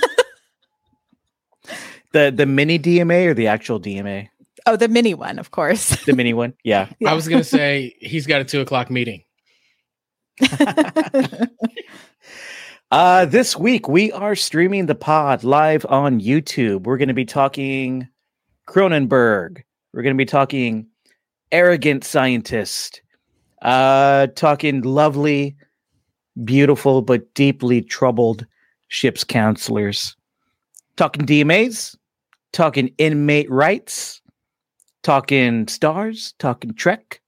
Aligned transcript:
the 2.13 2.33
the 2.35 2.47
mini 2.47 2.79
DMA 2.79 3.27
or 3.27 3.35
the 3.35 3.47
actual 3.47 3.79
DMA? 3.79 4.29
Oh, 4.67 4.77
the 4.77 4.89
mini 4.89 5.15
one, 5.15 5.39
of 5.39 5.53
course. 5.53 6.03
The 6.07 6.15
mini 6.15 6.35
one, 6.35 6.55
yeah. 6.65 6.89
yeah. 6.99 7.11
I 7.11 7.15
was 7.15 7.29
gonna 7.29 7.45
say 7.45 7.95
he's 8.01 8.27
got 8.27 8.41
a 8.41 8.45
two 8.45 8.61
o'clock 8.61 8.91
meeting. 8.91 9.23
uh, 12.91 13.27
this 13.27 13.57
week 13.57 13.89
we 13.89 14.11
are 14.13 14.35
streaming 14.35 14.87
the 14.87 14.95
pod 14.95 15.45
live 15.45 15.85
on 15.89 16.21
YouTube. 16.21 16.85
We're 16.85 16.97
going 16.97 17.09
to 17.09 17.15
be 17.15 17.25
talking 17.25 18.09
Cronenberg. 18.69 19.63
We're 19.93 20.03
going 20.03 20.15
to 20.15 20.19
be 20.19 20.25
talking 20.25 20.87
arrogant 21.51 22.05
scientist. 22.05 23.03
Uh, 23.63 24.29
talking 24.37 24.83
lovely, 24.83 25.57
beautiful, 26.45 27.03
but 27.03 27.33
deeply 27.35 27.83
troubled 27.83 28.47
ship's 28.89 29.25
counselors. 29.25 30.17
Talking 30.97 31.27
DMAs, 31.27 31.97
talking 32.53 32.93
inmate 32.99 33.51
rights, 33.51 34.21
talking 35.03 35.69
stars, 35.69 36.35
talking 36.39 36.75
Trek. 36.75 37.21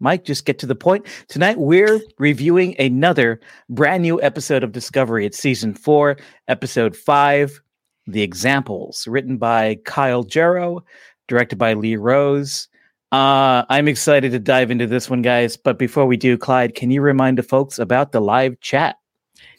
Mike, 0.00 0.24
just 0.24 0.46
get 0.46 0.58
to 0.58 0.66
the 0.66 0.74
point. 0.74 1.06
Tonight, 1.28 1.58
we're 1.58 2.00
reviewing 2.18 2.74
another 2.80 3.38
brand 3.68 4.02
new 4.02 4.20
episode 4.22 4.64
of 4.64 4.72
Discovery. 4.72 5.26
It's 5.26 5.38
season 5.38 5.74
four, 5.74 6.16
episode 6.48 6.96
five, 6.96 7.60
The 8.06 8.22
Examples, 8.22 9.06
written 9.06 9.36
by 9.36 9.76
Kyle 9.84 10.22
Jarrow, 10.22 10.82
directed 11.28 11.56
by 11.56 11.74
Lee 11.74 11.96
Rose. 11.96 12.66
Uh, 13.12 13.64
I'm 13.68 13.88
excited 13.88 14.30
to 14.32 14.38
dive 14.38 14.70
into 14.70 14.86
this 14.86 15.10
one, 15.10 15.22
guys. 15.22 15.56
But 15.56 15.78
before 15.78 16.06
we 16.06 16.16
do, 16.16 16.38
Clyde, 16.38 16.74
can 16.74 16.90
you 16.90 17.00
remind 17.02 17.38
the 17.38 17.42
folks 17.42 17.78
about 17.78 18.12
the 18.12 18.20
live 18.20 18.60
chat? 18.60 18.96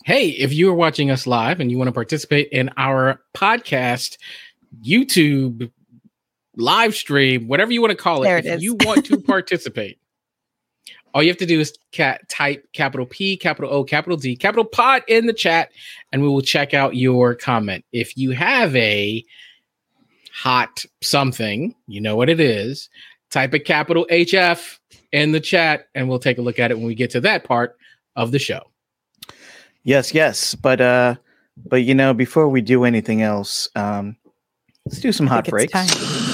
Hey, 0.06 0.30
if 0.30 0.54
you 0.54 0.70
are 0.70 0.74
watching 0.76 1.12
us 1.12 1.28
live 1.28 1.60
and 1.60 1.70
you 1.70 1.78
want 1.78 1.90
to 1.90 1.94
participate 1.94 2.50
in 2.52 2.72
our 2.78 3.22
podcast, 3.36 4.18
YouTube 4.84 5.70
live 6.56 6.96
stream, 6.96 7.48
whatever 7.48 7.72
you 7.72 7.82
want 7.82 7.92
to 7.92 7.98
call 7.98 8.24
it, 8.24 8.26
There 8.26 8.38
it 8.38 8.46
if 8.46 8.56
is. 8.58 8.64
you 8.64 8.76
want 8.82 9.06
to 9.08 9.20
participate, 9.22 10.00
all 11.14 11.22
you 11.22 11.30
have 11.30 11.38
to 11.38 11.46
do 11.46 11.60
is 11.60 11.78
cat 11.92 12.28
type 12.30 12.66
capital 12.74 13.06
P, 13.06 13.36
capital 13.38 13.72
O, 13.72 13.84
capital 13.84 14.18
D, 14.18 14.36
capital 14.36 14.64
pod 14.66 15.04
in 15.08 15.26
the 15.26 15.34
chat, 15.34 15.72
and 16.12 16.22
we 16.22 16.30
will 16.30 16.42
check 16.42 16.74
out 16.74 16.96
your 16.96 17.36
comment. 17.36 17.84
If 17.92 18.18
you 18.18 18.32
have 18.32 18.76
a 18.76 19.24
hot 20.34 20.86
something, 21.02 21.76
you 21.88 22.00
know 22.02 22.16
what 22.16 22.30
it 22.30 22.40
is, 22.40 22.90
type 23.32 23.54
a 23.54 23.60
capital 23.60 24.06
HF 24.12 24.78
in 25.12 25.32
the 25.32 25.40
chat, 25.40 25.88
and 25.96 26.08
we'll 26.08 26.20
take 26.20 26.38
a 26.38 26.42
look 26.42 26.60
at 26.60 26.70
it 26.72 26.78
when 26.78 26.86
we 26.86 26.96
get 26.96 27.10
to 27.12 27.22
that 27.22 27.44
part 27.44 27.76
of 28.16 28.32
the 28.32 28.40
show. 28.40 28.62
Yes, 29.84 30.14
yes. 30.14 30.54
But 30.54 30.82
uh 30.82 31.16
but 31.66 31.84
you 31.84 31.96
know, 31.96 32.14
before 32.14 32.48
we 32.48 32.62
do 32.62 32.84
anything 32.84 33.22
else, 33.22 33.70
um 33.76 34.16
let's 34.86 35.00
do 35.00 35.12
some 35.12 35.28
hot 35.28 35.46
think 35.46 35.64
it's 35.64 35.72
breaks. 35.72 35.92
time. 35.92 36.32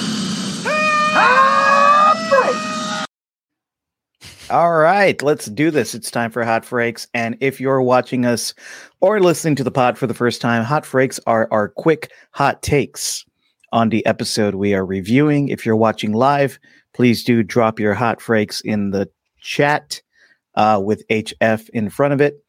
All 4.50 4.78
right, 4.78 5.20
let's 5.22 5.44
do 5.46 5.70
this. 5.70 5.94
It's 5.94 6.10
time 6.10 6.30
for 6.30 6.42
hot 6.42 6.66
breaks. 6.66 7.06
And 7.12 7.36
if 7.40 7.60
you're 7.60 7.82
watching 7.82 8.24
us 8.24 8.54
or 9.02 9.20
listening 9.20 9.56
to 9.56 9.64
the 9.64 9.70
pod 9.70 9.98
for 9.98 10.06
the 10.06 10.14
first 10.14 10.40
time, 10.40 10.64
hot 10.64 10.90
breaks 10.90 11.20
are 11.26 11.48
our 11.50 11.68
quick 11.68 12.10
hot 12.30 12.62
takes 12.62 13.26
on 13.72 13.90
the 13.90 14.04
episode 14.06 14.54
we 14.54 14.72
are 14.72 14.86
reviewing. 14.86 15.48
If 15.48 15.66
you're 15.66 15.76
watching 15.76 16.12
live, 16.12 16.58
please 16.98 17.22
do 17.22 17.44
drop 17.44 17.78
your 17.78 17.94
hot 17.94 18.18
breaks 18.18 18.60
in 18.60 18.90
the 18.90 19.08
chat 19.40 20.02
uh, 20.56 20.82
with 20.84 21.06
HF 21.06 21.68
in 21.68 21.88
front 21.90 22.12
of 22.12 22.20
it. 22.20 22.42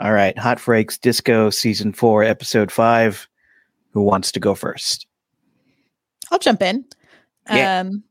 All 0.00 0.12
right, 0.12 0.36
hot 0.36 0.60
breaks, 0.60 0.98
disco 0.98 1.50
season 1.50 1.92
four, 1.92 2.24
episode 2.24 2.72
five. 2.72 3.28
Who 3.92 4.02
wants 4.02 4.32
to 4.32 4.40
go 4.40 4.56
first? 4.56 5.06
I'll 6.32 6.40
jump 6.40 6.62
in. 6.62 6.84
Yeah. 7.48 7.78
Um, 7.78 8.02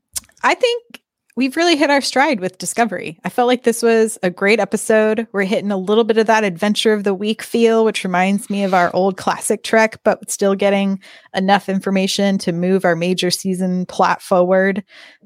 I 0.42 0.54
think 0.54 1.02
we've 1.36 1.56
really 1.56 1.76
hit 1.76 1.90
our 1.90 2.00
stride 2.00 2.40
with 2.40 2.56
Discovery. 2.56 3.20
I 3.22 3.28
felt 3.28 3.46
like 3.46 3.62
this 3.62 3.82
was 3.82 4.18
a 4.22 4.30
great 4.30 4.58
episode. 4.58 5.28
We're 5.32 5.44
hitting 5.44 5.70
a 5.70 5.76
little 5.76 6.02
bit 6.02 6.16
of 6.16 6.26
that 6.26 6.44
adventure 6.44 6.94
of 6.94 7.04
the 7.04 7.14
week 7.14 7.42
feel, 7.42 7.84
which 7.84 8.04
reminds 8.04 8.48
me 8.48 8.64
of 8.64 8.72
our 8.72 8.90
old 8.94 9.18
classic 9.18 9.62
Trek, 9.62 10.00
but 10.02 10.30
still 10.30 10.54
getting 10.54 10.98
enough 11.34 11.68
information 11.68 12.38
to 12.38 12.52
move 12.52 12.86
our 12.86 12.96
major 12.96 13.30
season 13.30 13.84
plot 13.84 14.22
forward. 14.22 14.82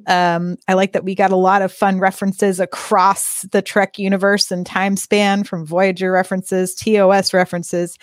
Um, 0.08 0.56
I 0.66 0.74
like 0.74 0.92
that 0.92 1.04
we 1.04 1.14
got 1.14 1.30
a 1.30 1.36
lot 1.36 1.62
of 1.62 1.72
fun 1.72 2.00
references 2.00 2.58
across 2.58 3.42
the 3.52 3.62
Trek 3.62 3.96
universe 3.98 4.50
and 4.50 4.66
time 4.66 4.96
span 4.96 5.44
from 5.44 5.64
Voyager 5.64 6.10
references, 6.10 6.74
TOS 6.74 7.32
references. 7.32 7.96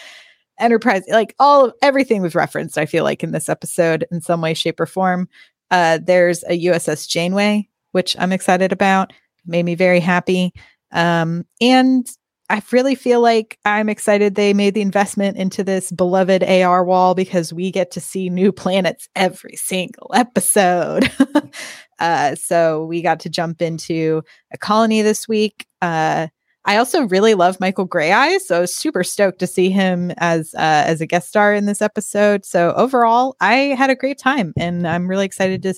Enterprise, 0.60 1.04
like 1.10 1.36
all 1.38 1.66
of 1.66 1.74
everything 1.84 2.24
was 2.24 2.34
referenced, 2.34 2.80
I 2.80 2.88
feel 2.88 3.04
like, 3.04 3.22
in 3.22 3.32
this 3.32 3.48
episode 3.48 4.08
in 4.10 4.22
some 4.22 4.42
way, 4.42 4.56
shape, 4.56 4.80
or 4.80 4.88
form. 4.88 5.30
Uh, 5.70 6.00
there's 6.02 6.44
a 6.46 6.66
USS 6.66 7.08
Janeway, 7.08 7.70
which 7.92 8.16
I'm 8.20 8.32
excited 8.32 8.72
about, 8.72 9.14
made 9.46 9.64
me 9.64 9.76
very 9.76 10.00
happy. 10.00 10.54
Um, 10.92 11.46
and 11.62 12.08
I 12.50 12.62
really 12.72 12.96
feel 12.96 13.20
like 13.20 13.58
I'm 13.66 13.90
excited 13.90 14.36
they 14.36 14.54
made 14.54 14.74
the 14.74 14.82
investment 14.82 15.38
into 15.38 15.64
this 15.64 15.92
beloved 15.92 16.44
AR 16.44 16.84
wall 16.86 17.14
because 17.14 17.52
we 17.52 17.72
get 17.72 17.92
to 17.92 18.00
see 18.00 18.30
new 18.30 18.52
planets 18.54 19.10
every 19.16 19.56
single 19.58 20.10
episode. 20.14 21.12
uh, 22.00 22.36
so 22.36 22.86
we 22.86 23.02
got 23.02 23.20
to 23.22 23.30
jump 23.30 23.62
into 23.62 24.24
a 24.54 24.58
colony 24.58 25.02
this 25.02 25.28
week. 25.28 25.66
Uh, 25.82 26.28
I 26.68 26.76
also 26.76 27.08
really 27.08 27.34
love 27.34 27.62
Michael 27.62 27.88
Greyeyes, 27.88 28.42
so 28.42 28.58
I 28.58 28.60
was 28.60 28.76
super 28.76 29.02
stoked 29.02 29.40
to 29.40 29.48
see 29.48 29.70
him 29.70 30.12
as 30.18 30.54
uh, 30.54 30.84
as 30.86 31.00
a 31.00 31.06
guest 31.06 31.30
star 31.30 31.54
in 31.54 31.66
this 31.66 31.82
episode. 31.82 32.46
So 32.46 32.74
overall, 32.74 33.38
I 33.40 33.54
had 33.78 33.90
a 33.90 33.96
great 33.96 34.20
time, 34.20 34.54
and 34.58 34.86
I'm 34.86 35.08
really 35.08 35.26
excited 35.26 35.64
to 35.64 35.74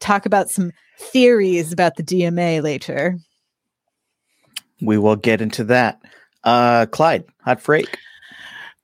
talk 0.00 0.26
about 0.26 0.50
some 0.50 0.70
theories 0.98 1.72
about 1.72 1.96
the 1.96 2.02
DMA 2.02 2.62
later. 2.62 3.18
We 4.82 4.98
will 4.98 5.16
get 5.16 5.40
into 5.40 5.64
that. 5.64 6.02
Uh, 6.44 6.84
Clyde, 6.86 7.24
hot 7.42 7.64
break. 7.64 7.98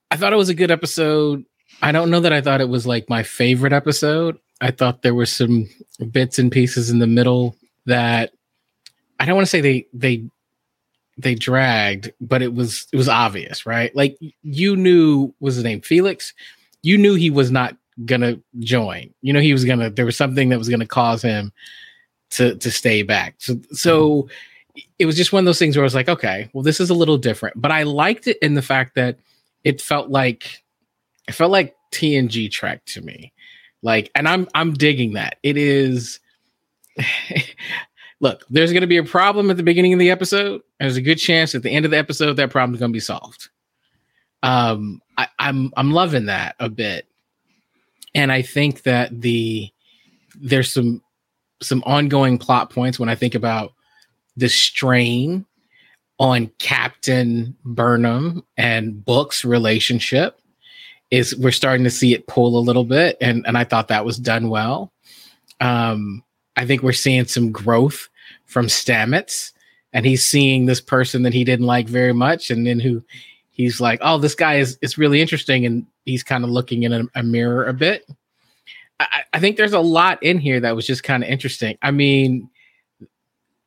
I 0.09 0.17
thought 0.17 0.33
it 0.33 0.37
was 0.37 0.49
a 0.49 0.55
good 0.55 0.71
episode. 0.71 1.45
I 1.83 1.91
don't 1.91 2.09
know 2.09 2.21
that 2.21 2.33
I 2.33 2.41
thought 2.41 2.61
it 2.61 2.69
was 2.69 2.87
like 2.87 3.07
my 3.07 3.21
favorite 3.21 3.71
episode. 3.71 4.39
I 4.61 4.71
thought 4.71 5.03
there 5.03 5.13
were 5.13 5.27
some 5.27 5.69
bits 6.09 6.39
and 6.39 6.51
pieces 6.51 6.89
in 6.89 6.97
the 6.97 7.07
middle 7.07 7.55
that 7.85 8.31
I 9.19 9.25
don't 9.25 9.35
want 9.35 9.45
to 9.45 9.49
say 9.49 9.61
they 9.61 9.85
they 9.93 10.25
they 11.17 11.35
dragged, 11.35 12.11
but 12.19 12.41
it 12.41 12.53
was 12.53 12.87
it 12.91 12.97
was 12.97 13.09
obvious, 13.09 13.65
right? 13.65 13.95
Like 13.95 14.17
you 14.41 14.75
knew 14.75 15.33
was 15.39 15.55
his 15.55 15.63
name 15.63 15.81
Felix. 15.81 16.33
You 16.83 16.97
knew 16.97 17.15
he 17.15 17.29
was 17.29 17.51
not 17.51 17.75
gonna 18.05 18.39
join. 18.59 19.13
You 19.21 19.33
know 19.33 19.39
he 19.39 19.53
was 19.53 19.65
gonna. 19.65 19.89
There 19.89 20.05
was 20.05 20.17
something 20.17 20.49
that 20.49 20.57
was 20.57 20.69
gonna 20.69 20.87
cause 20.87 21.21
him 21.21 21.51
to 22.31 22.55
to 22.55 22.71
stay 22.71 23.03
back. 23.03 23.35
So 23.39 23.59
so 23.71 24.11
mm-hmm. 24.23 24.81
it 24.99 25.05
was 25.05 25.17
just 25.17 25.33
one 25.33 25.41
of 25.41 25.45
those 25.45 25.59
things 25.59 25.75
where 25.75 25.83
I 25.83 25.85
was 25.85 25.95
like, 25.95 26.09
okay, 26.09 26.49
well 26.53 26.63
this 26.63 26.79
is 26.79 26.89
a 26.89 26.95
little 26.95 27.17
different, 27.17 27.61
but 27.61 27.71
I 27.71 27.83
liked 27.83 28.27
it 28.27 28.37
in 28.41 28.55
the 28.55 28.61
fact 28.61 28.95
that 28.95 29.17
it 29.63 29.81
felt 29.81 30.09
like 30.09 30.63
it 31.27 31.33
felt 31.33 31.51
like 31.51 31.75
TNG 31.91 32.49
Trek 32.49 32.83
to 32.85 33.01
me. 33.01 33.33
Like, 33.83 34.11
and 34.15 34.27
I'm 34.27 34.47
I'm 34.55 34.73
digging 34.73 35.13
that. 35.13 35.37
It 35.43 35.57
is 35.57 36.19
look, 38.21 38.45
there's 38.49 38.71
gonna 38.71 38.87
be 38.87 38.97
a 38.97 39.03
problem 39.03 39.49
at 39.49 39.57
the 39.57 39.63
beginning 39.63 39.91
of 39.91 39.99
the 39.99 40.11
episode. 40.11 40.61
There's 40.79 40.95
a 40.95 41.01
good 41.01 41.17
chance 41.17 41.53
at 41.53 41.63
the 41.63 41.71
end 41.71 41.83
of 41.83 41.91
the 41.91 41.97
episode 41.97 42.33
that 42.33 42.51
problem's 42.51 42.79
gonna 42.79 42.93
be 42.93 43.01
solved. 43.01 43.49
Um, 44.43 45.01
I, 45.17 45.27
I'm 45.39 45.73
I'm 45.75 45.91
loving 45.91 46.27
that 46.27 46.55
a 46.59 46.69
bit. 46.69 47.07
And 48.13 48.31
I 48.31 48.41
think 48.41 48.83
that 48.83 49.21
the 49.21 49.69
there's 50.35 50.71
some 50.71 51.01
some 51.61 51.83
ongoing 51.85 52.37
plot 52.37 52.69
points 52.69 52.99
when 52.99 53.09
I 53.09 53.15
think 53.15 53.35
about 53.35 53.73
the 54.37 54.49
strain 54.49 55.45
on 56.19 56.51
Captain 56.59 57.55
Burnham 57.65 58.45
and 58.57 59.03
Book's 59.03 59.43
relationship 59.43 60.39
is 61.09 61.35
we're 61.35 61.51
starting 61.51 61.83
to 61.83 61.89
see 61.89 62.13
it 62.13 62.27
pull 62.27 62.57
a 62.57 62.61
little 62.61 62.85
bit 62.85 63.17
and 63.19 63.45
and 63.47 63.57
I 63.57 63.63
thought 63.63 63.87
that 63.87 64.05
was 64.05 64.17
done 64.17 64.49
well. 64.49 64.91
Um 65.59 66.23
I 66.57 66.65
think 66.65 66.83
we're 66.83 66.91
seeing 66.93 67.25
some 67.25 67.51
growth 67.51 68.09
from 68.45 68.67
Stamets 68.67 69.51
and 69.93 70.05
he's 70.05 70.23
seeing 70.23 70.65
this 70.65 70.81
person 70.81 71.23
that 71.23 71.33
he 71.33 71.43
didn't 71.43 71.65
like 71.65 71.87
very 71.87 72.13
much 72.13 72.49
and 72.49 72.65
then 72.65 72.79
who 72.79 73.03
he's 73.51 73.81
like, 73.81 73.99
"Oh, 74.01 74.17
this 74.17 74.35
guy 74.35 74.55
is 74.55 74.77
is 74.81 74.97
really 74.97 75.21
interesting," 75.21 75.65
and 75.65 75.85
he's 76.05 76.23
kind 76.23 76.43
of 76.43 76.49
looking 76.49 76.83
in 76.83 76.93
a, 76.93 77.03
a 77.15 77.23
mirror 77.23 77.65
a 77.65 77.73
bit. 77.73 78.05
I, 78.99 79.23
I, 79.33 79.39
think 79.39 79.57
there's 79.57 79.73
a 79.73 79.79
lot 79.79 80.21
in 80.21 80.37
here 80.37 80.59
that 80.59 80.75
was 80.75 80.85
just 80.85 81.03
kind 81.03 81.23
of 81.23 81.29
interesting. 81.29 81.77
I 81.81 81.91
mean, 81.91 82.49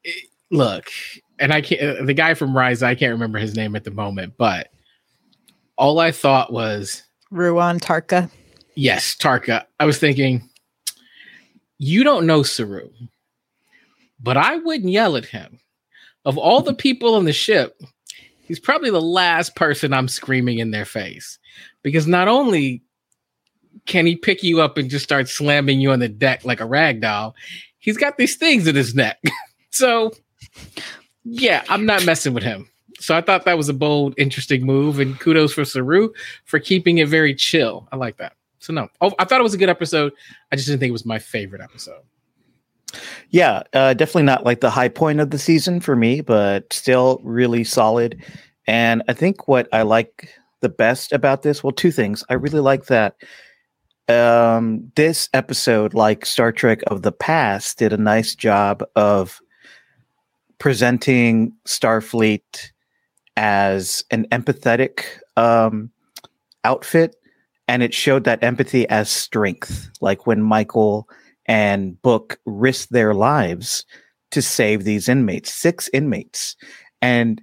it, 0.05 0.29
look, 0.51 0.91
and 1.39 1.53
I 1.53 1.61
can't. 1.61 2.01
Uh, 2.01 2.05
the 2.05 2.15
guy 2.15 2.35
from 2.35 2.57
Rise, 2.57 2.83
I 2.83 2.95
can't 2.95 3.13
remember 3.13 3.39
his 3.39 3.57
name 3.57 3.77
at 3.77 3.85
the 3.85 3.91
moment, 3.91 4.35
but 4.37 4.69
all 5.77 5.99
I 5.99 6.13
thought 6.13 6.53
was 6.53 7.03
Ruon 7.33 7.81
Tarka. 7.81 8.31
Yes, 8.77 9.15
Tarka. 9.17 9.65
I 9.79 9.85
was 9.85 9.99
thinking, 9.99 10.49
you 11.85 12.03
don't 12.03 12.27
know 12.27 12.43
Saru, 12.43 12.89
but 14.19 14.39
I 14.39 14.57
wouldn't 14.57 14.91
yell 14.91 15.17
at 15.17 15.27
him. 15.27 15.61
Of 16.25 16.39
all 16.39 16.63
the 16.63 16.73
people 16.73 17.15
on 17.15 17.27
the 17.27 17.33
ship, 17.35 17.79
he's 18.45 18.59
probably 18.59 18.91
the 18.91 19.03
last 19.03 19.55
person 19.55 19.93
I'm 19.93 20.09
screaming 20.09 20.59
in 20.59 20.71
their 20.71 20.87
face 20.87 21.39
because 21.83 22.07
not 22.07 22.27
only 22.27 22.83
can 23.85 24.07
he 24.07 24.17
pick 24.17 24.43
you 24.43 24.63
up 24.63 24.79
and 24.79 24.89
just 24.89 25.05
start 25.05 25.29
slamming 25.29 25.79
you 25.79 25.91
on 25.91 25.99
the 25.99 26.09
deck 26.09 26.47
like 26.47 26.61
a 26.61 26.67
rag 26.67 27.03
doll, 27.03 27.35
he's 27.79 27.99
got 27.99 28.17
these 28.17 28.37
things 28.37 28.67
in 28.67 28.75
his 28.75 28.95
neck. 28.95 29.23
so, 29.71 30.11
yeah, 31.25 31.65
I'm 31.69 31.85
not 31.85 32.07
messing 32.07 32.33
with 32.33 32.45
him. 32.45 32.67
So 32.99 33.15
I 33.15 33.21
thought 33.21 33.45
that 33.45 33.59
was 33.59 33.69
a 33.69 33.75
bold, 33.75 34.15
interesting 34.17 34.65
move, 34.65 35.01
and 35.01 35.21
kudos 35.21 35.53
for 35.53 35.67
Saru 35.67 36.15
for 36.47 36.59
keeping 36.59 36.97
it 36.97 37.09
very 37.09 37.35
chill. 37.35 37.87
I 37.93 37.97
like 37.97 38.17
that. 38.17 38.33
So 38.65 38.73
no, 38.73 38.89
oh, 39.03 39.13
I 39.19 39.25
thought 39.25 39.41
it 39.41 39.45
was 39.45 39.53
a 39.53 39.59
good 39.59 39.69
episode. 39.69 40.15
I 40.51 40.57
just 40.57 40.67
didn't 40.67 40.81
think 40.81 40.89
it 40.89 40.93
was 40.93 41.05
my 41.05 41.19
favorite 41.19 41.61
episode. 41.61 42.01
Yeah, 43.29 43.63
uh, 43.75 43.93
definitely 43.93 44.23
not 44.23 44.45
like 44.45 44.61
the 44.61 44.71
high 44.71 44.89
point 44.89 45.21
of 45.21 45.31
the 45.31 45.39
season 45.39 45.81
for 45.81 45.95
me, 45.95 46.23
but 46.23 46.73
still 46.73 47.21
really 47.23 47.63
solid. 47.65 48.25
And 48.67 49.03
I 49.07 49.13
think 49.13 49.49
what 49.49 49.69
I 49.71 49.83
like 49.83 50.31
the 50.61 50.71
best 50.71 51.13
about 51.13 51.43
this, 51.43 51.63
well, 51.63 51.73
two 51.73 51.91
things. 51.93 52.25
I 52.31 52.35
really 52.35 52.61
like 52.61 52.87
that 52.87 53.17
um, 54.09 54.91
this 54.97 55.29
episode, 55.35 55.93
like 55.93 56.25
Star 56.25 56.51
Trek 56.51 56.81
of 56.87 57.03
the 57.03 57.13
past, 57.13 57.79
did 57.79 57.93
a 57.93 57.99
nice 57.99 58.35
job 58.35 58.83
of 58.97 59.43
presenting 60.59 61.53
Starfleet 61.67 62.71
as 63.37 64.05
an 64.11 64.27
empathetic 64.33 65.05
um, 65.37 65.91
outfit, 66.65 67.17
and 67.69 67.83
it 67.83 67.95
showed 67.95 68.25
that 68.25 68.43
empathy 68.43 68.89
as 68.89 69.09
strength. 69.11 69.91
Like 70.01 70.27
when 70.27 70.43
Michael 70.43 71.09
and 71.47 72.01
Book 72.03 72.39
risked 72.47 72.93
their 72.93 73.15
lives 73.15 73.85
to 74.31 74.43
save 74.43 74.85
these 74.85 75.09
inmates, 75.09 75.53
six 75.53 75.89
inmates, 75.93 76.57
and 77.01 77.41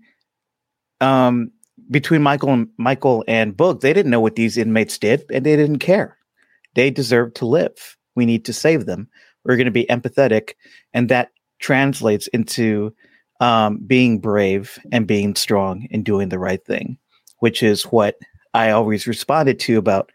um, 0.99 1.51
between 1.89 2.21
Michael 2.21 2.49
and 2.49 2.67
Michael 2.77 3.23
and 3.27 3.55
Book, 3.55 3.81
they 3.81 3.93
didn't 3.93 4.11
know 4.11 4.21
what 4.21 4.35
these 4.35 4.57
inmates 4.57 4.97
did, 4.97 5.23
and 5.31 5.45
they 5.45 5.55
didn't 5.55 5.79
care. 5.79 6.17
They 6.75 6.89
deserve 6.89 7.33
to 7.35 7.45
live. 7.45 7.97
We 8.15 8.25
need 8.25 8.45
to 8.45 8.53
save 8.53 8.85
them. 8.85 9.09
We're 9.43 9.57
going 9.57 9.65
to 9.65 9.71
be 9.71 9.85
empathetic, 9.85 10.53
and 10.93 11.09
that 11.09 11.31
translates 11.59 12.27
into 12.27 12.93
um, 13.39 13.79
being 13.85 14.19
brave 14.19 14.77
and 14.91 15.07
being 15.07 15.35
strong 15.35 15.87
and 15.91 16.05
doing 16.05 16.29
the 16.29 16.39
right 16.39 16.63
thing, 16.63 16.97
which 17.39 17.63
is 17.63 17.83
what 17.83 18.15
I 18.53 18.71
always 18.71 19.07
responded 19.07 19.59
to 19.61 19.77
about 19.77 20.11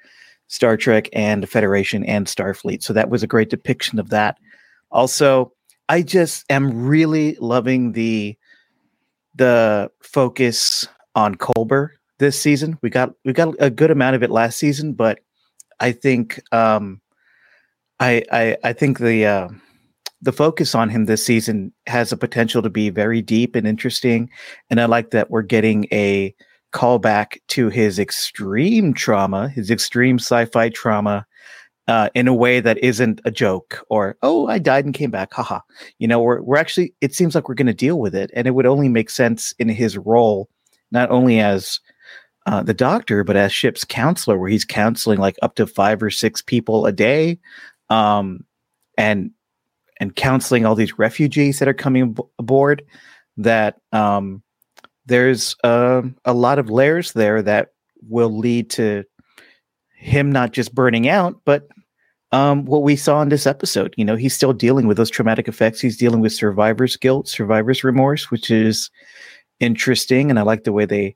Star 0.48 0.76
Trek 0.76 1.08
and 1.12 1.48
Federation 1.48 2.04
and 2.04 2.26
Starfleet. 2.26 2.82
So 2.82 2.92
that 2.92 3.10
was 3.10 3.22
a 3.22 3.26
great 3.26 3.50
depiction 3.50 3.98
of 3.98 4.10
that. 4.10 4.38
Also, 4.90 5.52
I 5.88 6.02
just 6.02 6.44
am 6.50 6.86
really 6.86 7.36
loving 7.40 7.92
the 7.92 8.36
the 9.34 9.90
focus 10.02 10.88
on 11.14 11.34
Culber 11.34 11.90
this 12.18 12.40
season. 12.40 12.78
We 12.82 12.90
got 12.90 13.12
we 13.24 13.32
got 13.32 13.54
a 13.58 13.70
good 13.70 13.90
amount 13.90 14.16
of 14.16 14.22
it 14.22 14.30
last 14.30 14.58
season, 14.58 14.94
but 14.94 15.20
I 15.80 15.92
think 15.92 16.40
um, 16.52 17.00
I, 18.00 18.22
I 18.32 18.56
I 18.64 18.72
think 18.72 18.98
the 18.98 19.26
uh, 19.26 19.48
the 20.22 20.32
focus 20.32 20.74
on 20.74 20.88
him 20.88 21.04
this 21.04 21.24
season 21.24 21.72
has 21.86 22.12
a 22.12 22.16
potential 22.16 22.62
to 22.62 22.70
be 22.70 22.90
very 22.90 23.22
deep 23.22 23.54
and 23.54 23.66
interesting, 23.66 24.30
and 24.70 24.80
I 24.80 24.86
like 24.86 25.10
that 25.10 25.30
we're 25.30 25.42
getting 25.42 25.86
a 25.92 26.34
callback 26.76 27.38
to 27.48 27.70
his 27.70 27.98
extreme 27.98 28.92
trauma, 28.92 29.48
his 29.48 29.70
extreme 29.70 30.18
sci-fi 30.18 30.68
trauma, 30.68 31.26
uh, 31.88 32.10
in 32.14 32.28
a 32.28 32.34
way 32.34 32.60
that 32.60 32.76
isn't 32.78 33.20
a 33.24 33.30
joke 33.30 33.82
or 33.88 34.16
oh 34.22 34.46
I 34.46 34.58
died 34.58 34.84
and 34.84 34.92
came 34.92 35.10
back, 35.10 35.32
haha. 35.32 35.60
You 35.98 36.06
know, 36.06 36.20
we're 36.20 36.42
we're 36.42 36.58
actually 36.58 36.92
it 37.00 37.14
seems 37.14 37.34
like 37.34 37.48
we're 37.48 37.54
going 37.54 37.66
to 37.66 37.74
deal 37.74 37.98
with 37.98 38.14
it, 38.14 38.30
and 38.34 38.46
it 38.46 38.50
would 38.50 38.66
only 38.66 38.88
make 38.88 39.08
sense 39.08 39.54
in 39.58 39.70
his 39.70 39.96
role, 39.96 40.50
not 40.90 41.10
only 41.10 41.40
as 41.40 41.80
uh, 42.44 42.62
the 42.62 42.74
doctor, 42.74 43.24
but 43.24 43.36
as 43.36 43.52
ship's 43.52 43.84
counselor, 43.84 44.38
where 44.38 44.50
he's 44.50 44.64
counseling 44.64 45.18
like 45.18 45.36
up 45.42 45.54
to 45.54 45.66
five 45.66 46.02
or 46.02 46.10
six 46.10 46.42
people 46.42 46.84
a 46.84 46.92
day, 46.92 47.38
um, 47.88 48.44
and 48.98 49.30
and 49.98 50.14
counseling 50.14 50.66
all 50.66 50.74
these 50.74 50.98
refugees 50.98 51.58
that 51.58 51.68
are 51.68 51.74
coming 51.74 52.02
ab- 52.02 52.26
aboard. 52.38 52.82
That 53.38 53.80
um, 53.92 54.42
there's 55.06 55.56
uh, 55.64 56.02
a 56.24 56.34
lot 56.34 56.58
of 56.58 56.70
layers 56.70 57.12
there 57.12 57.42
that 57.42 57.68
will 58.08 58.36
lead 58.36 58.70
to 58.70 59.04
him 59.96 60.30
not 60.30 60.52
just 60.52 60.74
burning 60.74 61.08
out, 61.08 61.40
but 61.44 61.68
um, 62.32 62.64
what 62.64 62.82
we 62.82 62.96
saw 62.96 63.22
in 63.22 63.28
this 63.28 63.46
episode. 63.46 63.94
You 63.96 64.04
know, 64.04 64.16
he's 64.16 64.34
still 64.34 64.52
dealing 64.52 64.86
with 64.86 64.96
those 64.96 65.10
traumatic 65.10 65.48
effects. 65.48 65.80
He's 65.80 65.96
dealing 65.96 66.20
with 66.20 66.32
survivor's 66.32 66.96
guilt, 66.96 67.28
survivor's 67.28 67.84
remorse, 67.84 68.30
which 68.30 68.50
is 68.50 68.90
interesting, 69.60 70.28
and 70.30 70.38
I 70.38 70.42
like 70.42 70.64
the 70.64 70.72
way 70.72 70.84
they 70.84 71.14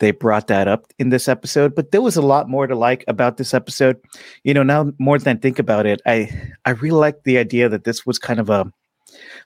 they 0.00 0.10
brought 0.10 0.48
that 0.48 0.66
up 0.66 0.86
in 0.98 1.10
this 1.10 1.28
episode 1.28 1.74
but 1.74 1.92
there 1.92 2.02
was 2.02 2.16
a 2.16 2.22
lot 2.22 2.48
more 2.48 2.66
to 2.66 2.74
like 2.74 3.04
about 3.06 3.36
this 3.36 3.54
episode 3.54 3.96
you 4.44 4.52
know 4.52 4.62
now 4.62 4.90
more 4.98 5.18
than 5.18 5.36
I 5.36 5.40
think 5.40 5.58
about 5.58 5.86
it 5.86 6.00
i 6.06 6.28
i 6.64 6.70
really 6.70 6.98
like 6.98 7.22
the 7.24 7.36
idea 7.38 7.68
that 7.68 7.84
this 7.84 8.04
was 8.04 8.18
kind 8.18 8.40
of 8.40 8.50
a 8.50 8.72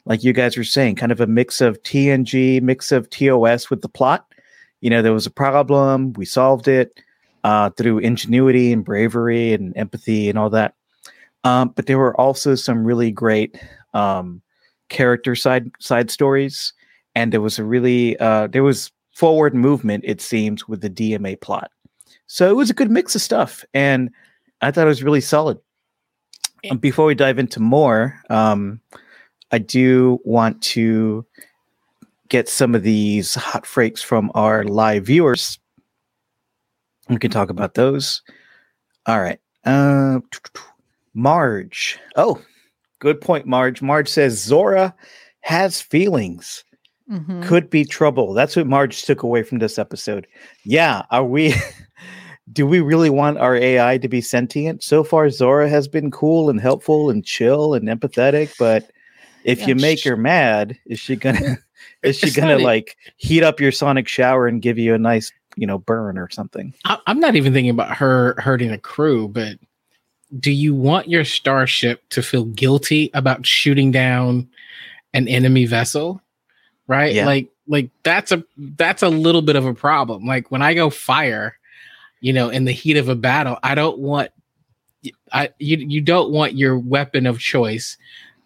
like 0.05 0.25
you 0.25 0.33
guys 0.33 0.57
were 0.57 0.65
saying 0.65 0.97
kind 0.97 1.13
of 1.13 1.21
a 1.21 1.27
mix 1.27 1.61
of 1.61 1.83
tng 1.83 2.63
mix 2.63 2.93
of 2.93 3.09
tos 3.11 3.71
with 3.71 3.83
the 3.83 3.89
plot 3.89 4.27
you 4.81 4.91
know 4.91 5.03
there 5.03 5.13
was 5.13 5.27
a 5.27 5.31
problem 5.31 6.13
we 6.15 6.25
solved 6.25 6.69
it 6.69 7.01
uh, 7.45 7.69
through 7.71 7.99
ingenuity 7.99 8.73
and 8.73 8.85
bravery 8.85 9.53
and 9.53 9.77
empathy 9.77 10.31
and 10.31 10.39
all 10.39 10.51
that 10.51 10.75
um, 11.44 11.69
but 11.77 11.87
there 11.87 11.99
were 11.99 12.19
also 12.19 12.55
some 12.55 12.85
really 12.85 13.11
great 13.11 13.59
um, 13.93 14.41
character 14.89 15.35
side 15.35 15.71
side 15.79 16.11
stories 16.11 16.73
and 17.15 17.33
there 17.33 17.41
was 17.41 17.59
a 17.59 17.65
really 17.65 18.19
uh, 18.19 18.47
there 18.49 18.63
was 18.63 18.91
forward 19.15 19.55
movement, 19.55 20.05
it 20.06 20.21
seems, 20.21 20.69
with 20.69 20.81
the 20.81 20.91
DMA 20.91 21.41
plot. 21.41 21.71
So 22.27 22.51
it 22.51 22.56
was 22.56 22.71
a 22.71 22.75
good 22.75 22.91
mix 22.91 23.15
of 23.15 23.23
stuff, 23.23 23.65
and 23.73 24.11
I 24.61 24.71
thought 24.71 24.87
it 24.87 24.89
was 24.89 25.03
really 25.03 25.21
solid. 25.21 25.59
Um, 26.71 26.79
before 26.79 27.06
we 27.06 27.15
dive 27.15 27.39
into 27.39 27.61
more, 27.61 28.21
um, 28.31 28.81
I 29.55 29.58
do 29.58 30.19
want 30.25 30.61
to 30.63 31.25
get 32.29 32.49
some 32.49 32.75
of 32.75 32.82
these 32.82 33.37
hot 33.37 33.65
freaks 33.65 34.03
from 34.03 34.32
our 34.34 34.65
live 34.65 35.06
viewers. 35.06 35.61
We 37.08 37.19
can 37.19 37.31
talk 37.31 37.51
about 37.51 37.75
those. 37.75 38.20
All 39.06 39.20
right. 39.20 39.39
Uh, 39.65 40.19
Marge. 41.15 42.01
Oh, 42.17 42.43
good 42.99 43.20
point, 43.20 43.46
Marge. 43.46 43.81
Marge 43.81 44.08
says 44.08 44.43
Zora 44.43 44.93
has 45.43 45.81
feelings 45.81 46.65
mm-hmm. 47.08 47.44
could 47.44 47.70
be 47.70 47.84
trouble. 47.84 48.34
That's 48.34 48.56
what 48.56 48.67
Marge 48.67 49.03
took 49.03 49.23
away 49.23 49.44
from 49.44 49.61
this 49.61 49.79
episode. 49.79 50.27
Yeah, 50.65 51.03
are 51.13 51.25
we? 51.25 51.55
do 52.53 52.67
we 52.67 52.81
really 52.81 53.08
want 53.08 53.39
our 53.39 53.55
AI 53.55 53.99
to 53.99 54.08
be 54.08 54.20
sentient? 54.20 54.82
So 54.82 55.05
far, 55.05 55.31
Zora 55.31 55.69
has 55.69 55.87
been 55.87 56.11
cool 56.11 56.51
and 56.51 56.61
helpful 56.61 57.08
and 57.08 57.25
chill 57.25 57.73
and 57.73 57.87
empathetic, 57.87 58.53
but 58.58 58.91
if 59.44 59.60
yeah, 59.60 59.69
you 59.69 59.74
make 59.77 60.01
sh- 60.01 60.05
her 60.05 60.17
mad, 60.17 60.79
is 60.86 60.98
she 60.98 61.17
gonna? 61.17 61.58
is 62.03 62.17
she 62.19 62.31
gonna 62.31 62.58
like 62.58 62.96
heat 63.17 63.43
up 63.43 63.60
your 63.60 63.72
sonic 63.72 64.08
shower 64.08 64.46
and 64.46 64.63
give 64.63 64.79
you 64.79 64.94
a 64.94 64.98
nice, 64.98 65.32
you 65.56 65.67
know, 65.67 65.79
burn 65.79 66.19
or 66.19 66.31
something? 66.31 66.74
I'm 66.84 67.20
not 67.20 67.36
even 67.36 67.53
thinking 67.53 67.70
about 67.70 67.96
her 67.96 68.34
hurting 68.39 68.70
the 68.70 68.79
crew, 68.79 69.29
but 69.29 69.58
do 70.39 70.51
you 70.51 70.74
want 70.74 71.08
your 71.08 71.24
starship 71.24 72.08
to 72.10 72.22
feel 72.22 72.44
guilty 72.44 73.10
about 73.15 73.46
shooting 73.46 73.93
down 73.93 74.48
an 75.13 75.29
enemy 75.29 75.67
vessel? 75.67 76.20
right? 76.86 77.15
Yeah. 77.15 77.27
Like 77.27 77.48
like 77.67 77.91
that's 78.03 78.32
a 78.32 78.44
that's 78.56 79.03
a 79.03 79.08
little 79.08 79.43
bit 79.43 79.56
of 79.56 79.67
a 79.67 79.74
problem. 79.74 80.27
Like 80.27 80.51
when 80.51 80.63
I 80.63 80.74
go 80.74 80.91
fire, 80.91 81.58
you 82.20 82.32
know, 82.32 82.48
in 82.48 82.65
the 82.65 82.72
heat 82.72 82.96
of 82.96 83.08
a 83.08 83.15
battle, 83.15 83.58
I 83.63 83.74
don't 83.74 83.98
want 83.98 84.31
I 85.32 85.51
you 85.58 85.79
you 85.79 86.01
don't 86.01 86.31
want 86.31 86.55
your 86.55 86.79
weapon 86.79 87.27
of 87.27 87.39
choice 87.39 87.96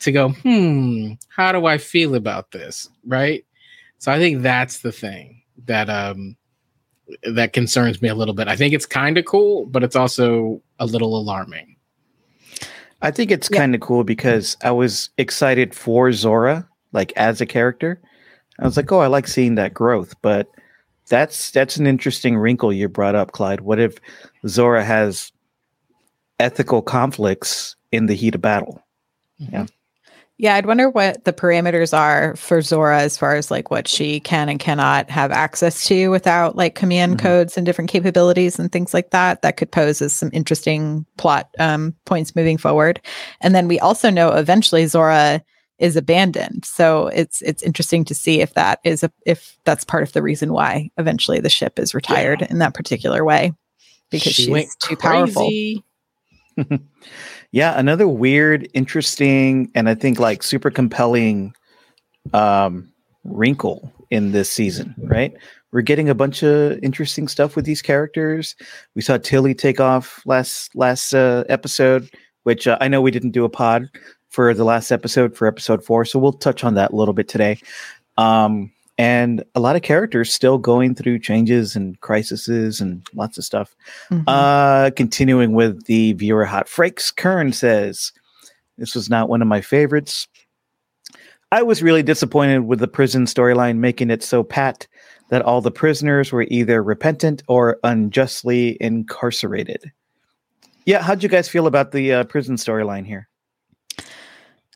to 0.01 0.13
go, 0.13 0.31
hmm, 0.31 1.13
how 1.29 1.53
do 1.53 1.67
I 1.67 1.79
feel 1.79 2.15
about 2.15 2.51
this? 2.51 2.89
Right? 3.07 3.45
So 3.99 4.13
I 4.13 4.19
think 4.19 4.43
that's 4.43 4.81
the 4.81 4.93
thing 4.93 5.43
that 5.67 5.91
um 5.91 6.37
that 7.23 7.53
concerns 7.53 8.03
me 8.03 8.09
a 8.09 8.15
little 8.15 8.35
bit. 8.35 8.49
I 8.49 8.57
think 8.57 8.75
it's 8.75 8.87
kind 8.87 9.19
of 9.19 9.25
cool, 9.25 9.67
but 9.67 9.83
it's 9.83 9.97
also 9.97 10.63
a 10.79 10.87
little 10.87 11.17
alarming. 11.17 11.77
I 13.01 13.11
think 13.11 13.31
it's 13.31 13.49
yeah. 13.51 13.59
kind 13.59 13.75
of 13.75 13.81
cool 13.81 14.05
because 14.05 14.57
I 14.63 14.73
was 14.73 15.11
excited 15.19 15.75
for 15.75 16.13
Zora, 16.13 16.69
like 16.93 17.13
as 17.17 17.41
a 17.41 17.47
character, 17.47 18.01
I 18.59 18.65
was 18.65 18.77
like, 18.77 18.91
oh, 18.91 18.99
I 18.99 19.07
like 19.07 19.29
seeing 19.29 19.55
that 19.55 19.73
growth, 19.73 20.15
but 20.21 20.49
that's 21.09 21.51
that's 21.53 21.77
an 21.77 21.87
interesting 21.87 22.37
wrinkle 22.37 22.73
you 22.73 22.89
brought 22.89 23.15
up, 23.15 23.33
Clyde. 23.33 23.61
What 23.61 23.79
if 23.79 23.99
Zora 24.47 24.85
has 24.85 25.33
ethical 26.41 26.83
conflicts 26.83 27.77
in 27.93 28.07
the 28.07 28.15
heat 28.15 28.35
of 28.35 28.43
battle? 28.43 28.83
Yeah. 29.39 29.67
Yeah, 30.41 30.55
I'd 30.55 30.67
wonder 30.67 30.89
what 30.89 31.25
the 31.25 31.33
parameters 31.33 31.97
are 31.97 32.37
for 32.37 32.63
Zora 32.63 33.01
as 33.03 33.19
far 33.19 33.35
as 33.35 33.51
like 33.51 33.73
what 33.73 33.89
she 33.89 34.21
can 34.21 34.49
and 34.49 34.61
cannot 34.61 35.11
have 35.11 35.33
access 35.33 35.85
to 35.87 36.09
without 36.11 36.55
like 36.55 36.77
command 36.77 37.17
Mhm. 37.17 37.23
codes 37.23 37.57
and 37.57 37.67
different 37.67 37.91
capabilities 37.91 38.57
and 38.57 38.71
things 38.71 38.95
like 38.95 39.11
that. 39.11 39.43
That 39.43 39.57
could 39.57 39.73
pose 39.73 40.01
as 40.01 40.13
some 40.13 40.31
interesting 40.33 41.05
plot 41.17 41.51
um, 41.59 41.93
points 42.05 42.37
moving 42.37 42.57
forward. 42.57 43.01
And 43.41 43.53
then 43.53 43.67
we 43.67 43.81
also 43.81 44.11
know 44.11 44.31
eventually 44.31 44.87
Zora 44.87 45.43
is 45.81 45.97
abandoned, 45.97 46.65
so 46.65 47.09
it's 47.09 47.41
it's 47.43 47.63
interesting 47.63 48.05
to 48.05 48.15
see 48.15 48.41
if 48.41 48.55
that 48.55 48.79
is 48.85 49.03
a 49.05 49.11
if 49.27 49.57
that's 49.65 49.85
part 49.85 50.03
of 50.05 50.13
the 50.13 50.23
reason 50.23 50.53
why 50.53 50.91
eventually 50.99 51.41
the 51.41 51.49
ship 51.51 51.79
is 51.81 51.95
retired 51.95 52.43
in 52.43 52.59
that 52.59 52.75
particular 52.75 53.25
way 53.25 53.53
because 54.11 54.35
She 54.35 54.45
she's 54.47 54.77
too 54.77 54.97
powerful. 54.97 55.51
Yeah, 57.53 57.79
another 57.79 58.07
weird, 58.07 58.69
interesting, 58.75 59.71
and 59.75 59.89
I 59.89 59.95
think 59.95 60.19
like 60.19 60.43
super 60.43 60.71
compelling 60.71 61.55
um 62.35 62.93
wrinkle 63.25 63.93
in 64.11 64.33
this 64.33 64.51
season, 64.51 64.95
right? 64.99 65.35
We're 65.73 65.83
getting 65.83 66.09
a 66.09 66.15
bunch 66.15 66.43
of 66.43 66.79
interesting 66.83 67.29
stuff 67.29 67.57
with 67.57 67.65
these 67.65 67.83
characters. 67.83 68.57
We 68.95 69.03
saw 69.03 69.19
Tilly 69.19 69.55
take 69.55 69.81
off 69.81 70.23
last 70.27 70.75
last 70.75 71.15
uh, 71.15 71.45
episode, 71.49 72.11
which 72.45 72.67
uh, 72.67 72.79
I 72.81 72.89
know 72.89 73.01
we 73.01 73.11
didn't 73.11 73.33
do 73.33 73.45
a 73.45 73.51
pod 73.51 73.89
for 74.31 74.53
the 74.55 74.65
last 74.65 74.91
episode 74.91 75.37
for 75.37 75.47
episode 75.47 75.85
4, 75.85 76.05
so 76.05 76.19
we'll 76.19 76.33
touch 76.33 76.65
on 76.65 76.75
that 76.75 76.93
a 76.93 76.97
little 76.97 77.15
bit 77.15 77.29
today. 77.29 77.59
Um 78.17 78.73
and 78.99 79.45
a 79.55 79.61
lot 79.61 79.77
of 79.77 79.83
characters 79.83 80.33
still 80.33 80.59
going 80.59 80.95
through 80.95 81.21
changes 81.21 81.77
and 81.77 81.99
crises 82.01 82.81
and 82.81 83.07
lots 83.15 83.39
of 83.39 83.45
stuff. 83.45 83.77
Mhm. 84.11 84.25
Uh, 84.27 84.91
continuing 84.91 85.53
with 85.53 85.85
the 85.85 86.13
viewer 86.15 86.45
hot 86.45 86.67
frakes, 86.67 87.15
Kern 87.15 87.53
says, 87.53 88.13
This 88.77 88.95
was 88.95 89.09
not 89.09 89.29
one 89.29 89.43
of 89.43 89.49
my 89.49 89.61
favorites. 89.61 90.29
I 91.51 91.63
was 91.63 91.83
really 91.83 92.03
disappointed 92.03 92.61
with 92.61 92.79
the 92.79 92.89
prison 92.89 93.25
storyline, 93.25 93.79
making 93.79 94.11
it 94.11 94.23
so 94.23 94.43
pat 94.43 94.87
that 95.31 95.43
all 95.43 95.61
the 95.61 95.71
prisoners 95.71 96.31
were 96.33 96.47
either 96.49 96.83
repentant 96.83 97.43
or 97.49 97.79
unjustly 97.85 98.77
incarcerated. 98.81 99.91
Yeah, 100.85 101.03
how'd 101.03 101.23
you 101.23 101.29
guys 101.29 101.49
feel 101.49 101.67
about 101.67 101.93
the 101.93 102.13
uh, 102.13 102.25
prison 102.25 102.57
storyline 102.57 103.07
here? 103.07 103.29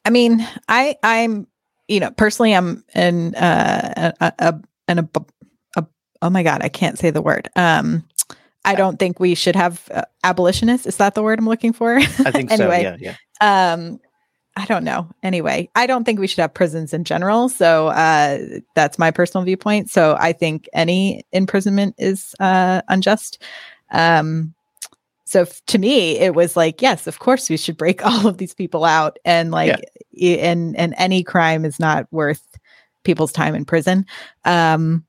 I 0.04 0.10
mean, 0.10 0.46
I 0.68 0.96
I'm 1.02 1.46
you 1.88 2.00
know 2.00 2.10
personally 2.10 2.54
I'm 2.54 2.84
an 2.94 3.34
uh 3.34 4.12
a, 4.20 4.32
a 4.38 4.60
an 4.88 4.98
a, 5.00 5.08
a 5.76 5.86
oh 6.22 6.30
my 6.30 6.42
god 6.42 6.62
I 6.62 6.68
can't 6.68 6.98
say 6.98 7.10
the 7.10 7.22
word 7.22 7.48
um 7.56 8.04
I 8.64 8.76
don't 8.76 8.96
think 8.98 9.18
we 9.18 9.34
should 9.34 9.56
have 9.56 9.88
uh, 9.92 10.04
abolitionists 10.22 10.86
is 10.86 10.96
that 10.98 11.14
the 11.14 11.22
word 11.22 11.38
I'm 11.38 11.48
looking 11.48 11.72
for 11.72 11.96
I 11.96 12.04
think 12.30 12.50
Anyway. 12.52 12.82
so. 12.82 12.96
Yeah, 13.00 13.14
yeah. 13.40 13.72
um 13.72 13.98
I 14.54 14.66
don't 14.66 14.84
know 14.84 15.08
anyway 15.22 15.68
I 15.74 15.86
don't 15.86 16.04
think 16.04 16.20
we 16.20 16.26
should 16.26 16.40
have 16.40 16.54
prisons 16.54 16.92
in 16.92 17.04
general 17.04 17.48
so 17.48 17.88
uh 17.88 18.38
that's 18.74 18.98
my 18.98 19.10
personal 19.10 19.44
viewpoint 19.44 19.90
so 19.90 20.16
I 20.20 20.32
think 20.32 20.68
any 20.72 21.24
imprisonment 21.32 21.94
is 21.98 22.34
uh 22.38 22.82
unjust 22.88 23.42
um 23.90 24.54
so 25.24 25.42
f- 25.42 25.62
to 25.66 25.78
me 25.78 26.18
it 26.18 26.34
was 26.34 26.56
like 26.56 26.82
yes 26.82 27.06
of 27.06 27.18
course 27.18 27.48
we 27.48 27.56
should 27.56 27.76
break 27.78 28.04
all 28.06 28.26
of 28.28 28.36
these 28.38 28.54
people 28.54 28.84
out 28.84 29.18
and 29.24 29.50
like 29.50 29.82
and 30.20 30.76
and 30.76 30.94
any 30.96 31.22
crime 31.22 31.64
is 31.64 31.78
not 31.78 32.06
worth 32.12 32.46
people's 33.04 33.32
time 33.32 33.54
in 33.54 33.64
prison. 33.64 34.06
Um 34.44 35.04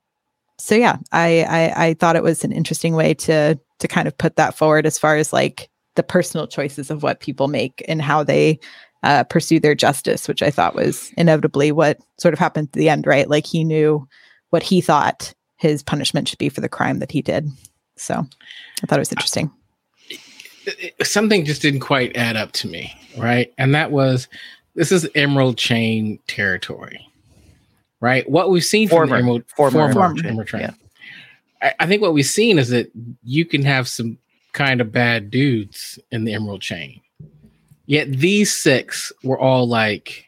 so 0.59 0.75
yeah 0.75 0.97
I, 1.11 1.43
I 1.43 1.85
i 1.87 1.93
thought 1.95 2.15
it 2.15 2.23
was 2.23 2.43
an 2.43 2.51
interesting 2.51 2.95
way 2.95 3.13
to 3.15 3.59
to 3.79 3.87
kind 3.87 4.07
of 4.07 4.17
put 4.17 4.35
that 4.35 4.55
forward 4.55 4.85
as 4.85 4.99
far 4.99 5.17
as 5.17 5.33
like 5.33 5.69
the 5.95 6.03
personal 6.03 6.47
choices 6.47 6.89
of 6.89 7.03
what 7.03 7.19
people 7.19 7.47
make 7.47 7.83
and 7.87 8.01
how 8.01 8.23
they 8.23 8.59
uh, 9.03 9.23
pursue 9.25 9.59
their 9.59 9.75
justice 9.75 10.27
which 10.27 10.41
i 10.41 10.49
thought 10.49 10.75
was 10.75 11.11
inevitably 11.17 11.71
what 11.71 11.99
sort 12.17 12.33
of 12.33 12.39
happened 12.39 12.69
at 12.69 12.73
the 12.73 12.87
end 12.87 13.05
right? 13.05 13.29
Like 13.29 13.45
he 13.45 13.63
knew 13.63 14.07
what 14.51 14.63
he 14.63 14.79
thought 14.79 15.33
his 15.57 15.83
punishment 15.83 16.27
should 16.27 16.39
be 16.39 16.49
for 16.49 16.61
the 16.61 16.69
crime 16.69 16.99
that 16.99 17.11
he 17.11 17.21
did. 17.21 17.49
So 17.97 18.15
i 18.15 18.85
thought 18.85 18.99
it 18.99 19.01
was 19.01 19.11
interesting. 19.11 19.51
Something 21.01 21.43
just 21.43 21.61
didn't 21.61 21.81
quite 21.81 22.15
add 22.15 22.37
up 22.37 22.53
to 22.53 22.67
me, 22.67 22.93
right? 23.17 23.53
And 23.57 23.75
that 23.75 23.91
was 23.91 24.29
this 24.75 24.91
is 24.91 25.07
Emerald 25.15 25.57
Chain 25.57 26.19
territory, 26.27 27.05
right? 27.99 28.27
What 28.29 28.49
we've 28.49 28.63
seen 28.63 28.87
from 28.87 28.95
Former- 28.97 29.15
the 29.17 29.21
Emerald, 29.23 29.43
former 29.55 29.89
Emerald 29.89 30.17
Chain, 30.17 30.25
Emerald 30.27 30.47
Chain. 30.47 30.61
yeah. 30.61 30.71
I, 31.61 31.73
I 31.81 31.87
think 31.87 32.01
what 32.01 32.13
we've 32.13 32.25
seen 32.25 32.59
is 32.59 32.69
that 32.69 32.91
you 33.23 33.45
can 33.45 33.63
have 33.63 33.87
some 33.87 34.17
kind 34.51 34.81
of 34.81 34.91
bad 34.91 35.31
dudes 35.31 35.97
in 36.11 36.25
the 36.25 36.33
Emerald 36.33 36.61
Chain. 36.61 37.01
Yet 37.85 38.11
these 38.11 38.53
six 38.55 39.11
were 39.23 39.37
all 39.39 39.67
like, 39.67 40.25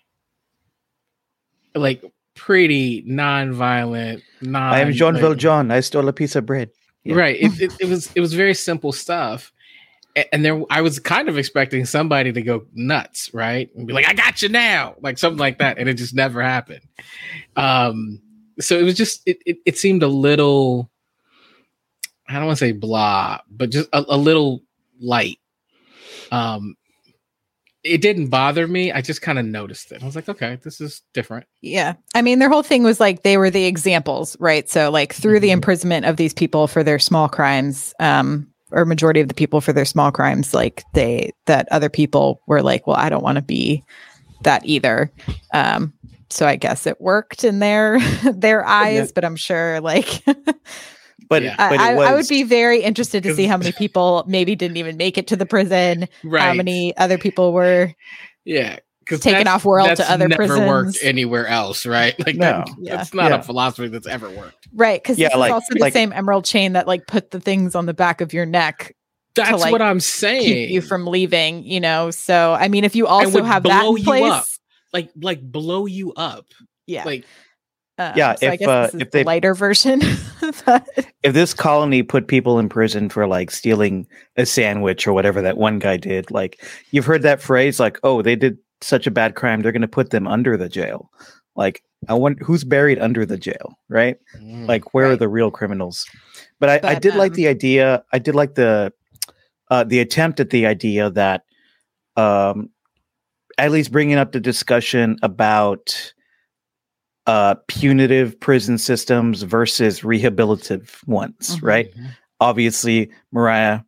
like 1.73 2.01
pretty 2.35 3.03
non-violent. 3.05 4.23
Non. 4.41 4.61
I 4.61 4.79
am 4.81 4.91
Jean 4.91 5.13
like- 5.13 5.21
Valjean. 5.21 5.71
I 5.71 5.79
stole 5.79 6.07
a 6.07 6.13
piece 6.13 6.35
of 6.35 6.45
bread. 6.45 6.69
Yeah. 7.03 7.15
Right. 7.15 7.37
It, 7.39 7.61
it, 7.61 7.73
it 7.81 7.85
was 7.87 8.09
it 8.15 8.19
was 8.21 8.33
very 8.33 8.53
simple 8.55 8.91
stuff. 8.91 9.51
And 10.31 10.45
there 10.45 10.61
I 10.69 10.81
was 10.81 10.99
kind 10.99 11.27
of 11.27 11.37
expecting 11.37 11.83
somebody 11.85 12.31
to 12.31 12.41
go 12.41 12.65
nuts, 12.73 13.33
right? 13.33 13.69
And 13.75 13.85
be 13.85 13.93
like, 13.93 14.07
I 14.07 14.13
got 14.13 14.41
you 14.41 14.49
now, 14.49 14.95
like 15.01 15.17
something 15.17 15.39
like 15.39 15.59
that. 15.59 15.77
And 15.77 15.89
it 15.89 15.95
just 15.95 16.15
never 16.15 16.41
happened. 16.41 16.81
Um, 17.57 18.21
so 18.59 18.79
it 18.79 18.83
was 18.83 18.95
just 18.95 19.21
it 19.25 19.39
it, 19.45 19.57
it 19.65 19.77
seemed 19.77 20.03
a 20.03 20.07
little 20.07 20.89
I 22.27 22.33
don't 22.35 22.45
want 22.45 22.57
to 22.57 22.65
say 22.65 22.71
blah, 22.71 23.39
but 23.49 23.69
just 23.71 23.89
a, 23.91 24.03
a 24.07 24.17
little 24.17 24.61
light. 24.99 25.39
Um 26.31 26.75
it 27.83 28.01
didn't 28.01 28.29
bother 28.29 28.67
me. 28.67 28.91
I 28.91 29.01
just 29.01 29.21
kind 29.21 29.37
of 29.37 29.45
noticed 29.45 29.91
it. 29.91 30.01
I 30.01 30.05
was 30.07 30.15
like, 30.15 30.27
okay, 30.27 30.57
this 30.63 30.81
is 30.81 31.03
different. 31.13 31.45
Yeah. 31.61 31.93
I 32.15 32.23
mean, 32.23 32.39
their 32.39 32.49
whole 32.49 32.63
thing 32.63 32.81
was 32.81 32.99
like 32.99 33.21
they 33.21 33.37
were 33.37 33.51
the 33.51 33.65
examples, 33.65 34.35
right? 34.39 34.67
So, 34.67 34.89
like, 34.89 35.13
through 35.13 35.39
the 35.39 35.49
Mhm. 35.49 35.57
imprisonment 35.57 36.05
of 36.07 36.17
these 36.17 36.33
people 36.33 36.65
for 36.65 36.83
their 36.83 36.97
small 36.97 37.29
crimes, 37.29 37.93
um, 37.99 38.47
or 38.75 38.85
majority 38.85 39.21
of 39.21 39.27
the 39.29 39.33
people 39.33 39.61
for 39.61 39.73
their 39.73 39.85
small 39.85 40.11
crimes, 40.11 40.53
like 40.53 40.83
they, 40.93 41.31
that 41.45 41.67
other 41.71 41.89
people 41.89 42.41
were 42.45 42.61
like, 42.61 42.85
well, 42.85 42.97
I 42.97 43.09
don't 43.09 43.23
want 43.23 43.37
to 43.37 43.41
be 43.41 43.83
that 44.43 44.63
either. 44.65 45.11
Um, 45.53 45.93
so 46.29 46.45
I 46.45 46.55
guess 46.57 46.85
it 46.85 46.99
worked 46.99 47.43
in 47.43 47.59
their 47.59 47.99
their 48.33 48.65
eyes, 48.65 49.11
but 49.11 49.25
I'm 49.25 49.35
sure 49.37 49.79
like 49.81 50.23
But, 51.29 51.41
Yeah. 51.41 51.55
but 51.57 51.73
it 51.75 51.79
I, 51.81 51.93
I 51.93 52.13
would 52.13 52.27
be 52.27 52.43
very 52.43 52.81
interested 52.83 53.23
to 53.23 53.33
see 53.35 53.45
how 53.45 53.57
many 53.57 53.71
people 53.77 54.23
maybe 54.27 54.55
didn't 54.55 54.77
even 54.77 54.97
make 54.97 55.17
it 55.17 55.27
to 55.27 55.35
the 55.35 55.45
prison, 55.45 56.07
Right. 56.23 56.41
how 56.43 56.53
many 56.53 56.95
other 56.97 57.17
people 57.17 57.53
were 57.53 57.93
Yeah, 58.43 58.75
because 58.75 58.81
Taken 59.07 59.47
off 59.47 59.65
world 59.65 59.95
to 59.97 60.11
other 60.11 60.27
never 60.27 60.47
prisons. 60.47 60.67
worked 60.67 60.97
anywhere 61.03 61.47
else, 61.47 61.85
right? 61.85 62.15
Like 62.25 62.35
No. 62.35 62.63
that, 62.65 62.69
Yeah. 62.79 62.95
that's 62.97 63.13
not 63.13 63.31
Yeah. 63.31 63.37
a 63.39 63.43
philosophy 63.43 63.87
that's 63.89 64.07
ever 64.07 64.29
worked. 64.29 64.67
right 64.73 65.01
because 65.01 65.17
Yeah, 65.19 65.29
this 65.29 65.37
like- 65.37 65.51
also 65.51 65.73
the 65.73 65.79
like- 65.79 65.93
same 65.93 66.11
emerald 66.13 66.45
chain 66.45 66.73
that 66.73 66.87
like 66.87 67.07
put 67.07 67.31
the 67.31 67.39
things 67.39 67.75
on 67.75 67.85
the 67.85 67.93
back 67.93 68.19
of 68.21 68.33
your 68.33 68.45
neck 68.45 68.93
That's 69.35 69.61
like, 69.61 69.71
what 69.71 69.81
I'm 69.81 69.99
saying. 69.99 70.41
keep 70.43 70.69
you 70.69 70.81
from 70.81 71.05
leaving, 71.07 71.63
you 71.63 71.79
know. 71.79 72.09
So 72.11 72.53
I 72.59 72.67
mean, 72.67 72.83
if 72.83 72.95
you 72.95 73.05
also 73.07 73.31
would 73.35 73.45
have 73.45 73.63
that 73.63 73.81
blow 73.81 73.91
in 73.95 74.01
you 74.01 74.03
place, 74.05 74.31
up. 74.31 74.45
like 74.93 75.09
like 75.21 75.41
blow 75.41 75.85
you 75.85 76.13
up. 76.13 76.45
yeah, 76.87 77.03
Like 77.05 77.25
um, 77.97 78.11
Yeah, 78.15 78.35
So 78.35 78.47
I 78.47 78.53
if, 78.53 78.59
guess 78.59 78.67
uh, 78.67 78.81
this 78.87 78.93
is 78.95 79.01
if 79.01 79.11
the 79.11 79.23
lighter 79.23 79.53
version. 79.53 80.01
If 81.23 81.33
this 81.33 81.53
colony 81.55 82.03
put 82.03 82.27
people 82.27 82.59
in 82.59 82.69
prison 82.69 83.09
for 83.09 83.25
like 83.27 83.49
stealing 83.49 84.05
a 84.37 84.45
sandwich 84.45 85.07
or 85.07 85.13
whatever 85.13 85.41
that 85.41 85.57
one 85.57 85.79
guy 85.79 85.97
did, 85.97 86.29
like 86.29 86.61
you've 86.91 87.05
heard 87.05 87.23
that 87.23 87.41
phrase, 87.41 87.79
like, 87.79 87.97
oh, 88.03 88.21
they 88.21 88.35
did 88.35 88.57
such 88.81 89.07
a 89.07 89.11
bad 89.11 89.35
crime, 89.35 89.61
they're 89.61 89.71
going 89.71 89.81
to 89.81 89.87
put 89.87 90.09
them 90.09 90.27
under 90.27 90.57
the 90.57 90.69
jail. 90.69 91.09
Like, 91.55 91.81
I 92.09 92.13
wonder 92.13 92.43
who's 92.43 92.63
buried 92.63 92.99
under 92.99 93.25
the 93.25 93.37
jail, 93.37 93.77
right? 93.89 94.17
mm, 94.37 94.67
Like, 94.67 94.93
where 94.93 95.11
are 95.11 95.15
the 95.15 95.29
real 95.29 95.49
criminals? 95.51 96.05
But 96.59 96.69
I, 96.69 96.75
I 96.75 96.93
But, 96.95 97.01
did 97.01 97.15
like 97.15 97.31
um, 97.31 97.35
the 97.35 97.47
idea. 97.47 98.03
I 98.13 98.19
did 98.19 98.35
like 98.35 98.55
the 98.55 98.91
uh, 99.71 99.83
the 99.83 99.99
attempt 99.99 100.39
at 100.39 100.51
the 100.51 100.65
idea 100.67 101.09
that, 101.11 101.43
um, 102.17 102.69
at 103.57 103.71
least 103.71 103.91
bringing 103.91 104.17
up 104.17 104.31
the 104.31 104.39
discussion 104.39 105.17
about 105.23 106.13
uh, 107.25 107.55
punitive 107.67 108.39
prison 108.39 108.77
systems 108.77 109.41
versus 109.41 110.01
rehabilitative 110.01 111.05
ones, 111.07 111.57
Mhm. 111.57 111.63
right? 111.63 111.95
mhm. 111.95 112.09
obviously 112.41 113.09
mariah 113.31 113.79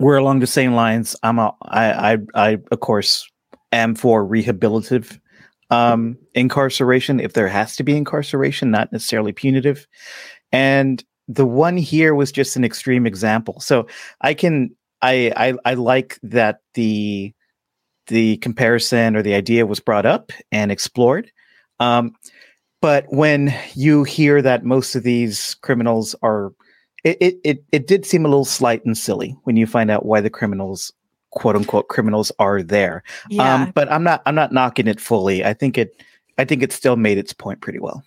we're 0.00 0.16
along 0.16 0.40
the 0.40 0.46
same 0.46 0.72
lines 0.74 1.14
i'm 1.22 1.38
a, 1.38 1.54
I, 1.62 2.14
I 2.14 2.18
i 2.34 2.58
of 2.72 2.80
course 2.80 3.30
am 3.74 3.94
for 3.94 4.26
rehabilitative 4.26 5.18
um 5.70 6.16
incarceration 6.34 7.20
if 7.20 7.32
there 7.32 7.48
has 7.48 7.74
to 7.76 7.82
be 7.82 7.96
incarceration 7.96 8.70
not 8.70 8.92
necessarily 8.92 9.32
punitive. 9.32 9.86
And 10.52 11.02
the 11.26 11.46
one 11.46 11.76
here 11.76 12.14
was 12.14 12.30
just 12.30 12.56
an 12.56 12.64
extreme 12.64 13.06
example. 13.06 13.60
So 13.60 13.86
i 14.20 14.34
can 14.34 14.70
i 15.02 15.32
i, 15.36 15.54
I 15.64 15.74
like 15.74 16.18
that 16.22 16.60
the 16.74 17.32
the 18.08 18.36
comparison 18.38 19.16
or 19.16 19.22
the 19.22 19.34
idea 19.34 19.66
was 19.66 19.80
brought 19.80 20.06
up 20.06 20.30
and 20.52 20.70
explored. 20.70 21.30
Um 21.80 22.14
but 22.82 23.06
when 23.08 23.54
you 23.74 24.04
hear 24.04 24.42
that 24.42 24.62
most 24.62 24.94
of 24.94 25.04
these 25.04 25.54
criminals 25.62 26.14
are 26.22 26.52
it, 27.04 27.16
it 27.20 27.36
it 27.42 27.64
it 27.72 27.86
did 27.86 28.04
seem 28.04 28.26
a 28.26 28.28
little 28.28 28.44
slight 28.44 28.84
and 28.84 28.96
silly 28.96 29.34
when 29.44 29.56
you 29.56 29.66
find 29.66 29.90
out 29.90 30.04
why 30.04 30.20
the 30.20 30.30
criminals 30.30 30.92
quote 31.34 31.56
unquote 31.56 31.88
criminals 31.88 32.32
are 32.38 32.62
there 32.62 33.02
Yeah. 33.28 33.54
um 33.54 33.72
but 33.74 33.90
i'm 33.92 34.02
not 34.04 34.22
i'm 34.26 34.34
not 34.34 34.52
knocking 34.52 34.86
it 34.88 35.00
fully 35.00 35.44
i 35.44 35.52
think 35.54 35.76
it 35.78 36.02
i 36.38 36.44
think 36.44 36.62
it 36.62 36.72
still 36.72 36.96
made 36.96 37.18
its 37.18 37.32
point 37.32 37.60
pretty 37.60 37.78
well 37.78 38.02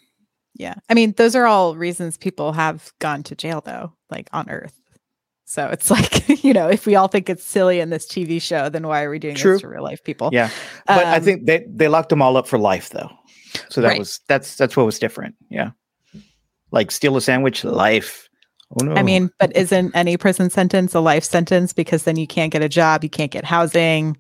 yeah. 0.59 0.73
I 0.89 0.95
mean, 0.95 1.11
those 1.17 1.35
are 1.35 1.45
all 1.45 1.75
reasons 1.75 2.17
people 2.17 2.51
have 2.51 2.91
gone 2.97 3.21
to 3.29 3.35
jail 3.35 3.61
though, 3.63 3.93
like 4.09 4.27
on 4.33 4.49
earth. 4.49 4.73
So 5.45 5.67
it's 5.67 5.91
like, 5.95 6.43
you 6.43 6.51
know, 6.51 6.67
if 6.67 6.87
we 6.87 6.95
all 6.95 7.07
think 7.07 7.29
it's 7.29 7.43
silly 7.43 7.79
in 7.79 7.91
this 7.91 8.07
TV 8.07 8.41
show, 8.41 8.67
then 8.67 8.87
why 8.87 9.03
are 9.03 9.11
we 9.11 9.19
doing 9.19 9.35
True. 9.35 9.51
this 9.53 9.61
to 9.61 9.67
real 9.67 9.83
life 9.83 10.03
people? 10.03 10.31
yeah 10.33 10.49
but 10.87 11.05
i 11.05 11.17
Um, 11.17 11.23
think 11.23 11.45
they 11.45 11.63
they 11.69 11.87
locked 11.89 12.09
them 12.09 12.23
all 12.23 12.35
up 12.37 12.47
for 12.47 12.57
life 12.57 12.89
though 12.89 13.11
so 13.69 13.81
that 13.81 13.89
Right. 13.89 13.99
was 13.99 14.19
that's 14.27 14.55
that's 14.55 14.75
what 14.75 14.87
was 14.87 14.97
different 14.97 15.35
yeah 15.51 15.71
like 16.71 16.89
steal 16.89 17.15
a 17.17 17.21
sandwich 17.21 17.63
life 17.63 18.26
oh 18.75 18.83
no 18.85 18.93
I 18.95 19.03
mean, 19.03 19.31
but 19.39 19.55
isn't 19.55 19.95
any 19.95 20.17
prison 20.17 20.49
sentence 20.49 20.93
a 20.93 20.99
life 20.99 21.23
sentence 21.23 21.73
because 21.73 22.03
then 22.03 22.15
you 22.17 22.27
can't 22.27 22.51
get 22.51 22.61
a 22.61 22.69
job, 22.69 23.03
you 23.03 23.09
can't 23.09 23.31
get 23.31 23.45
housing? 23.45 24.17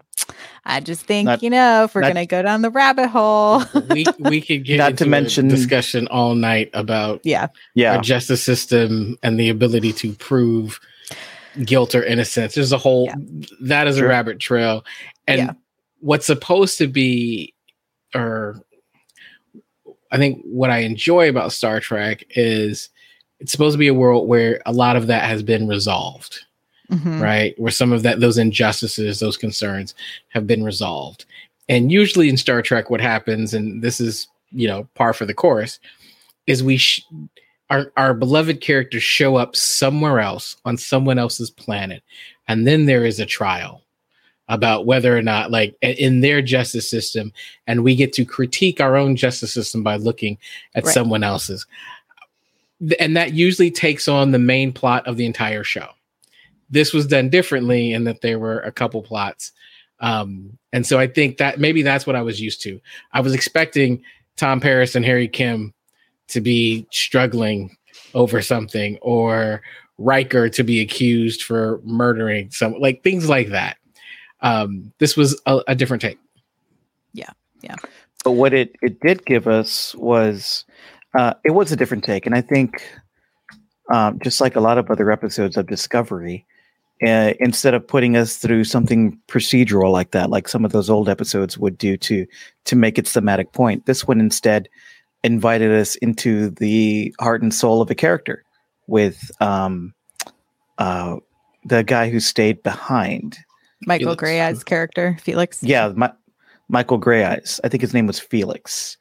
I 0.65 0.81
just 0.81 1.03
think, 1.03 1.25
Not- 1.27 1.43
you 1.43 1.49
know, 1.49 1.85
if 1.85 1.95
we're 1.95 2.01
not- 2.01 2.13
going 2.13 2.25
to 2.27 2.29
go 2.29 2.41
down 2.41 2.61
the 2.61 2.69
rabbit 2.69 3.07
hole. 3.07 3.63
we 3.91 4.05
we 4.19 4.41
could 4.41 4.65
get 4.65 4.77
Not 4.77 4.91
into 4.91 5.03
to 5.03 5.07
a 5.07 5.11
mention- 5.11 5.47
discussion 5.47 6.07
all 6.09 6.35
night 6.35 6.69
about 6.73 7.21
yeah. 7.23 7.47
yeah 7.75 7.95
our 7.95 8.01
justice 8.01 8.43
system 8.43 9.17
and 9.23 9.39
the 9.39 9.49
ability 9.49 9.93
to 9.93 10.13
prove 10.13 10.79
guilt 11.63 11.95
or 11.95 12.03
innocence. 12.03 12.55
There's 12.55 12.71
a 12.73 12.77
whole 12.77 13.05
Yeah. 13.05 13.15
that 13.61 13.87
is 13.87 13.97
Sure. 13.97 14.05
a 14.05 14.09
rabbit 14.09 14.39
trail. 14.39 14.83
And 15.27 15.37
Yeah. 15.39 15.51
what's 15.99 16.25
supposed 16.25 16.77
to 16.79 16.87
be 16.87 17.53
or 18.13 18.61
I 20.11 20.17
think 20.17 20.41
what 20.45 20.69
I 20.69 20.79
enjoy 20.79 21.29
about 21.29 21.51
Star 21.51 21.79
Trek 21.79 22.23
is 22.29 22.89
it's 23.39 23.51
supposed 23.51 23.73
to 23.75 23.79
be 23.79 23.87
a 23.87 23.93
world 23.93 24.27
where 24.27 24.61
a 24.65 24.71
lot 24.73 24.95
of 24.95 25.07
that 25.07 25.23
has 25.25 25.43
been 25.43 25.67
resolved 25.67 26.39
Mhm. 26.91 27.19
right? 27.21 27.53
Where 27.59 27.71
some 27.71 27.91
of 27.91 28.03
that 28.03 28.19
those 28.21 28.37
injustices, 28.37 29.19
those 29.19 29.35
concerns 29.37 29.93
have 30.29 30.47
been 30.47 30.63
resolved. 30.63 31.25
And 31.67 31.91
usually 31.91 32.29
in 32.29 32.37
Star 32.37 32.61
Trek, 32.61 32.89
what 32.89 33.01
happens, 33.01 33.53
and 33.53 33.81
this 33.81 33.99
is 33.99 34.27
you 34.51 34.67
know 34.67 34.87
par 34.95 35.11
for 35.13 35.25
the 35.25 35.33
course, 35.33 35.79
is 36.47 36.63
we 36.63 36.77
sh- 36.77 37.05
our 37.69 37.91
our 37.97 38.13
beloved 38.13 38.61
characters 38.61 39.03
show 39.03 39.35
up 39.35 39.53
somewhere 39.57 40.21
else 40.21 40.55
on 40.63 40.77
someone 40.77 41.19
else's 41.19 41.49
planet, 41.49 42.03
and 42.47 42.65
then 42.65 42.85
there 42.85 43.03
is 43.03 43.19
a 43.19 43.25
trial 43.25 43.81
about 44.49 44.85
whether 44.85 45.17
or 45.17 45.21
not 45.21 45.51
like 45.51 45.75
in 45.81 46.21
their 46.21 46.41
justice 46.41 46.89
system 46.89 47.33
and 47.67 47.83
we 47.83 47.97
get 47.97 48.13
to 48.13 48.23
critique 48.23 48.79
our 48.79 48.95
own 48.95 49.13
justice 49.13 49.51
system 49.53 49.83
by 49.83 49.97
looking 49.97 50.37
at 50.73 50.85
Right. 50.85 50.93
someone 50.93 51.21
else's 51.21 51.65
and 52.99 53.17
that 53.17 53.33
usually 53.33 53.71
takes 53.71 54.07
on 54.07 54.31
the 54.31 54.39
main 54.39 54.71
plot 54.71 55.05
of 55.07 55.17
the 55.17 55.25
entire 55.25 55.63
show 55.63 55.87
this 56.69 56.93
was 56.93 57.07
done 57.07 57.29
differently 57.29 57.93
in 57.93 58.03
that 58.03 58.21
there 58.21 58.39
were 58.39 58.59
a 58.59 58.71
couple 58.71 59.01
plots 59.01 59.51
um 59.99 60.57
and 60.73 60.85
so 60.85 60.99
i 60.99 61.07
think 61.07 61.37
that 61.37 61.59
maybe 61.59 61.81
that's 61.81 62.05
what 62.05 62.15
i 62.15 62.21
was 62.21 62.39
used 62.39 62.61
to 62.61 62.79
i 63.13 63.21
was 63.21 63.33
expecting 63.33 64.01
tom 64.35 64.59
paris 64.59 64.95
and 64.95 65.05
harry 65.05 65.27
kim 65.27 65.73
to 66.27 66.41
be 66.41 66.85
struggling 66.91 67.75
over 68.13 68.41
something 68.41 68.97
or 69.01 69.61
Riker 69.99 70.47
to 70.49 70.63
be 70.63 70.79
accused 70.79 71.41
for 71.41 71.81
murdering 71.83 72.51
some 72.51 72.73
like 72.73 73.01
things 73.01 73.27
like 73.27 73.49
that 73.49 73.77
um 74.41 74.93
this 74.99 75.17
was 75.17 75.41
a, 75.47 75.61
a 75.67 75.73
different 75.73 76.01
take 76.01 76.19
Yeah. 77.13 77.31
Yeah. 77.61 77.75
But 78.23 78.31
what 78.31 78.53
it 78.53 78.75
it 78.81 78.99
did 78.99 79.25
give 79.25 79.47
us 79.47 79.95
was 79.95 80.65
uh, 81.15 81.33
it 81.43 81.51
was 81.51 81.71
a 81.71 81.75
different 81.75 82.03
take, 82.03 82.25
and 82.25 82.35
I 82.35 82.41
think 82.41 82.83
um, 83.93 84.19
just 84.19 84.41
like 84.41 84.55
a 84.55 84.61
lot 84.61 84.77
of 84.77 84.89
other 84.89 85.11
episodes 85.11 85.57
of 85.57 85.67
Discovery, 85.67 86.45
uh, 87.05 87.33
instead 87.39 87.73
of 87.73 87.87
putting 87.87 88.17
us 88.17 88.37
through 88.37 88.63
something 88.63 89.19
procedural 89.27 89.91
like 89.91 90.11
that, 90.11 90.29
like 90.29 90.47
some 90.47 90.65
of 90.65 90.71
those 90.71 90.89
old 90.89 91.09
episodes 91.09 91.57
would 91.57 91.77
do 91.77 91.95
to 91.97 92.25
to 92.65 92.75
make 92.75 92.97
its 92.97 93.13
thematic 93.13 93.53
point, 93.53 93.85
this 93.85 94.07
one 94.07 94.19
instead 94.19 94.67
invited 95.23 95.71
us 95.71 95.95
into 95.97 96.49
the 96.51 97.13
heart 97.19 97.41
and 97.41 97.53
soul 97.53 97.81
of 97.81 97.89
a 97.89 97.95
character 97.95 98.43
with 98.87 99.31
um, 99.41 99.93
uh, 100.77 101.17
the 101.65 101.83
guy 101.83 102.09
who 102.09 102.19
stayed 102.19 102.63
behind. 102.63 103.37
Michael 103.85 104.15
Felix. 104.15 104.23
Greyeyes 104.23 104.65
character, 104.65 105.17
Felix. 105.21 105.61
Yeah, 105.61 105.91
my, 105.95 106.11
Michael 106.69 106.99
Greyeyes. 106.99 107.59
I 107.63 107.69
think 107.69 107.81
his 107.81 107.93
name 107.93 108.07
was 108.07 108.19
Felix. 108.19 108.97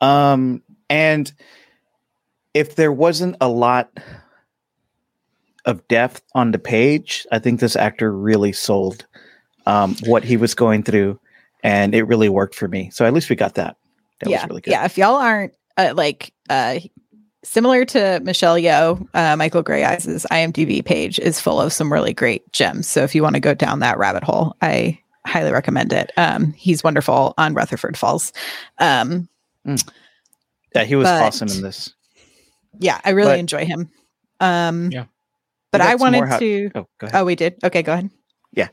Um, 0.00 0.62
and 0.94 1.32
if 2.54 2.76
there 2.76 2.92
wasn't 2.92 3.36
a 3.40 3.48
lot 3.48 3.90
of 5.64 5.86
depth 5.88 6.22
on 6.36 6.52
the 6.52 6.58
page, 6.58 7.26
I 7.32 7.40
think 7.40 7.58
this 7.58 7.74
actor 7.74 8.12
really 8.12 8.52
sold 8.52 9.04
um, 9.66 9.96
what 10.06 10.22
he 10.22 10.36
was 10.36 10.54
going 10.54 10.84
through, 10.84 11.18
and 11.64 11.96
it 11.96 12.04
really 12.04 12.28
worked 12.28 12.54
for 12.54 12.68
me. 12.68 12.90
So 12.90 13.04
at 13.04 13.12
least 13.12 13.28
we 13.28 13.34
got 13.34 13.56
that. 13.56 13.76
That 14.20 14.30
yeah. 14.30 14.42
was 14.42 14.48
really 14.50 14.60
good. 14.60 14.70
Yeah. 14.70 14.84
If 14.84 14.96
y'all 14.96 15.16
aren't 15.16 15.52
uh, 15.76 15.94
like 15.96 16.32
uh, 16.48 16.78
similar 17.42 17.84
to 17.86 18.20
Michelle 18.22 18.56
Yeoh, 18.56 19.04
uh, 19.14 19.34
Michael 19.36 19.64
Greyeyes' 19.64 20.24
IMDb 20.30 20.84
page 20.84 21.18
is 21.18 21.40
full 21.40 21.60
of 21.60 21.72
some 21.72 21.92
really 21.92 22.14
great 22.14 22.52
gems. 22.52 22.88
So 22.88 23.02
if 23.02 23.16
you 23.16 23.22
want 23.24 23.34
to 23.34 23.40
go 23.40 23.54
down 23.54 23.80
that 23.80 23.98
rabbit 23.98 24.22
hole, 24.22 24.54
I 24.62 25.00
highly 25.26 25.50
recommend 25.50 25.92
it. 25.92 26.12
Um, 26.16 26.52
he's 26.52 26.84
wonderful 26.84 27.34
on 27.36 27.54
Rutherford 27.54 27.96
Falls. 27.96 28.32
Um, 28.78 29.28
Yeah, 30.74 30.84
he 30.84 30.96
was 30.96 31.06
But- 31.06 31.22
awesome 31.22 31.48
in 31.48 31.62
this. 31.62 31.92
yeah, 32.78 33.00
I 33.04 33.10
really 33.10 33.32
But- 33.32 33.38
enjoy 33.40 33.64
him. 33.64 33.90
Um, 34.40 34.90
Yeah. 34.90 35.04
But 35.70 35.80
I 35.80 35.96
wanted 35.96 36.28
hot- 36.28 36.38
to. 36.38 36.70
Oh, 36.76 36.86
go 36.98 37.06
ahead. 37.08 37.20
Oh, 37.20 37.24
we 37.24 37.34
did. 37.34 37.56
Okay, 37.64 37.82
go 37.82 37.94
ahead. 37.94 38.10
Yeah. 38.52 38.68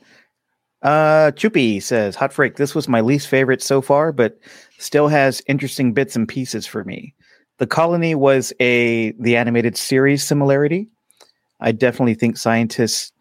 Uh, 0.84 1.32
Choopy 1.32 1.82
says, 1.82 2.16
"Hot 2.16 2.32
freak. 2.34 2.58
This 2.58 2.76
was 2.76 2.88
my 2.88 3.02
least 3.02 3.28
favorite 3.28 3.62
so 3.64 3.82
far, 3.82 4.12
but 4.12 4.38
still 4.78 5.08
has 5.08 5.42
interesting 5.48 5.94
bits 5.94 6.16
and 6.16 6.28
pieces 6.28 6.68
for 6.68 6.84
me. 6.84 7.14
The 7.58 7.66
colony 7.68 8.14
was 8.16 8.54
a 8.60 9.12
the 9.20 9.36
animated 9.36 9.78
series 9.78 10.24
similarity. 10.24 10.90
I 11.60 11.72
definitely 11.72 12.16
think 12.16 12.38
scientists, 12.38 13.12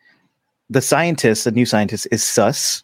the 0.70 0.80
scientist, 0.82 1.44
the 1.44 1.50
new 1.52 1.66
scientist, 1.66 2.06
is 2.10 2.22
sus. 2.22 2.82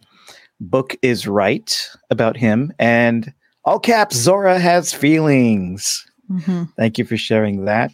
Book 0.61 0.97
is 1.03 1.27
right 1.27 1.91
about 2.11 2.37
him, 2.39 2.73
and 2.79 3.33
all 3.67 3.79
caps. 3.79 4.17
Zora 4.17 4.59
has 4.59 4.93
feelings. 4.95 6.05
Mhm. 6.31 6.73
Thank 6.77 6.97
you 6.99 7.05
for 7.05 7.17
sharing 7.17 7.67
that. 7.67 7.93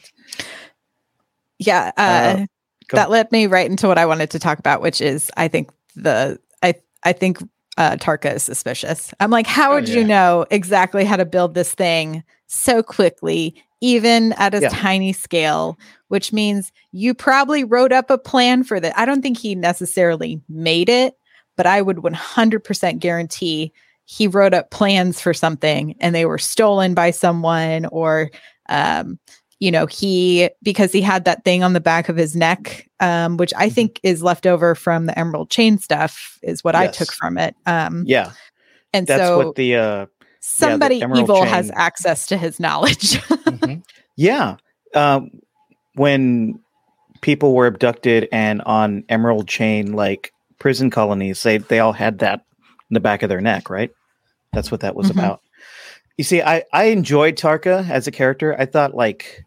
Yeah, 1.58 1.90
uh, 1.96 2.00
Uh, 2.42 2.46
that 2.92 3.10
led 3.10 3.30
me 3.32 3.46
right 3.46 3.68
into 3.70 3.88
what 3.88 3.98
I 3.98 4.04
wanted 4.06 4.30
to 4.30 4.38
talk 4.38 4.58
about, 4.58 4.82
which 4.82 5.00
is 5.00 5.30
I 5.36 5.48
think 5.48 5.70
the 5.96 6.38
I 6.62 6.74
I 7.04 7.12
think 7.12 7.38
uh, 7.78 7.96
Tarka 7.96 8.34
is 8.34 8.42
suspicious. 8.42 9.14
I'm 9.18 9.30
like, 9.30 9.46
how 9.46 9.72
Oh, 9.72 9.76
would 9.76 9.88
you 9.88 10.04
know 10.04 10.44
exactly 10.50 11.04
how 11.06 11.16
to 11.16 11.24
build 11.24 11.54
this 11.54 11.74
thing 11.74 12.22
so 12.48 12.82
quickly, 12.82 13.54
even 13.80 14.32
at 14.34 14.52
a 14.54 14.60
Yeah. 14.60 14.68
tiny 14.68 15.14
scale? 15.14 15.78
Which 16.08 16.34
means 16.34 16.70
you 16.92 17.14
probably 17.14 17.64
wrote 17.64 17.92
up 17.92 18.10
a 18.10 18.18
plan 18.18 18.62
for 18.64 18.78
that. 18.78 18.92
I 18.98 19.06
don't 19.06 19.22
think 19.22 19.38
he 19.38 19.54
necessarily 19.54 20.42
made 20.50 20.90
it, 20.90 21.16
but 21.56 21.66
I 21.66 21.80
would 21.80 21.98
100% 22.02 22.98
guarantee 22.98 23.72
he 24.04 24.26
wrote 24.26 24.54
up 24.54 24.70
plans 24.70 25.20
for 25.20 25.32
something 25.32 25.94
and 26.00 26.14
they 26.14 26.24
were 26.26 26.38
stolen 26.38 26.94
by 26.94 27.10
someone 27.10 27.86
or 27.86 28.30
um, 28.68 29.18
you 29.60 29.70
know 29.70 29.86
he 29.86 30.50
because 30.62 30.92
he 30.92 31.00
had 31.00 31.24
that 31.24 31.44
thing 31.44 31.62
on 31.62 31.72
the 31.72 31.80
back 31.80 32.08
of 32.08 32.16
his 32.16 32.34
neck 32.34 32.88
um, 33.00 33.36
which 33.36 33.52
i 33.56 33.68
Mhm. 33.68 33.74
think 33.74 34.00
is 34.02 34.22
left 34.22 34.46
over 34.46 34.74
from 34.74 35.06
the 35.06 35.18
emerald 35.18 35.50
chain 35.50 35.78
stuff 35.78 36.38
is 36.42 36.64
what 36.64 36.74
i 36.74 36.86
took 36.88 37.12
from 37.12 37.38
it 37.38 37.54
um, 37.66 38.04
Yeah, 38.06 38.32
and 38.92 39.06
that's 39.06 39.20
so 39.22 39.38
what 39.38 39.54
the 39.54 39.76
uh, 39.76 40.06
somebody 40.40 41.00
emerald 41.02 41.24
evil 41.24 41.44
has 41.44 41.70
access 41.74 42.26
to 42.26 42.36
his 42.36 42.58
knowledge 42.58 43.18
Mhm. 43.46 43.82
Yeah. 44.16 44.56
Um, 44.94 45.30
when 45.94 46.60
people 47.22 47.54
were 47.54 47.66
abducted 47.66 48.28
and 48.30 48.60
on 48.62 49.04
Emerald 49.08 49.48
Chain, 49.48 49.92
like 49.94 50.32
prison 50.58 50.90
colonies, 50.90 51.42
they, 51.42 51.56
they 51.58 51.78
all 51.78 51.94
had 51.94 52.18
that 52.18 52.44
in 52.92 52.94
the 52.94 53.00
back 53.00 53.22
of 53.22 53.30
their 53.30 53.40
neck, 53.40 53.70
right? 53.70 53.90
That's 54.52 54.70
what 54.70 54.80
that 54.80 54.94
was 54.94 55.06
Mhm. 55.08 55.12
about. 55.12 55.40
You 56.18 56.24
see, 56.24 56.42
I, 56.42 56.62
I 56.74 56.84
enjoyed 56.84 57.36
Tarka 57.36 57.88
as 57.88 58.06
a 58.06 58.10
character. 58.10 58.54
I 58.58 58.66
thought, 58.66 58.94
like, 58.94 59.42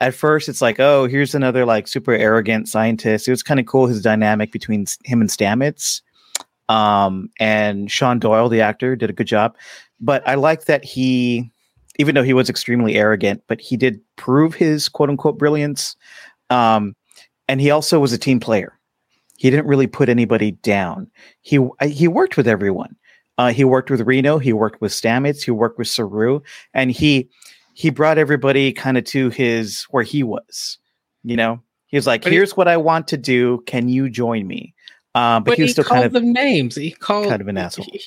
at 0.00 0.14
first, 0.14 0.48
it's 0.48 0.62
like, 0.62 0.78
oh, 0.78 1.08
here's 1.08 1.34
another, 1.34 1.64
like, 1.64 1.88
super 1.88 2.12
arrogant 2.12 2.68
scientist. 2.68 3.26
It 3.26 3.32
was 3.32 3.42
kind 3.42 3.58
of 3.58 3.66
cool, 3.66 3.88
his 3.88 4.00
dynamic 4.00 4.52
between 4.52 4.86
him 5.04 5.20
and 5.20 5.28
Stamets. 5.28 6.02
Um, 6.68 7.30
and 7.40 7.90
Shawn 7.90 8.20
Doyle, 8.20 8.48
the 8.48 8.60
actor, 8.60 8.94
did 8.94 9.10
a 9.10 9.12
good 9.12 9.26
job. 9.26 9.56
But 10.00 10.26
I 10.26 10.36
like 10.36 10.66
that 10.66 10.84
he 10.84 11.50
even 11.98 12.14
though 12.14 12.22
he 12.24 12.32
was 12.34 12.50
extremely 12.50 12.96
arrogant, 12.96 13.40
but 13.46 13.60
he 13.60 13.76
did 13.76 14.00
prove 14.16 14.54
his 14.54 14.88
quote 14.88 15.08
unquote 15.10 15.38
brilliance. 15.38 15.94
Um, 16.50 16.96
and 17.48 17.60
he 17.60 17.70
also 17.70 18.00
was 18.00 18.12
a 18.12 18.18
team 18.18 18.40
player. 18.40 18.72
He 19.36 19.50
didn't 19.50 19.66
really 19.66 19.86
put 19.86 20.08
anybody 20.08 20.52
down. 20.52 21.10
He 21.42 21.58
uh, 21.58 21.86
he 21.88 22.08
worked 22.08 22.36
with 22.36 22.46
everyone. 22.48 22.96
Uh, 23.36 23.52
he 23.52 23.64
worked 23.64 23.90
with 23.90 24.00
Reno. 24.02 24.38
He 24.38 24.52
worked 24.52 24.80
with 24.80 24.92
Stamets. 24.92 25.42
He 25.42 25.50
worked 25.50 25.76
with 25.78 25.88
Saru, 25.88 26.40
and 26.72 26.90
he 26.92 27.28
he 27.74 27.90
brought 27.90 28.16
everybody 28.18 28.72
kind 28.72 28.96
of 28.96 29.04
to 29.06 29.30
his 29.30 29.82
where 29.90 30.04
he 30.04 30.22
was. 30.22 30.78
You 31.24 31.36
know, 31.36 31.60
he 31.86 31.96
was 31.96 32.06
like, 32.06 32.22
But 32.22 32.30
he- 32.32 32.36
"Here's 32.36 32.56
what 32.56 32.68
I 32.68 32.76
want 32.76 33.08
to 33.08 33.16
do. 33.16 33.62
Can 33.66 33.88
you 33.88 34.08
join 34.08 34.46
me?" 34.46 34.72
Um, 35.16 35.42
but, 35.42 35.50
but 35.50 35.56
he 35.56 35.62
he, 35.62 35.62
was 35.64 35.72
still 35.72 35.84
called 35.84 35.96
kind 35.96 36.06
of 36.06 36.12
them 36.12 36.32
names. 36.32 36.76
He 36.76 36.92
called 36.92 37.28
kind 37.28 37.40
of 37.42 37.48
an 37.48 37.56
asshole. 37.56 37.86
He, 37.90 38.02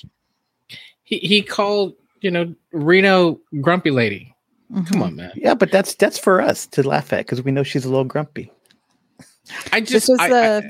he, 1.04 1.18
he 1.20 1.42
called 1.42 1.94
you 2.22 2.32
know 2.32 2.56
Reno 2.72 3.40
grumpy 3.62 3.92
lady. 3.92 4.34
Come 4.74 4.86
Mhm. 4.86 5.02
on, 5.02 5.16
man. 5.18 5.32
yeah. 5.36 5.54
But 5.56 5.72
that's 5.72 5.96
that's 5.96 6.18
for 6.20 6.42
us 6.42 6.68
to 6.68 6.88
laugh 6.88 7.12
at 7.14 7.26
because 7.26 7.42
we 7.42 7.52
know 7.52 7.64
she's 7.64 7.86
a 7.86 7.90
little 7.90 8.04
grumpy. 8.06 8.52
I 9.72 9.80
This 9.82 9.90
just 9.90 10.10
was 10.10 10.20
I, 10.20 10.30
the- 10.30 10.36
I, 10.36 10.62
Go 10.62 10.70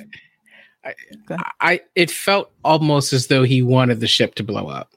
I. 1.29 1.51
I 1.61 1.81
it 1.95 2.11
felt 2.11 2.51
almost 2.63 3.13
as 3.13 3.27
though 3.27 3.43
he 3.43 3.61
wanted 3.61 3.99
the 3.99 4.07
ship 4.07 4.35
to 4.35 4.43
blow 4.43 4.67
up. 4.67 4.91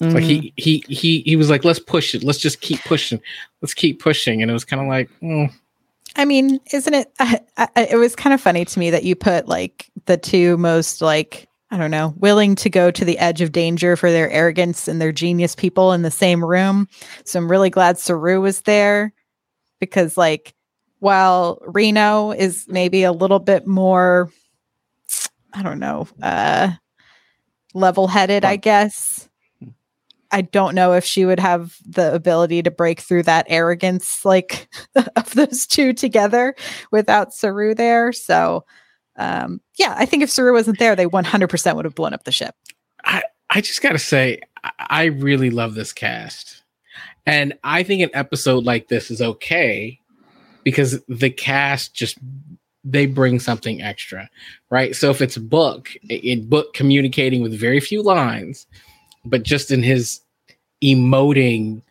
Like 0.00 0.24
Mm. 0.24 0.26
he 0.26 0.52
he 0.56 0.84
he 0.88 1.20
he 1.20 1.36
was 1.36 1.50
like, 1.50 1.64
let's 1.64 1.78
push 1.78 2.14
it. 2.14 2.24
Let's 2.24 2.38
just 2.38 2.62
keep 2.62 2.82
pushing. 2.84 3.20
Let's 3.60 3.74
keep 3.74 4.00
pushing. 4.00 4.40
And 4.40 4.50
it 4.50 4.54
was 4.54 4.64
kind 4.64 4.80
of 4.80 4.88
like, 4.88 5.10
mm, 5.20 5.52
I 6.16 6.24
mean, 6.24 6.58
isn't 6.72 6.94
it? 6.94 7.12
I, 7.20 7.40
I, 7.58 7.68
it 7.90 7.96
was 7.96 8.16
kind 8.16 8.32
of 8.32 8.40
funny 8.40 8.64
to 8.64 8.78
me 8.78 8.90
that 8.90 9.04
you 9.04 9.14
put 9.14 9.46
like 9.46 9.90
the 10.06 10.16
two 10.16 10.56
most 10.56 11.02
like 11.02 11.48
I 11.70 11.76
don't 11.76 11.90
know, 11.90 12.14
willing 12.16 12.56
to 12.56 12.70
go 12.70 12.90
to 12.90 13.04
the 13.04 13.18
edge 13.18 13.42
of 13.42 13.52
danger 13.52 13.94
for 13.94 14.10
their 14.10 14.28
arrogance 14.30 14.88
and 14.88 15.00
their 15.00 15.12
genius 15.12 15.54
people 15.54 15.92
in 15.92 16.02
the 16.02 16.10
same 16.10 16.44
room. 16.44 16.88
So 17.24 17.38
I'm 17.38 17.50
really 17.50 17.70
glad 17.70 17.98
Saru 17.98 18.40
was 18.40 18.62
there 18.62 19.12
because 19.78 20.16
like 20.16 20.54
while 20.98 21.58
Reno 21.66 22.32
is 22.32 22.66
maybe 22.68 23.04
a 23.04 23.12
little 23.12 23.38
bit 23.38 23.66
more 23.66 24.30
I 25.52 25.62
don't 25.62 25.78
know, 25.78 26.06
uh 26.22 26.72
level-headed, 27.72 28.44
I 28.44 28.56
guess. 28.56 29.28
I 30.32 30.42
don't 30.42 30.74
know 30.74 30.92
if 30.92 31.04
she 31.04 31.24
would 31.24 31.40
have 31.40 31.76
the 31.84 32.12
ability 32.14 32.62
to 32.62 32.70
break 32.70 33.00
through 33.00 33.24
that 33.24 33.46
arrogance 33.48 34.24
like 34.24 34.68
of 35.16 35.34
those 35.34 35.66
two 35.66 35.92
together 35.92 36.54
without 36.90 37.32
Saru 37.32 37.74
there. 37.74 38.12
So 38.12 38.64
um 39.16 39.60
yeah, 39.78 39.94
I 39.96 40.06
think 40.06 40.22
if 40.22 40.30
Saru 40.30 40.52
wasn't 40.52 40.78
there, 40.78 40.94
they 40.96 41.06
100% 41.06 41.76
would 41.76 41.84
have 41.84 41.94
blown 41.94 42.14
up 42.14 42.24
the 42.24 42.32
ship. 42.32 42.54
I 43.50 43.60
just 43.60 43.82
gotta 43.82 43.98
say, 43.98 44.40
I, 44.62 44.70
I 44.78 45.04
really 45.06 45.50
love 45.50 45.74
this 45.74 45.92
cast. 45.92 46.62
And 47.26 47.54
I 47.64 47.82
think 47.82 48.02
an 48.02 48.10
episode 48.14 48.64
like 48.64 48.88
this 48.88 49.10
is 49.10 49.20
okay 49.20 50.00
because 50.62 51.02
the 51.08 51.30
cast 51.30 51.94
just 51.94 52.18
they 52.84 53.06
bring 53.06 53.38
something 53.38 53.82
extra, 53.82 54.28
right? 54.70 54.96
So 54.96 55.10
if 55.10 55.20
it's 55.20 55.36
book, 55.36 55.90
in 56.08 56.48
book 56.48 56.72
communicating 56.74 57.42
with 57.42 57.58
very 57.58 57.80
few 57.80 58.02
lines, 58.02 58.66
but 59.24 59.42
just 59.42 59.70
in 59.70 59.82
his 59.82 60.20
emoting 60.82 61.82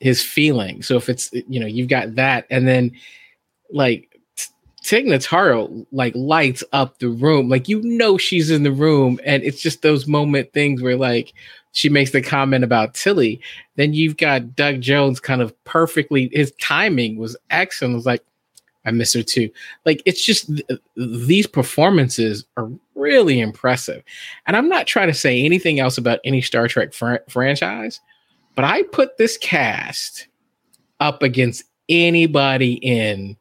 his 0.00 0.22
feeling. 0.22 0.82
So 0.82 0.96
if 0.96 1.08
it's 1.08 1.32
you 1.32 1.60
know, 1.60 1.66
you've 1.66 1.88
got 1.88 2.14
that, 2.14 2.46
and 2.50 2.66
then 2.68 2.92
like 3.70 4.08
Tig 4.82 5.06
Notaro 5.06 5.86
like 5.92 6.14
lights 6.14 6.64
up 6.72 6.98
the 6.98 7.08
room. 7.08 7.48
Like 7.48 7.68
you 7.68 7.82
know 7.82 8.16
she's 8.16 8.50
in 8.50 8.62
the 8.62 8.72
room, 8.72 9.18
and 9.24 9.42
it's 9.42 9.60
just 9.60 9.82
those 9.82 10.06
moment 10.06 10.52
things 10.52 10.82
where 10.82 10.96
like 10.96 11.32
she 11.72 11.88
makes 11.88 12.12
the 12.12 12.22
comment 12.22 12.64
about 12.64 12.94
Tilly. 12.94 13.40
Then 13.76 13.92
you've 13.92 14.16
got 14.16 14.56
Doug 14.56 14.80
Jones 14.80 15.20
kind 15.20 15.42
of 15.42 15.52
perfectly 15.64 16.30
his 16.32 16.52
timing 16.60 17.18
was 17.18 17.36
excellent. 17.50 17.92
It 17.92 17.96
was 17.96 18.06
like, 18.06 18.24
I 18.84 18.90
miss 18.90 19.12
her 19.14 19.22
too. 19.22 19.50
Like 19.84 20.02
it's 20.06 20.24
just 20.24 20.48
th- 20.48 20.80
these 20.96 21.46
performances 21.46 22.44
are 22.56 22.70
really 22.94 23.40
impressive. 23.40 24.02
And 24.46 24.56
I'm 24.56 24.68
not 24.68 24.86
trying 24.86 25.08
to 25.08 25.14
say 25.14 25.44
anything 25.44 25.80
else 25.80 25.98
about 25.98 26.20
any 26.24 26.40
Star 26.40 26.68
Trek 26.68 26.92
fr- 26.92 27.16
franchise, 27.28 28.00
but 28.54 28.64
I 28.64 28.82
put 28.84 29.18
this 29.18 29.36
cast 29.36 30.28
up 31.00 31.22
against 31.22 31.64
anybody 31.88 32.74
in 32.74 33.36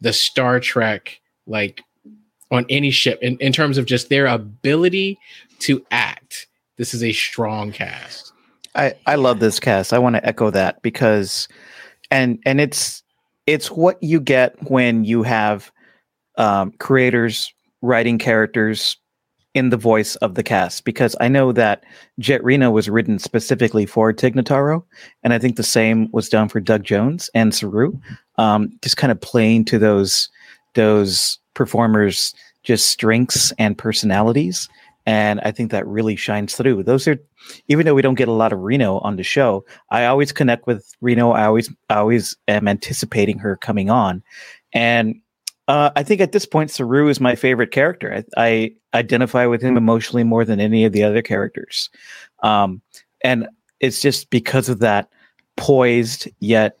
the 0.00 0.12
Star 0.12 0.60
Trek, 0.60 1.20
like 1.46 1.82
on 2.50 2.66
any 2.68 2.90
ship, 2.90 3.18
in, 3.22 3.36
in 3.38 3.52
terms 3.52 3.78
of 3.78 3.86
just 3.86 4.08
their 4.08 4.26
ability 4.26 5.18
to 5.60 5.84
act. 5.90 6.46
This 6.76 6.94
is 6.94 7.02
a 7.02 7.12
strong 7.12 7.72
cast. 7.72 8.32
I 8.74 8.94
I 9.06 9.16
love 9.16 9.40
this 9.40 9.60
cast. 9.60 9.92
I 9.92 9.98
want 9.98 10.16
to 10.16 10.26
echo 10.26 10.50
that 10.50 10.82
because, 10.82 11.48
and 12.10 12.38
and 12.46 12.60
it's 12.60 13.01
it's 13.46 13.70
what 13.70 14.02
you 14.02 14.20
get 14.20 14.56
when 14.70 15.04
you 15.04 15.22
have 15.22 15.70
um, 16.38 16.72
creators 16.78 17.52
writing 17.80 18.18
characters 18.18 18.96
in 19.54 19.68
the 19.68 19.76
voice 19.76 20.16
of 20.16 20.34
the 20.34 20.42
cast. 20.42 20.84
Because 20.84 21.14
I 21.20 21.28
know 21.28 21.52
that 21.52 21.84
Jet 22.18 22.42
Reno 22.42 22.70
was 22.70 22.88
written 22.88 23.18
specifically 23.18 23.86
for 23.86 24.12
Tig 24.12 24.34
Notaro, 24.34 24.82
and 25.22 25.32
I 25.32 25.38
think 25.38 25.56
the 25.56 25.62
same 25.62 26.10
was 26.12 26.28
done 26.28 26.48
for 26.48 26.60
Doug 26.60 26.84
Jones 26.84 27.28
and 27.34 27.54
Saru. 27.54 27.98
Um, 28.38 28.72
just 28.82 28.96
kind 28.96 29.10
of 29.10 29.20
playing 29.20 29.66
to 29.66 29.78
those 29.78 30.28
those 30.74 31.38
performers' 31.54 32.34
just 32.62 32.86
strengths 32.86 33.52
and 33.58 33.76
personalities. 33.76 34.68
And 35.04 35.40
I 35.40 35.50
think 35.50 35.70
that 35.70 35.86
really 35.86 36.16
shines 36.16 36.54
through. 36.54 36.84
Those 36.84 37.08
are 37.08 37.18
even 37.68 37.86
though 37.86 37.94
we 37.94 38.02
don't 38.02 38.14
get 38.14 38.28
a 38.28 38.32
lot 38.32 38.52
of 38.52 38.60
Reno 38.60 38.98
on 38.98 39.16
the 39.16 39.22
show, 39.22 39.64
I 39.90 40.04
always 40.04 40.32
connect 40.32 40.66
with 40.66 40.94
Reno. 41.00 41.32
I 41.32 41.44
always, 41.44 41.68
I 41.90 41.96
always 41.96 42.36
am 42.46 42.68
anticipating 42.68 43.38
her 43.38 43.56
coming 43.56 43.90
on, 43.90 44.22
and 44.72 45.16
uh, 45.68 45.90
I 45.96 46.02
think 46.02 46.20
at 46.20 46.32
this 46.32 46.46
point, 46.46 46.70
Saru 46.70 47.08
is 47.08 47.20
my 47.20 47.34
favorite 47.34 47.70
character. 47.70 48.24
I, 48.36 48.74
I 48.92 48.98
identify 48.98 49.46
with 49.46 49.62
him 49.62 49.76
emotionally 49.76 50.24
more 50.24 50.44
than 50.44 50.60
any 50.60 50.84
of 50.84 50.92
the 50.92 51.02
other 51.02 51.22
characters, 51.22 51.88
um, 52.42 52.82
and 53.22 53.48
it's 53.80 54.00
just 54.00 54.30
because 54.30 54.68
of 54.68 54.80
that 54.80 55.08
poised 55.56 56.28
yet 56.40 56.78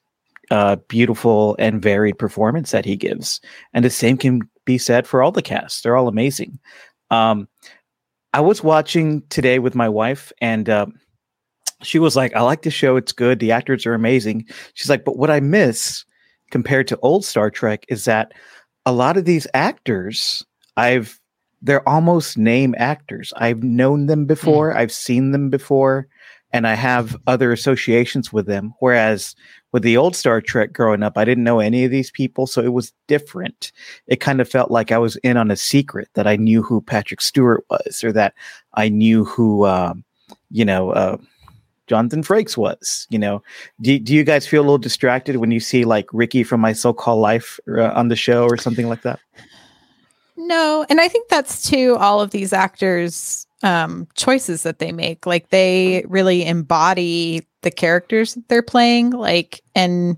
uh, 0.50 0.76
beautiful 0.88 1.56
and 1.58 1.82
varied 1.82 2.18
performance 2.18 2.72
that 2.72 2.84
he 2.84 2.96
gives. 2.96 3.40
And 3.72 3.84
the 3.84 3.90
same 3.90 4.16
can 4.16 4.42
be 4.64 4.78
said 4.78 5.06
for 5.06 5.22
all 5.22 5.32
the 5.32 5.42
cast; 5.42 5.82
they're 5.82 5.96
all 5.96 6.08
amazing. 6.08 6.58
Um, 7.10 7.48
I 8.32 8.40
was 8.40 8.62
watching 8.62 9.22
today 9.28 9.58
with 9.58 9.74
my 9.74 9.88
wife, 9.88 10.32
and 10.40 10.68
uh, 10.68 10.86
she 11.82 11.98
was 11.98 12.16
like, 12.16 12.34
"I 12.34 12.40
like 12.40 12.62
the 12.62 12.70
show; 12.70 12.96
it's 12.96 13.12
good. 13.12 13.38
The 13.38 13.52
actors 13.52 13.86
are 13.86 13.94
amazing." 13.94 14.46
She's 14.74 14.90
like, 14.90 15.04
"But 15.04 15.18
what 15.18 15.30
I 15.30 15.40
miss 15.40 16.04
compared 16.50 16.88
to 16.88 16.98
old 17.02 17.24
Star 17.24 17.50
Trek 17.50 17.84
is 17.88 18.04
that 18.04 18.32
a 18.86 18.92
lot 18.92 19.16
of 19.16 19.24
these 19.24 19.46
actors, 19.54 20.44
I've 20.76 21.18
they're 21.62 21.88
almost 21.88 22.36
name 22.36 22.74
actors. 22.76 23.32
I've 23.36 23.62
known 23.62 24.06
them 24.06 24.26
before, 24.26 24.76
I've 24.76 24.92
seen 24.92 25.30
them 25.30 25.48
before, 25.48 26.08
and 26.52 26.66
I 26.66 26.74
have 26.74 27.16
other 27.26 27.52
associations 27.52 28.32
with 28.32 28.46
them. 28.46 28.74
Whereas 28.80 29.34
with 29.72 29.82
the 29.82 29.96
old 29.96 30.14
Star 30.14 30.40
Trek 30.40 30.72
growing 30.72 31.02
up, 31.02 31.16
I 31.16 31.24
didn't 31.24 31.44
know 31.44 31.60
any 31.60 31.84
of 31.84 31.90
these 31.90 32.10
people, 32.10 32.46
so 32.46 32.62
it 32.62 32.72
was 32.72 32.92
different. 33.08 33.72
It 34.06 34.20
kind 34.20 34.40
of 34.40 34.48
felt 34.48 34.70
like 34.70 34.92
I 34.92 34.98
was 34.98 35.16
in 35.16 35.36
on 35.36 35.50
a 35.50 35.56
secret 35.56 36.08
that 36.14 36.26
I 36.26 36.36
knew 36.36 36.62
who 36.62 36.82
Patrick 36.82 37.20
Stewart 37.20 37.64
was, 37.70 38.04
or 38.04 38.12
that 38.12 38.34
I 38.74 38.88
knew 38.88 39.24
who, 39.24 39.66
um, 39.66 40.04
you 40.50 40.64
know, 40.64 40.90
uh, 40.90 41.16
Jonathan 41.86 42.22
Frakes 42.22 42.56
was. 42.56 43.06
You 43.08 43.18
know, 43.18 43.42
do 43.80 43.98
do 43.98 44.14
you 44.14 44.24
guys 44.24 44.46
feel 44.46 44.60
a 44.60 44.64
little 44.64 44.78
distracted 44.78 45.36
when 45.36 45.50
you 45.50 45.60
see 45.60 45.84
like 45.84 46.06
Rickie 46.12 46.44
from 46.44 46.60
My 46.60 46.74
So 46.74 46.92
Called 46.92 47.20
Life 47.20 47.58
uh, 47.68 47.92
on 47.92 48.08
the 48.08 48.16
show 48.16 48.44
or 48.44 48.58
something 48.58 48.88
like 48.88 49.02
that? 49.02 49.20
No, 50.36 50.84
and 50.90 51.00
I 51.00 51.08
think 51.08 51.28
that's 51.28 51.68
too 51.68 51.96
all 51.98 52.20
of 52.20 52.30
these 52.30 52.52
actors 52.52 53.46
um 53.62 54.08
choices 54.14 54.62
that 54.64 54.78
they 54.78 54.92
make. 54.92 55.26
Like 55.26 55.50
they 55.50 56.04
really 56.08 56.44
embody 56.44 57.46
the 57.62 57.70
characters 57.70 58.34
that 58.34 58.48
they're 58.48 58.62
playing 58.62 59.10
like 59.10 59.60
and 59.74 60.16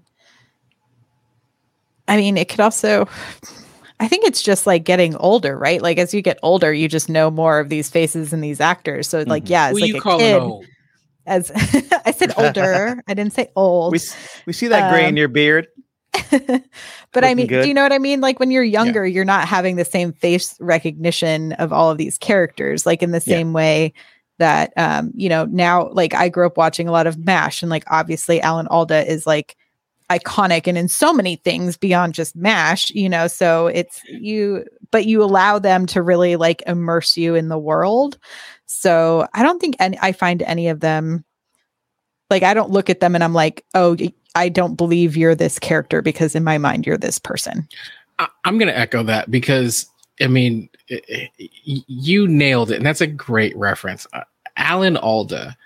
I 2.08 2.16
mean, 2.16 2.36
it 2.36 2.48
could 2.48 2.60
also 2.60 3.08
I 4.00 4.08
think 4.08 4.24
it's 4.26 4.42
just 4.42 4.66
like 4.66 4.84
getting 4.84 5.14
older, 5.16 5.56
right? 5.56 5.80
Like 5.80 5.98
as 5.98 6.12
you 6.12 6.20
get 6.20 6.38
older, 6.42 6.72
you 6.72 6.88
just 6.88 7.08
know 7.08 7.30
more 7.30 7.60
of 7.60 7.68
these 7.68 7.88
faces 7.88 8.32
and 8.32 8.42
these 8.42 8.60
actors. 8.60 9.08
So 9.08 9.24
like 9.26 9.44
Mhm. 9.44 9.50
yeah, 9.50 9.66
as 9.66 9.74
Who 9.74 9.80
like 9.80 9.90
you 9.90 9.96
a 9.96 10.00
calling 10.00 10.20
kid, 10.24 10.42
old? 10.42 10.66
as 11.26 11.50
I 12.04 12.10
said 12.12 12.32
older, 12.36 13.02
I 13.08 13.14
didn't 13.14 13.32
say 13.32 13.48
old. 13.56 13.92
We 13.92 14.00
we 14.46 14.52
see 14.52 14.68
that 14.68 14.88
gray 14.88 15.04
in 15.04 15.10
Um, 15.10 15.16
your 15.16 15.28
beard. 15.28 15.68
but 17.12 17.24
I 17.24 17.34
mean, 17.34 17.46
good. 17.46 17.62
do 17.62 17.68
you 17.68 17.74
know 17.74 17.82
what 17.82 17.92
I 17.92 17.98
mean? 17.98 18.20
Like 18.20 18.38
when 18.40 18.50
you're 18.50 18.62
younger, 18.62 19.06
you're 19.06 19.24
not 19.24 19.46
having 19.48 19.76
the 19.76 19.84
same 19.84 20.12
face 20.12 20.56
recognition 20.60 21.52
of 21.54 21.72
all 21.72 21.90
of 21.90 21.98
these 21.98 22.18
characters, 22.18 22.86
like 22.86 23.02
in 23.02 23.10
the 23.10 23.22
Yeah. 23.26 23.36
same 23.36 23.52
way 23.52 23.92
that 24.38 24.72
um, 24.76 25.12
you 25.14 25.28
know, 25.28 25.44
now 25.46 25.88
like 25.90 26.14
I 26.14 26.28
grew 26.28 26.46
up 26.46 26.56
watching 26.56 26.88
a 26.88 26.92
lot 26.92 27.06
of 27.06 27.24
MASH 27.24 27.62
and 27.62 27.70
like 27.70 27.84
obviously 27.88 28.40
Alan 28.40 28.66
Alda 28.68 29.10
is 29.10 29.26
like 29.26 29.56
iconic 30.10 30.66
and 30.66 30.76
in 30.76 30.88
so 30.88 31.12
many 31.12 31.36
things 31.36 31.76
beyond 31.76 32.14
just 32.14 32.36
MASH, 32.36 32.90
you 32.90 33.08
know, 33.08 33.26
so 33.26 33.68
it's 33.68 34.02
you 34.08 34.64
but 34.90 35.06
you 35.06 35.22
allow 35.22 35.58
them 35.58 35.86
to 35.86 36.02
really 36.02 36.36
like 36.36 36.62
immerse 36.66 37.16
you 37.16 37.34
in 37.34 37.48
the 37.48 37.58
world. 37.58 38.18
So 38.66 39.26
I 39.34 39.42
don't 39.42 39.60
think 39.60 39.76
any 39.78 39.98
I 40.00 40.12
find 40.12 40.42
any 40.42 40.68
of 40.68 40.80
them 40.80 41.24
like 42.34 42.42
I 42.42 42.52
don't 42.54 42.70
look 42.70 42.90
at 42.90 43.00
them 43.00 43.14
and 43.14 43.22
I'm 43.22 43.32
like, 43.34 43.64
oh, 43.74 43.96
I 44.34 44.48
don't 44.48 44.74
believe 44.74 45.16
you're 45.16 45.34
this 45.36 45.58
character 45.58 46.02
because 46.02 46.34
in 46.34 46.42
my 46.44 46.58
mind 46.58 46.86
you're 46.86 46.98
this 46.98 47.18
person. 47.18 47.68
I, 48.18 48.28
I'm 48.44 48.58
going 48.58 48.68
to 48.68 48.76
echo 48.78 49.02
that 49.04 49.30
because 49.30 49.86
I 50.20 50.26
mean, 50.26 50.68
i- 50.90 51.00
i- 51.10 51.30
y- 51.38 51.84
you 51.86 52.26
nailed 52.28 52.70
it, 52.70 52.76
and 52.76 52.86
that's 52.86 53.00
a 53.00 53.06
great 53.06 53.56
reference. 53.56 54.06
Uh, 54.12 54.22
Alan 54.56 54.96
Alda, 54.96 55.56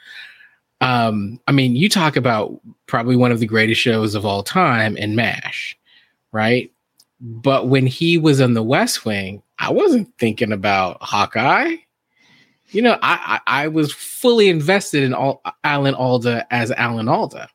Um, 0.81 1.40
I 1.48 1.52
mean, 1.52 1.74
you 1.76 1.88
talk 1.88 2.16
about 2.16 2.61
probably 2.87 3.16
one 3.16 3.33
of 3.33 3.40
the 3.40 3.46
greatest 3.46 3.81
shows 3.81 4.14
of 4.14 4.24
all 4.24 4.42
time 4.42 4.96
in 4.96 5.16
MASH, 5.16 5.76
right? 6.33 6.70
But 7.20 7.66
when 7.68 7.87
he 7.87 8.16
was 8.16 8.38
in 8.40 8.54
the 8.54 8.62
West 8.62 9.04
Wing, 9.04 9.42
I 9.59 9.72
wasn't 9.72 10.09
thinking 10.18 10.52
about 10.52 10.98
Hawkeye. 11.02 11.74
You 12.70 12.83
know, 12.83 12.98
I 13.02 13.40
I, 13.46 13.64
I 13.64 13.68
was 13.68 13.92
fully 13.92 14.48
invested 14.48 15.02
in 15.02 15.14
all 15.14 15.42
Alan 15.64 15.94
Alda 15.94 16.46
as 16.52 16.70
Alan 16.72 17.09
Alda. 17.09 17.48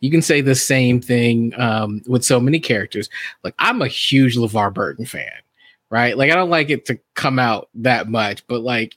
You 0.00 0.10
can 0.10 0.22
say 0.22 0.40
the 0.40 0.54
same 0.54 1.00
thing 1.00 1.52
um, 1.58 2.02
with 2.06 2.24
so 2.24 2.38
many 2.38 2.60
characters. 2.60 3.08
Like 3.42 3.54
I'm 3.58 3.82
a 3.82 3.88
huge 3.88 4.36
LeVar 4.36 4.72
Burton 4.72 5.06
fan, 5.06 5.30
right? 5.90 6.16
Like 6.16 6.30
I 6.30 6.34
don't 6.34 6.50
like 6.50 6.70
it 6.70 6.84
to 6.86 6.98
come 7.14 7.38
out 7.38 7.68
that 7.74 8.08
much, 8.08 8.46
but 8.46 8.60
like 8.60 8.96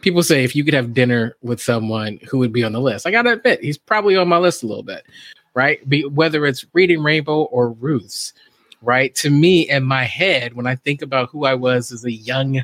people 0.00 0.22
say 0.22 0.44
if 0.44 0.54
you 0.54 0.64
could 0.64 0.74
have 0.74 0.94
dinner 0.94 1.36
with 1.42 1.62
someone 1.62 2.18
who 2.28 2.38
would 2.38 2.52
be 2.52 2.64
on 2.64 2.72
the 2.72 2.80
list, 2.80 3.06
I 3.06 3.10
gotta 3.10 3.32
admit 3.32 3.62
he's 3.62 3.78
probably 3.78 4.16
on 4.16 4.28
my 4.28 4.38
list 4.38 4.62
a 4.62 4.66
little 4.66 4.82
bit, 4.82 5.04
right? 5.54 5.86
Be, 5.88 6.04
whether 6.04 6.44
it's 6.44 6.66
Reading 6.72 7.02
Rainbow 7.02 7.42
or 7.44 7.70
Roots, 7.72 8.34
right? 8.82 9.14
To 9.16 9.30
me, 9.30 9.68
in 9.68 9.84
my 9.84 10.04
head, 10.04 10.54
when 10.54 10.66
I 10.66 10.76
think 10.76 11.02
about 11.02 11.30
who 11.30 11.44
I 11.44 11.54
was 11.54 11.92
as 11.92 12.04
a 12.04 12.12
young 12.12 12.62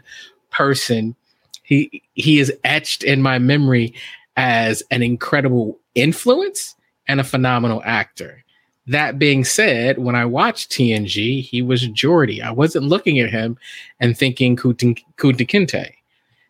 person, 0.51 1.16
he 1.64 2.03
he 2.14 2.38
is 2.38 2.53
etched 2.62 3.03
in 3.03 3.20
my 3.20 3.38
memory 3.38 3.94
as 4.37 4.83
an 4.90 5.03
incredible 5.03 5.81
influence 5.94 6.77
and 7.09 7.20
a 7.20 7.24
phenomenal 7.24 7.83
actor. 7.85 8.44
That 8.87 9.18
being 9.18 9.44
said, 9.44 9.98
when 9.98 10.14
I 10.14 10.27
watched 10.27 10.70
TNG, 10.70 11.42
he 11.42 11.62
was 11.62 11.88
Geordi. 11.88 12.42
I 12.42 12.50
wasn't 12.50 12.87
looking 12.87 13.18
at 13.18 13.31
him 13.31 13.57
and 13.98 14.16
thinking 14.16 14.57
Kunta 14.57 15.03
Kinte. 15.16 15.94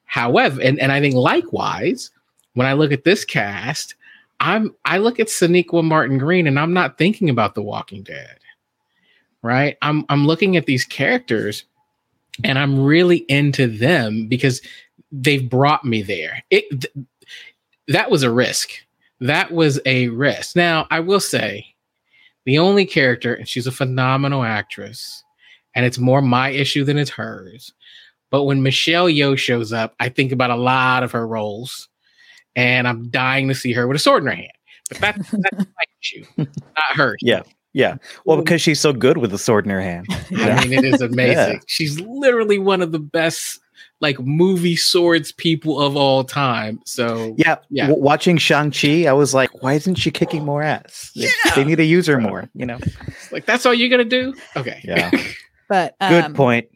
However, 0.05 0.61
and, 0.61 0.79
and 0.81 0.91
I 0.91 1.01
think 1.01 1.15
likewise, 1.15 2.11
when 2.55 2.67
I 2.67 2.73
look 2.73 2.91
at 2.91 3.05
this 3.05 3.25
cast, 3.25 3.95
I'm 4.41 4.75
I 4.85 4.99
look 4.99 5.21
at 5.21 5.29
Sonequa 5.29 5.85
Martin 5.85 6.19
Green 6.19 6.49
and 6.49 6.59
I'm 6.59 6.73
not 6.73 6.99
thinking 6.99 7.31
about 7.31 7.55
The 7.55 7.63
Walking 7.63 8.03
Dead. 8.03 8.39
Right? 9.43 9.77
I'm 9.81 10.05
I'm 10.09 10.27
looking 10.27 10.57
at 10.57 10.67
these 10.67 10.85
characters 10.85 11.65
and 12.43 12.59
I'm 12.59 12.83
really 12.83 13.19
into 13.29 13.69
them 13.69 14.27
because 14.27 14.61
they've 15.23 15.49
brought 15.49 15.85
me 15.85 16.03
there. 16.03 16.43
It 16.51 16.69
th- 16.71 17.07
that 17.89 18.11
was 18.11 18.23
a 18.23 18.31
risk. 18.31 18.71
That 19.21 19.53
was 19.53 19.81
a 19.87 20.09
risk. 20.09 20.57
Now, 20.57 20.87
I 20.91 21.01
will 21.01 21.21
say 21.21 21.75
the 22.45 22.59
only 22.59 22.85
character, 22.85 23.35
and 23.35 23.49
she's 23.49 23.67
a 23.67 23.73
phenomenal 23.73 24.43
actress, 24.43 25.23
and 25.75 25.87
it's 25.87 25.99
more 25.99 26.21
my 26.21 26.51
issue 26.51 26.85
than 26.85 26.99
it's 26.99 27.11
hers. 27.11 27.73
But 28.31 28.45
when 28.45 28.63
Michelle 28.63 29.07
Yeoh 29.07 29.39
shows 29.39 29.73
up, 29.73 29.95
I 30.01 30.09
think 30.09 30.33
about 30.33 30.51
a 30.51 30.57
lot 30.57 31.03
of 31.03 31.13
her 31.13 31.27
roles, 31.27 31.89
and 32.57 32.89
I'm 32.89 33.09
dying 33.09 33.49
to 33.49 33.55
see 33.55 33.73
her 33.73 33.87
with 33.87 33.97
a 33.97 34.01
sword 34.01 34.23
in 34.25 34.29
her 34.29 34.35
hand. 34.35 34.53
But 34.89 35.01
that's, 35.01 35.31
that's 35.31 35.59
my 35.59 35.85
issue, 36.03 36.25
not 36.37 36.97
hers. 36.97 37.19
Yeah. 37.23 37.43
Yeah. 37.73 37.97
Well, 38.25 38.37
because 38.37 38.61
she's 38.61 38.81
so 38.81 38.93
good 38.93 39.19
with 39.19 39.33
the 39.33 39.39
sword 39.39 39.65
in 39.65 39.71
her 39.71 39.81
hand. 39.81 40.07
I 40.37 40.65
mean, 40.65 40.73
it 40.73 40.85
is 40.85 41.01
amazing. 41.01 41.55
Yeah. 41.55 41.59
She's 41.67 42.01
literally 42.01 42.59
one 42.59 42.81
of 42.83 42.93
the 42.93 43.01
best 43.01 43.59
like 44.05 44.21
movie 44.21 44.77
swords 44.77 45.33
people 45.33 45.81
of 45.81 45.97
all 45.97 46.25
time. 46.25 46.79
So 46.85 47.35
yeah, 47.39 47.57
yeah. 47.71 47.87
W- 47.87 48.05
watching 48.05 48.37
Shang 48.37 48.71
Chi, 48.71 49.07
I 49.07 49.15
was 49.15 49.33
like, 49.33 49.63
why 49.63 49.73
isn't 49.73 49.95
she 49.95 50.11
kicking 50.11 50.45
more 50.45 50.63
ass? 50.63 51.11
Yeah. 51.15 51.31
They 51.57 51.65
need 51.65 51.77
to 51.77 51.85
use 51.85 52.07
her 52.07 52.21
more. 52.21 52.51
You 52.53 52.67
know, 52.67 52.79
like 53.33 53.47
that's 53.47 53.65
all 53.65 53.73
you're 53.73 53.89
gonna 53.89 54.05
do. 54.05 54.35
Okay. 54.57 54.79
Yeah. 54.85 55.11
but 55.71 55.97
um, 56.03 56.11
good 56.11 56.35
point. 56.35 56.69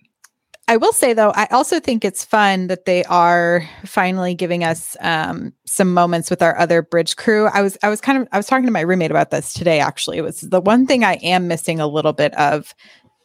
I 0.69 0.79
will 0.79 0.93
say 0.93 1.12
though, 1.12 1.33
I 1.35 1.47
also 1.51 1.81
think 1.81 2.03
it's 2.03 2.25
fun 2.25 2.69
that 2.69 2.87
they 2.87 3.05
are 3.05 3.69
finally 3.85 4.35
giving 4.35 4.64
us 4.64 4.97
um, 5.01 5.53
some 5.67 5.93
moments 5.93 6.31
with 6.31 6.41
our 6.41 6.59
other 6.59 6.81
bridge 6.81 7.17
crew. 7.17 7.47
I 7.49 7.61
was 7.61 7.77
I 7.83 7.91
was 7.91 8.01
kind 8.01 8.23
of 8.23 8.29
I 8.33 8.38
was 8.38 8.47
talking 8.47 8.64
to 8.64 8.73
my 8.73 8.81
roommate 8.81 9.11
about 9.11 9.31
this 9.31 9.53
today. 9.53 9.81
Actually, 9.81 10.17
it 10.17 10.23
was 10.23 10.41
the 10.41 10.62
one 10.62 10.87
thing 10.87 11.05
I 11.05 11.17
am 11.17 11.47
missing 11.47 11.79
a 11.79 11.87
little 11.87 12.14
bit 12.14 12.33
of 12.38 12.75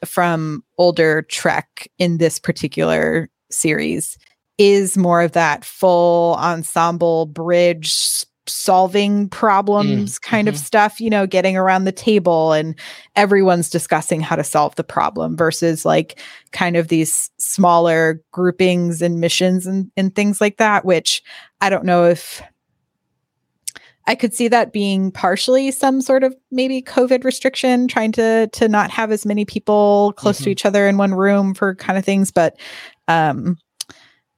from 0.06 0.64
older 0.78 1.22
Trek 1.22 1.90
in 1.98 2.18
this 2.18 2.40
particular 2.40 3.30
series 3.54 4.18
is 4.58 4.98
more 4.98 5.22
of 5.22 5.32
that 5.32 5.66
full 5.66 6.36
ensemble 6.36 7.26
bridge 7.26 8.26
solving 8.46 9.30
problems 9.30 10.20
mm, 10.20 10.22
kind 10.22 10.48
mm-hmm. 10.48 10.56
of 10.56 10.60
stuff, 10.60 11.00
you 11.00 11.10
know, 11.10 11.26
getting 11.26 11.56
around 11.56 11.86
the 11.86 11.92
table 11.92 12.52
and 12.52 12.78
everyone's 13.16 13.70
discussing 13.70 14.20
how 14.20 14.36
to 14.36 14.44
solve 14.44 14.76
the 14.76 14.84
problem 14.84 15.38
versus 15.38 15.86
like 15.86 16.20
kind 16.52 16.76
of 16.76 16.90
these 16.90 17.30
smaller 17.38 18.22
groupings 18.32 19.02
and 19.02 19.20
missions 19.20 19.66
and, 19.66 19.92
and 19.96 20.14
things 20.16 20.42
like 20.42 20.58
that, 20.58 20.84
which 20.84 21.24
I 21.62 21.70
don't 21.70 21.86
know 21.86 22.06
if 22.06 22.42
I 24.06 24.16
could 24.16 24.34
see 24.34 24.50
that 24.50 24.74
being 24.74 25.12
partially 25.12 25.72
some 25.72 26.02
sort 26.02 26.26
of 26.26 26.36
maybe 26.52 26.82
COVID 26.82 27.24
restriction, 27.24 27.88
trying 27.88 28.12
to 28.14 28.50
to 28.52 28.68
not 28.68 28.92
have 28.92 29.12
as 29.12 29.26
many 29.26 29.46
people 29.46 30.14
close 30.18 30.38
mm-hmm. 30.38 30.44
to 30.46 30.52
each 30.52 30.66
other 30.66 30.88
in 30.88 30.98
one 30.98 31.14
room 31.14 31.54
for 31.54 31.76
kind 31.76 31.98
of 31.98 32.04
things. 32.04 32.30
But 32.30 32.58
um 33.08 33.58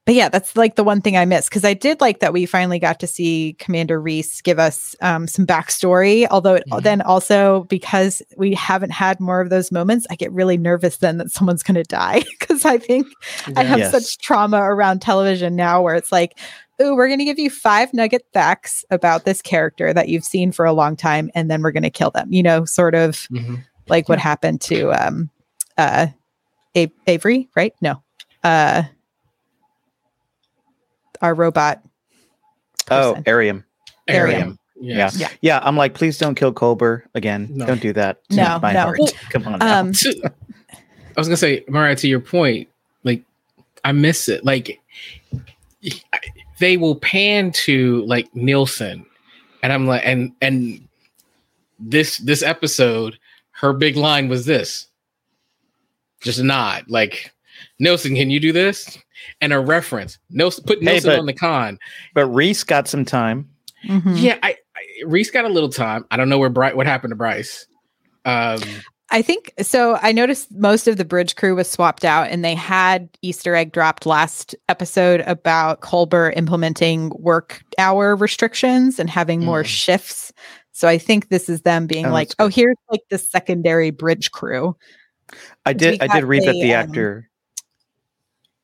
but 0.06 0.13
yeah, 0.13 0.30
that's 0.30 0.56
like 0.56 0.75
the 0.75 0.84
one 0.84 1.01
thing 1.01 1.17
I 1.17 1.25
missed 1.25 1.49
because 1.49 1.65
I 1.65 1.73
did 1.73 1.99
like 1.99 2.19
that 2.19 2.32
we 2.32 2.45
finally 2.45 2.78
got 2.78 2.99
to 2.99 3.08
see 3.08 3.56
Commander 3.58 3.99
Rhys 3.99 4.39
give 4.41 4.60
us 4.60 4.95
um, 5.01 5.28
some 5.28 5.47
backstory. 5.47 6.28
Although 6.30 6.58
mm-hmm. 6.58 6.80
then 6.82 7.01
also 7.01 7.63
because 7.63 8.21
we 8.38 8.54
haven't 8.54 8.91
had 8.91 9.19
more 9.19 9.41
of 9.41 9.49
those 9.49 9.71
moments, 9.71 10.06
I 10.12 10.15
get 10.15 10.32
really 10.32 10.58
nervous 10.58 10.97
then 10.97 11.17
that 11.17 11.32
someone's 11.32 11.63
going 11.63 11.75
to 11.75 11.84
die 11.84 12.21
because 12.39 12.65
I 12.65 12.78
think 12.78 13.08
yeah. 13.47 13.54
I 13.58 13.63
have 13.63 13.80
yes. 13.80 13.91
such 13.91 14.19
trauma 14.19 14.62
around 14.62 15.01
television 15.01 15.56
now 15.56 15.82
where 15.82 15.95
it's 15.95 16.12
like, 16.12 16.38
oh, 16.80 16.93
we're 16.93 17.08
going 17.08 17.19
to 17.19 17.25
give 17.25 17.39
you 17.39 17.49
five 17.49 17.91
nugget 17.91 18.28
facts 18.32 18.86
about 18.91 19.25
this 19.25 19.41
character 19.41 19.91
that 19.91 20.08
you've 20.08 20.25
seen 20.25 20.51
for 20.51 20.65
a 20.65 20.73
long 20.73 20.95
time, 20.95 21.32
and 21.34 21.49
then 21.49 21.63
we're 21.63 21.71
going 21.71 21.82
to 21.84 21.89
kill 21.89 22.12
them. 22.12 22.32
You 22.32 22.43
know, 22.43 22.63
sort 22.63 22.93
of 22.93 23.28
mm-hmm. 23.32 23.56
like 23.88 24.08
what 24.08 24.19
happened 24.19 24.62
to 24.62 24.91
um, 24.91 25.32
uh, 25.80 26.08
a- 26.78 26.93
Avery, 27.08 27.49
right? 27.56 27.73
No. 27.82 28.04
Uh, 28.45 28.84
our 31.21 31.34
robot. 31.34 31.81
Person. 32.86 33.23
Oh, 33.25 33.31
Airiam. 33.31 33.63
Airiam. 34.08 34.60
Yes. 34.79 35.17
Yeah. 35.17 35.29
yeah. 35.41 35.60
I'm 35.63 35.75
like, 35.75 35.95
please 35.95 36.19
don't 36.19 36.36
kill 36.36 36.53
Culber 36.53 37.03
again. 37.15 37.47
No. 37.49 37.65
Don't 37.65 37.81
do 37.81 37.91
that. 37.93 38.21
No, 38.29 38.60
my 38.62 38.73
no. 38.73 38.81
heart. 38.81 38.99
Well, 38.99 39.12
Come 39.29 39.47
on. 39.47 39.62
Um, 39.63 39.93
I 39.97 41.19
was 41.19 41.27
gonna 41.27 41.38
say, 41.38 41.63
Mariah, 41.67 41.95
to 41.95 42.08
your 42.08 42.19
point, 42.19 42.67
like 43.03 43.23
I 43.84 43.93
miss 43.93 44.29
it. 44.29 44.45
Like 44.45 44.79
they 46.60 46.77
will 46.77 46.95
pan 46.97 47.51
to 47.53 48.05
like 48.05 48.34
Nilsson, 48.36 49.05
and 49.63 49.73
I'm 49.73 49.88
like, 49.88 50.01
and 50.05 50.34
and 50.41 50.88
this 51.79 52.17
this 52.17 52.43
episode, 52.43 53.17
her 53.51 53.73
big 53.73 53.95
line 53.95 54.27
was 54.27 54.45
this. 54.45 54.88
Just 56.21 56.39
a 56.39 56.43
nod, 56.43 56.86
like 56.89 57.34
Nilsson, 57.79 58.15
can 58.15 58.29
you 58.29 58.39
do 58.39 58.51
this? 58.51 58.97
And 59.41 59.53
a 59.53 59.59
reference. 59.59 60.19
Nilsson 60.29 60.63
put 60.65 60.81
Nilsson 60.81 61.11
hey, 61.11 61.15
but, 61.15 61.19
on 61.19 61.25
the 61.25 61.33
conn. 61.33 61.79
But 62.13 62.27
Rhys 62.27 62.63
got 62.63 62.87
some 62.87 63.05
time. 63.05 63.49
Mm-hmm. 63.85 64.15
Yeah, 64.15 64.37
I, 64.43 64.57
I, 64.75 64.81
Rhys 65.05 65.31
got 65.31 65.45
a 65.45 65.49
little 65.49 65.69
time. 65.69 66.05
I 66.11 66.17
don't 66.17 66.29
know 66.29 66.37
where 66.37 66.49
Bryce. 66.49 66.75
What 66.75 66.87
happened 66.87 67.11
to 67.11 67.15
Bryce? 67.15 67.67
Um, 68.25 68.59
I 69.11 69.21
think 69.21 69.53
so. 69.61 69.99
I 70.01 70.11
noticed 70.11 70.51
most 70.51 70.87
of 70.87 70.97
the 70.97 71.05
bridge 71.05 71.35
crew 71.35 71.55
was 71.55 71.69
swapped 71.69 72.03
out, 72.03 72.29
and 72.29 72.43
they 72.43 72.55
had 72.55 73.07
Easter 73.21 73.55
egg 73.55 73.71
dropped 73.71 74.05
last 74.05 74.55
episode 74.67 75.21
about 75.21 75.81
Culber 75.81 76.35
implementing 76.35 77.11
work 77.19 77.61
hour 77.77 78.15
restrictions 78.15 78.99
and 78.99 79.09
having 79.09 79.41
mm. 79.41 79.45
more 79.45 79.63
shifts. 79.63 80.33
So 80.71 80.87
I 80.87 80.97
think 80.97 81.29
this 81.29 81.49
is 81.49 81.61
them 81.61 81.85
being 81.85 82.07
oh, 82.07 82.11
like, 82.11 82.31
"Oh, 82.39 82.47
here's 82.47 82.77
like 82.89 83.03
the 83.09 83.19
secondary 83.19 83.91
bridge 83.91 84.31
crew." 84.31 84.75
I 85.65 85.73
did. 85.73 86.01
I 86.01 86.07
did 86.07 86.23
read 86.25 86.43
a, 86.43 86.47
that 86.47 86.53
the 86.53 86.73
um, 86.73 86.89
actor 86.89 87.29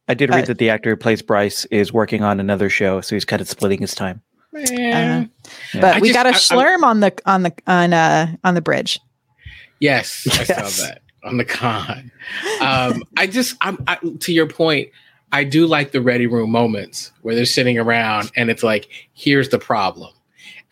I 0.07 0.13
did 0.13 0.29
read 0.29 0.43
uh, 0.43 0.47
that 0.47 0.57
the 0.57 0.69
actor 0.69 0.89
who 0.89 0.95
plays 0.95 1.21
Bryce 1.21 1.65
is 1.65 1.93
working 1.93 2.23
on 2.23 2.39
another 2.39 2.69
show, 2.69 3.01
so 3.01 3.15
he's 3.15 3.25
kind 3.25 3.41
of 3.41 3.47
splitting 3.47 3.79
his 3.79 3.95
time. 3.95 4.21
Uh, 4.55 4.59
yeah. 4.71 5.25
But 5.73 5.97
I 5.97 5.99
we 5.99 6.09
just, 6.09 6.23
got 6.23 6.25
a 6.27 6.31
slurm 6.31 6.83
on 6.83 6.99
the 6.99 7.13
on 7.25 7.43
the 7.43 7.53
on 7.67 7.93
uh 7.93 8.35
on 8.43 8.55
the 8.55 8.61
bridge. 8.61 8.99
Yes, 9.79 10.27
I 10.31 10.43
saw 10.43 10.83
that 10.83 11.01
on 11.23 11.37
the 11.37 11.45
conn. 11.45 12.11
Um, 12.61 13.03
I 13.17 13.27
just 13.27 13.55
I'm 13.61 13.77
I, 13.87 13.97
to 14.19 14.33
your 14.33 14.47
point. 14.47 14.89
I 15.31 15.43
do 15.45 15.65
like 15.65 15.91
the 15.91 16.01
ready 16.01 16.27
room 16.27 16.51
moments 16.51 17.11
where 17.21 17.35
they're 17.35 17.45
sitting 17.45 17.77
around 17.77 18.31
and 18.35 18.49
it's 18.49 18.63
like, 18.63 18.89
here's 19.13 19.47
the 19.49 19.59
problem. 19.59 20.13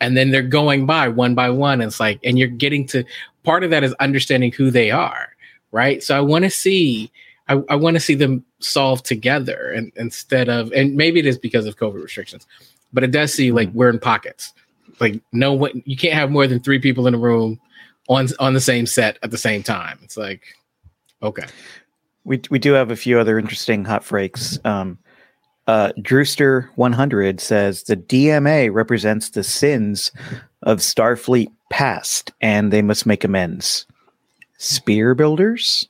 And 0.00 0.16
then 0.16 0.30
they're 0.30 0.42
going 0.42 0.84
by 0.84 1.08
one 1.08 1.34
by 1.34 1.48
one. 1.48 1.80
And 1.80 1.88
it's 1.88 2.00
like, 2.00 2.20
and 2.24 2.38
you're 2.38 2.48
getting 2.48 2.86
to 2.88 3.04
part 3.42 3.64
of 3.64 3.70
that 3.70 3.84
is 3.84 3.94
understanding 3.94 4.52
who 4.52 4.70
they 4.70 4.90
are. 4.90 5.28
Right. 5.72 6.02
So 6.02 6.16
I 6.16 6.20
want 6.20 6.44
to 6.44 6.50
see 6.50 7.10
I, 7.50 7.60
I 7.68 7.74
want 7.74 7.96
to 7.96 8.00
see 8.00 8.14
them 8.14 8.44
solve 8.60 9.02
together 9.02 9.72
and 9.72 9.92
instead 9.96 10.48
of 10.48 10.72
and 10.72 10.94
maybe 10.94 11.18
it 11.18 11.26
is 11.26 11.36
because 11.36 11.66
of 11.66 11.76
COVID 11.76 12.00
restrictions, 12.00 12.46
but 12.92 13.02
it 13.02 13.10
does 13.10 13.34
see 13.34 13.50
like 13.50 13.68
mm-hmm. 13.68 13.78
we're 13.78 13.90
in 13.90 13.98
pockets. 13.98 14.54
Like 15.00 15.20
no 15.32 15.52
one 15.52 15.82
you 15.84 15.96
can't 15.96 16.14
have 16.14 16.30
more 16.30 16.46
than 16.46 16.60
three 16.60 16.78
people 16.78 17.08
in 17.08 17.14
a 17.14 17.18
room 17.18 17.60
on 18.08 18.28
on 18.38 18.54
the 18.54 18.60
same 18.60 18.86
set 18.86 19.18
at 19.24 19.32
the 19.32 19.38
same 19.38 19.64
time. 19.64 19.98
It's 20.02 20.16
like 20.16 20.44
okay. 21.22 21.46
We 22.22 22.40
we 22.50 22.60
do 22.60 22.72
have 22.72 22.92
a 22.92 22.96
few 22.96 23.18
other 23.18 23.36
interesting 23.36 23.84
hot 23.84 24.04
freaks. 24.04 24.58
Um 24.64 24.98
uh, 25.66 25.92
Drewster 26.02 26.68
100 26.74 27.40
says 27.40 27.84
the 27.84 27.96
DMA 27.96 28.72
represents 28.72 29.30
the 29.30 29.44
sins 29.44 30.10
of 30.62 30.78
Starfleet 30.78 31.52
past, 31.70 32.32
and 32.40 32.72
they 32.72 32.82
must 32.82 33.06
make 33.06 33.22
amends. 33.22 33.86
Sphere 34.58 35.14
builders. 35.14 35.88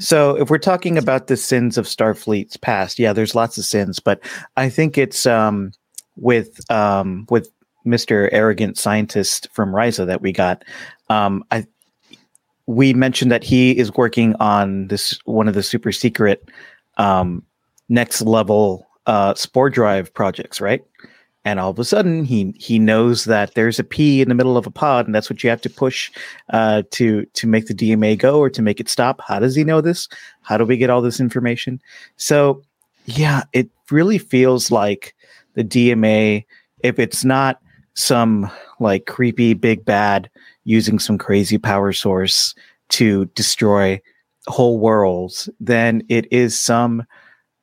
So, 0.00 0.36
if 0.36 0.50
we're 0.50 0.58
talking 0.58 0.96
about 0.96 1.26
the 1.26 1.36
sins 1.36 1.76
of 1.76 1.84
Starfleet's 1.84 2.56
past, 2.56 2.98
yeah, 2.98 3.12
there's 3.12 3.34
lots 3.34 3.58
of 3.58 3.64
sins, 3.64 4.00
but 4.00 4.20
I 4.56 4.68
think 4.68 4.96
it's 4.96 5.26
um, 5.26 5.72
with 6.16 6.58
um, 6.70 7.26
with 7.30 7.50
Mister 7.84 8.32
Arrogant 8.32 8.78
Scientist 8.78 9.48
from 9.52 9.72
Risa 9.72 10.06
that 10.06 10.22
we 10.22 10.32
got. 10.32 10.64
Um, 11.08 11.44
I 11.50 11.66
we 12.66 12.94
mentioned 12.94 13.30
that 13.30 13.44
he 13.44 13.76
is 13.76 13.92
working 13.94 14.34
on 14.36 14.88
this 14.88 15.18
one 15.24 15.48
of 15.48 15.54
the 15.54 15.62
super 15.62 15.92
secret 15.92 16.48
um, 16.96 17.44
next 17.88 18.22
level 18.22 18.86
uh, 19.06 19.34
spore 19.34 19.70
drive 19.70 20.14
projects, 20.14 20.60
right? 20.60 20.82
And 21.44 21.58
all 21.58 21.70
of 21.70 21.78
a 21.78 21.84
sudden, 21.84 22.24
he 22.24 22.54
he 22.58 22.78
knows 22.78 23.24
that 23.24 23.54
there's 23.54 23.78
a 23.78 23.84
P 23.84 24.20
in 24.20 24.28
the 24.28 24.34
middle 24.34 24.58
of 24.58 24.66
a 24.66 24.70
pod, 24.70 25.06
and 25.06 25.14
that's 25.14 25.30
what 25.30 25.42
you 25.42 25.48
have 25.48 25.62
to 25.62 25.70
push 25.70 26.10
uh, 26.50 26.82
to 26.90 27.24
to 27.24 27.46
make 27.46 27.66
the 27.66 27.74
DMA 27.74 28.18
go 28.18 28.38
or 28.38 28.50
to 28.50 28.60
make 28.60 28.78
it 28.78 28.90
stop. 28.90 29.22
How 29.26 29.38
does 29.38 29.54
he 29.54 29.64
know 29.64 29.80
this? 29.80 30.06
How 30.42 30.58
do 30.58 30.66
we 30.66 30.76
get 30.76 30.90
all 30.90 31.00
this 31.00 31.18
information? 31.18 31.80
So, 32.16 32.62
yeah, 33.06 33.44
it 33.54 33.70
really 33.90 34.18
feels 34.18 34.70
like 34.70 35.14
the 35.54 35.64
DMA, 35.64 36.44
if 36.82 36.98
it's 36.98 37.24
not 37.24 37.60
some 37.94 38.50
like 38.78 39.06
creepy 39.06 39.54
big 39.54 39.84
bad 39.84 40.30
using 40.64 40.98
some 40.98 41.18
crazy 41.18 41.58
power 41.58 41.92
source 41.92 42.54
to 42.90 43.24
destroy 43.34 44.00
whole 44.46 44.78
worlds, 44.78 45.48
then 45.58 46.02
it 46.08 46.30
is 46.32 46.58
some 46.58 47.04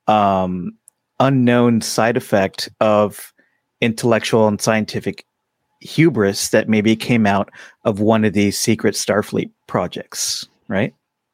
um, 0.08 0.72
unknown 1.20 1.82
side 1.82 2.18
effect 2.18 2.70
of 2.80 3.34
intellectual 3.82 4.48
and 4.48 4.62
scientific 4.62 5.26
hubris 5.82 6.50
that 6.50 6.68
maybe 6.68 6.96
came 6.96 7.26
out 7.26 7.50
of 7.84 8.00
one 8.00 8.26
of 8.26 8.34
these 8.34 8.58
secret 8.58 8.96
Starfleet 8.96 9.52
projects, 9.68 10.48
right? 10.68 10.94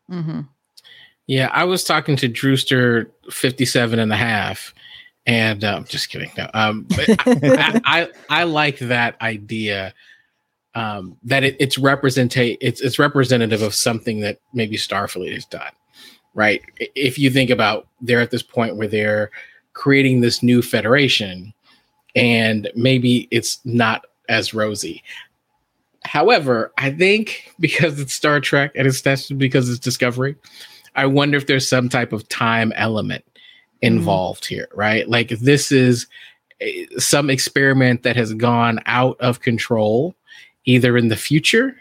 Mm-hmm. 0.09 0.41
Yeah, 1.27 1.49
I 1.53 1.63
was 1.63 1.83
talking 1.83 2.15
to 2.17 2.27
Drewster 2.27 3.09
57 3.31 3.97
and 3.97 4.11
a 4.11 4.17
half, 4.17 4.73
and 5.25 5.63
um, 5.63 5.85
just 5.85 6.09
kidding. 6.09 6.31
No, 6.37 6.49
um, 6.53 6.85
but 6.89 7.09
I, 7.27 7.81
I, 7.85 8.09
I 8.29 8.43
like 8.43 8.79
that 8.79 9.19
idea 9.21 9.93
um, 10.75 11.17
that 11.23 11.43
it, 11.43 11.55
it's 11.59 11.77
representate 11.77 12.57
it's 12.59 12.81
it's 12.81 12.99
representative 12.99 13.61
of 13.61 13.73
something 13.73 14.19
that 14.21 14.39
maybe 14.53 14.75
Starfleet 14.75 15.33
has 15.33 15.45
done, 15.45 15.71
right? 16.33 16.61
If 16.77 17.17
you 17.17 17.29
think 17.29 17.49
about 17.49 17.87
they're 18.01 18.19
at 18.19 18.31
this 18.31 18.43
point 18.43 18.75
where 18.75 18.87
they're 18.87 19.31
creating 19.73 20.21
this 20.21 20.43
new 20.43 20.61
federation, 20.61 21.53
and 22.15 22.69
maybe 22.75 23.27
it's 23.31 23.59
not 23.65 24.05
as 24.29 24.53
rosy. 24.53 25.03
However, 26.05 26.71
I 26.77 26.91
think 26.91 27.51
because 27.59 27.99
it's 27.99 28.13
Star 28.13 28.39
Trek 28.39 28.71
and 28.75 28.87
it's 28.87 29.01
tested 29.01 29.37
because 29.37 29.69
it's 29.69 29.79
Discovery, 29.79 30.35
I 30.95 31.05
wonder 31.05 31.37
if 31.37 31.47
there's 31.47 31.67
some 31.67 31.89
type 31.89 32.13
of 32.13 32.27
time 32.29 32.71
element 32.75 33.25
involved 33.81 34.43
mm-hmm. 34.43 34.55
here, 34.55 34.67
right? 34.73 35.07
Like 35.09 35.29
this 35.29 35.71
is 35.71 36.07
some 36.97 37.29
experiment 37.29 38.03
that 38.03 38.15
has 38.15 38.33
gone 38.33 38.79
out 38.85 39.19
of 39.19 39.41
control, 39.41 40.15
either 40.65 40.97
in 40.97 41.09
the 41.09 41.15
future 41.15 41.75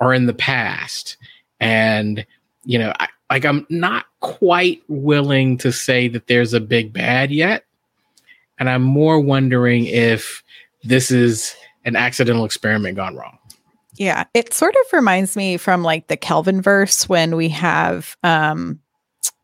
or 0.00 0.14
in 0.14 0.26
the 0.26 0.34
past. 0.34 1.16
And, 1.60 2.24
you 2.64 2.78
know, 2.78 2.92
I, 2.98 3.08
like 3.30 3.44
I'm 3.44 3.66
not 3.68 4.06
quite 4.20 4.82
willing 4.88 5.58
to 5.58 5.70
say 5.70 6.08
that 6.08 6.26
there's 6.26 6.54
a 6.54 6.60
big 6.60 6.92
bad 6.92 7.30
yet 7.30 7.64
and 8.60 8.68
I'm 8.68 8.82
more 8.82 9.18
wondering 9.18 9.86
if 9.86 10.44
this 10.84 11.10
is 11.10 11.56
an 11.84 11.96
accidental 11.96 12.44
experiment 12.44 12.96
gone 12.96 13.16
wrong. 13.16 13.38
Yeah, 13.94 14.24
it 14.34 14.54
sort 14.54 14.74
of 14.74 14.92
reminds 14.92 15.36
me 15.36 15.56
from 15.56 15.82
like 15.82 16.06
the 16.06 16.16
Kelvin 16.16 16.62
verse 16.62 17.08
when 17.08 17.34
we 17.34 17.48
have 17.48 18.16
um 18.22 18.78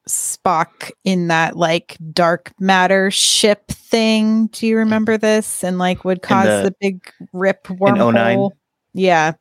Spock 0.08 0.92
in 1.02 1.26
that 1.28 1.56
like 1.56 1.96
dark 2.12 2.52
matter 2.60 3.10
ship 3.10 3.66
thing. 3.68 4.46
Do 4.48 4.66
you 4.66 4.76
remember 4.76 5.18
this? 5.18 5.64
And 5.64 5.78
like 5.78 6.04
would 6.04 6.22
cause 6.22 6.46
the, 6.46 6.70
the, 6.70 6.76
big 6.80 7.12
rip 7.32 7.64
wormhole. 7.64 8.52
Yeah. 8.94 9.32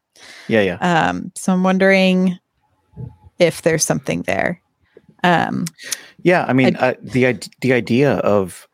Yeah, 0.47 0.61
yeah. 0.61 0.77
Um, 0.77 1.31
so 1.35 1.53
I'm 1.53 1.63
wondering 1.63 2.39
if 3.37 3.61
there's 3.61 3.85
something 3.85 4.23
there. 4.23 4.59
Um, 5.23 5.65
yeah, 6.23 6.45
I 6.47 6.53
mean, 6.53 6.75
uh, 6.77 6.95
the 7.01 7.47
the 7.61 7.73
idea 7.73 8.13
of 8.17 8.67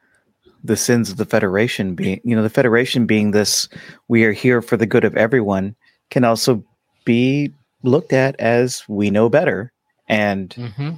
the 0.63 0.77
sins 0.77 1.09
of 1.09 1.17
the 1.17 1.25
Federation 1.25 1.95
being, 1.95 2.21
you 2.23 2.35
know, 2.35 2.43
the 2.43 2.49
Federation 2.49 3.05
being 3.05 3.31
this, 3.31 3.67
we 4.07 4.23
are 4.23 4.31
here 4.31 4.61
for 4.61 4.77
the 4.77 4.85
good 4.85 5.03
of 5.03 5.15
everyone, 5.17 5.75
can 6.09 6.23
also 6.23 6.63
be 7.05 7.51
looked 7.83 8.13
at 8.13 8.39
as 8.39 8.83
we 8.87 9.09
know 9.09 9.29
better. 9.29 9.71
And 10.07 10.49
mm-hmm. 10.49 10.91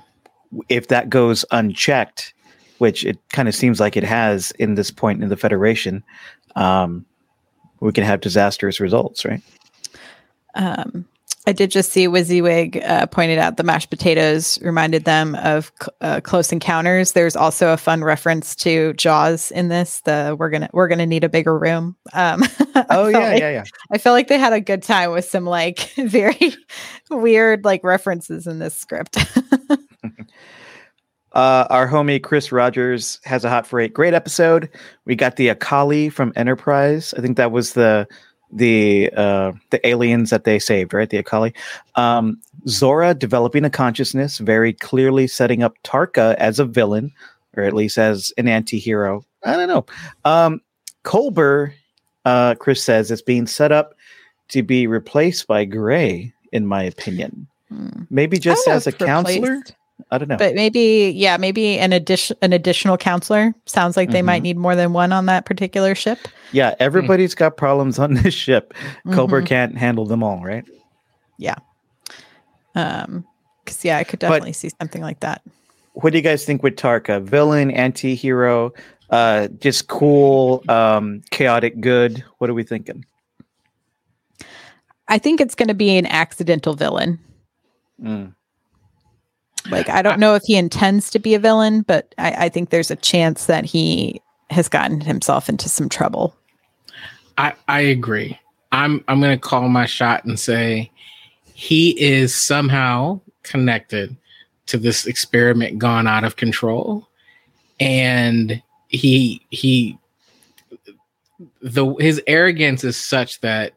if 0.70 0.88
that 0.90 1.10
goes 1.10 1.46
unchecked, 1.52 2.34
which 2.80 3.06
it 3.06 3.18
kind 3.32 3.48
of 3.48 3.56
seems 3.56 3.80
like 3.80 3.96
it 3.96 4.04
has 4.04 4.52
in 4.60 4.76
this 4.76 4.92
point 4.92 5.24
in 5.24 5.30
the 5.30 5.38
Federation, 5.38 6.04
um, 6.56 7.06
we 7.80 7.92
can 7.92 8.04
have 8.04 8.22
disastrous 8.22 8.80
results, 8.80 9.24
right? 9.26 9.42
Um, 10.56 11.06
I 11.46 11.52
did 11.52 11.72
just 11.72 11.92
see 11.92 12.08
WYSIWYG 12.08 12.88
uh, 12.88 13.06
pointed 13.08 13.38
out 13.38 13.58
the 13.58 13.64
mashed 13.64 13.90
potatoes 13.90 14.58
reminded 14.62 15.04
them 15.04 15.36
of 15.36 15.72
uh, 16.00 16.22
Close 16.22 16.52
Encounters. 16.54 17.12
There's 17.12 17.36
also 17.36 17.74
a 17.74 17.78
fun 17.78 18.04
reference 18.04 18.56
to 18.58 18.94
Jaws 18.94 19.52
in 19.52 19.68
this. 19.68 20.02
The 20.02 20.36
we're 20.40 20.50
gonna 20.50 20.70
we're 20.72 20.88
gonna 20.88 21.06
need 21.06 21.26
a 21.26 21.30
bigger 21.30 21.58
room. 21.58 21.98
Um, 22.14 22.44
oh 22.90 23.08
yeah, 23.08 23.20
like, 23.20 23.40
yeah, 23.40 23.50
yeah. 23.50 23.64
I 23.92 23.98
felt 23.98 24.14
like 24.14 24.30
they 24.30 24.40
had 24.40 24.54
a 24.54 24.62
good 24.62 24.84
time 24.84 25.12
with 25.12 25.26
some 25.26 25.46
like 25.46 25.80
very 25.98 26.54
weird 27.10 27.66
like 27.66 27.84
references 27.84 28.48
in 28.48 28.60
this 28.60 28.76
script. 28.76 29.18
Uh, 31.34 31.66
our 31.72 31.90
homie 31.90 32.22
Chris 32.22 32.52
Rogers 32.52 33.20
has 33.24 33.44
a 33.44 33.50
hot 33.50 33.66
for 33.66 33.80
eight. 33.80 33.92
Great 33.92 34.14
episode. 34.14 34.70
We 35.06 35.16
got 35.16 35.36
the 35.36 35.48
Akaali 35.48 36.14
from 36.14 36.32
Enterprise. 36.36 37.12
I 37.18 37.22
think 37.22 37.38
that 37.38 37.52
was 37.52 37.74
the 37.74 38.08
the 38.54 39.12
uh, 39.16 39.52
the 39.72 39.86
aliens 39.86 40.30
that 40.30 40.44
they 40.44 40.60
saved, 40.60 40.94
right? 40.94 41.10
The 41.10 41.22
Akaali. 41.22 41.54
Um, 41.96 42.40
Zora 42.68 43.14
developing 43.14 43.66
a 43.66 43.70
consciousness, 43.70 44.38
very 44.38 44.74
clearly 44.74 45.28
setting 45.28 45.64
up 45.64 45.76
Tarka 45.84 46.36
as 46.36 46.60
a 46.60 46.66
villain, 46.66 47.12
or 47.58 47.64
at 47.64 47.74
least 47.74 47.98
as 47.98 48.32
an 48.38 48.48
anti-hero. 48.48 49.26
I 49.44 49.54
don't 49.54 49.68
know. 49.68 49.86
Um, 50.24 50.62
Culber, 51.04 51.74
uh, 52.26 52.56
Chris 52.56 52.82
says, 52.82 53.12
is 53.12 53.22
being 53.22 53.48
set 53.48 53.72
up 53.72 53.96
to 54.50 54.64
be 54.64 54.88
replaced 54.88 55.48
by 55.48 55.66
Gray, 55.66 56.34
in 56.52 56.68
my 56.68 56.84
opinion. 56.84 57.48
Hmm. 57.70 58.04
Maybe 58.10 58.38
just 58.38 58.68
as 58.68 58.88
a 58.88 58.92
replaced. 58.92 59.08
counselor. 59.08 59.62
I 60.12 60.18
don't 60.18 60.28
know. 60.28 60.38
But 60.38 60.56
maybe, 60.56 61.14
yeah, 61.16 61.38
maybe 61.38 61.78
an 61.80 61.94
addition, 61.94 62.38
an 62.42 62.54
additional 62.54 62.98
counselor. 62.98 63.54
Sounds 63.66 63.96
like 63.98 64.12
they 64.12 64.20
mm-hmm. 64.20 64.26
might 64.28 64.44
need 64.44 64.58
more 64.58 64.76
than 64.76 64.94
one 64.94 65.12
on 65.12 65.26
that 65.28 65.46
particular 65.46 65.96
ship. 65.96 66.20
Yeah, 66.52 66.76
everybody's 66.80 67.34
mm. 67.34 67.40
got 67.40 67.58
problems 67.58 68.00
on 68.00 68.14
this 68.24 68.34
ship. 68.34 68.74
mm 69.06 69.14
mm 69.14 69.46
can't 69.46 69.78
handle 69.78 70.06
them 70.06 70.24
all, 70.24 70.44
right? 70.44 70.66
Yeah. 71.38 71.56
Um, 72.76 73.26
because 73.64 73.84
yeah, 73.86 73.98
I 73.98 74.04
could 74.04 74.20
definitely 74.20 74.52
but, 74.52 74.56
see 74.56 74.70
something 74.80 75.02
like 75.02 75.22
that. 75.22 75.42
What 75.94 76.12
do 76.12 76.18
you 76.18 76.24
guys 76.24 76.46
think 76.46 76.64
with 76.64 76.76
Tarka? 76.76 77.22
Villain, 77.22 77.72
anti-hero, 77.72 78.74
uh, 79.10 79.48
just 79.60 79.88
cool, 79.88 80.64
um, 80.70 81.22
chaotic 81.32 81.80
good. 81.80 82.24
What 82.40 82.50
are 82.50 82.54
we 82.54 82.64
thinking? 82.64 83.06
I 85.08 85.18
think 85.18 85.40
it's 85.40 85.56
going 85.56 85.68
to 85.68 85.76
be 85.76 85.98
an 85.98 86.08
accidental 86.08 86.74
villain. 86.74 87.20
Mm. 88.02 88.34
Like, 89.70 89.90
I 89.90 90.02
don't 90.02 90.20
know 90.20 90.36
if 90.36 90.44
he 90.46 90.56
intends 90.56 91.10
to 91.12 91.20
be 91.20 91.36
a 91.36 91.40
villain, 91.40 91.82
but 91.84 92.14
I, 92.18 92.46
I 92.46 92.50
think 92.50 92.70
there's 92.70 92.92
a 92.92 92.96
chance 92.96 93.46
that 93.46 93.66
he 93.66 94.22
has 94.50 94.68
gotten 94.68 95.02
himself 95.02 95.50
into 95.50 95.70
some 95.70 95.90
trouble. 95.90 96.36
I, 97.38 97.54
I 97.68 97.82
agree. 97.82 98.38
I'm 98.72 99.04
I'm 99.08 99.22
gonna 99.22 99.38
call 99.38 99.70
my 99.70 99.86
shot 99.86 100.26
and 100.26 100.40
say 100.40 100.92
he 101.54 102.00
is 102.02 102.36
somehow 102.36 103.22
connected 103.44 104.16
to 104.66 104.78
this 104.78 105.06
experiment 105.06 105.78
gone 105.78 106.08
out 106.08 106.24
of 106.24 106.36
control. 106.36 107.08
And 107.80 108.62
he 108.88 109.46
he 109.50 109.98
the 111.62 111.94
his 112.00 112.22
arrogance 112.28 112.84
is 112.84 112.98
such 112.98 113.42
that 113.42 113.74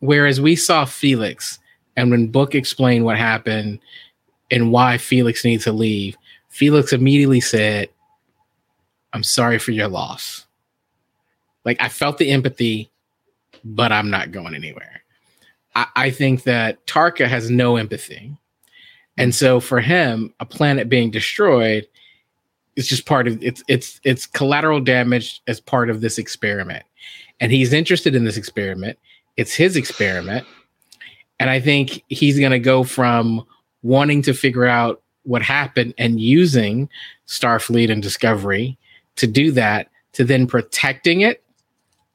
whereas 0.00 0.40
we 0.40 0.56
saw 0.56 0.84
Felix 0.84 1.58
and 1.96 2.10
when 2.10 2.28
Book 2.28 2.54
explained 2.54 3.04
what 3.04 3.18
happened 3.18 3.80
and 4.50 4.72
why 4.72 4.98
Felix 4.98 5.44
needs 5.44 5.64
to 5.64 5.72
leave, 5.72 6.16
Felix 6.48 6.92
immediately 6.92 7.40
said, 7.40 7.88
I'm 9.12 9.22
sorry 9.22 9.58
for 9.58 9.72
your 9.72 9.88
loss. 9.88 10.46
Like 11.64 11.80
I 11.80 11.88
felt 11.88 12.18
the 12.18 12.30
empathy, 12.30 12.90
but 13.64 13.92
I'm 13.92 14.10
not 14.10 14.32
going 14.32 14.54
anywhere. 14.54 15.02
I, 15.74 15.86
I 15.96 16.10
think 16.10 16.42
that 16.44 16.86
Tarka 16.86 17.26
has 17.26 17.50
no 17.50 17.76
empathy. 17.76 18.36
And 19.16 19.34
so 19.34 19.60
for 19.60 19.80
him, 19.80 20.34
a 20.40 20.44
planet 20.44 20.88
being 20.88 21.10
destroyed 21.10 21.86
is 22.76 22.88
just 22.88 23.06
part 23.06 23.28
of 23.28 23.42
it's 23.42 23.62
it's 23.68 24.00
it's 24.02 24.26
collateral 24.26 24.80
damage 24.80 25.40
as 25.46 25.60
part 25.60 25.90
of 25.90 26.00
this 26.00 26.18
experiment. 26.18 26.84
And 27.40 27.52
he's 27.52 27.72
interested 27.72 28.14
in 28.14 28.24
this 28.24 28.36
experiment. 28.36 28.98
It's 29.36 29.54
his 29.54 29.76
experiment. 29.76 30.46
And 31.44 31.50
I 31.50 31.60
think 31.60 32.02
he's 32.08 32.38
going 32.38 32.52
to 32.52 32.58
go 32.58 32.84
from 32.84 33.44
wanting 33.82 34.22
to 34.22 34.32
figure 34.32 34.64
out 34.64 35.02
what 35.24 35.42
happened 35.42 35.92
and 35.98 36.18
using 36.18 36.88
Starfleet 37.26 37.92
and 37.92 38.02
Discovery 38.02 38.78
to 39.16 39.26
do 39.26 39.50
that 39.50 39.90
to 40.14 40.24
then 40.24 40.46
protecting 40.46 41.20
it. 41.20 41.44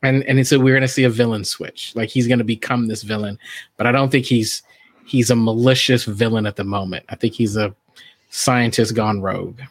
And 0.02 0.24
and 0.24 0.48
so 0.48 0.58
we're 0.58 0.74
going 0.74 0.82
to 0.82 0.88
see 0.88 1.04
a 1.04 1.12
villain 1.12 1.46
switch. 1.46 1.96
Like 1.96 2.10
he's 2.10 2.26
going 2.26 2.40
to 2.40 2.44
become 2.44 2.88
this 2.88 3.04
villain, 3.04 3.38
but 3.78 3.86
I 3.86 3.92
don't 3.92 4.10
think 4.10 4.26
he's 4.26 4.64
he's 5.06 5.30
a 5.30 5.36
malicious 5.36 6.06
villain 6.06 6.48
at 6.48 6.56
the 6.56 6.64
moment. 6.64 7.06
I 7.10 7.16
think 7.16 7.36
he's 7.36 7.56
a 7.56 7.76
scientist 8.32 8.96
gone 8.96 9.22
rogue. 9.22 9.62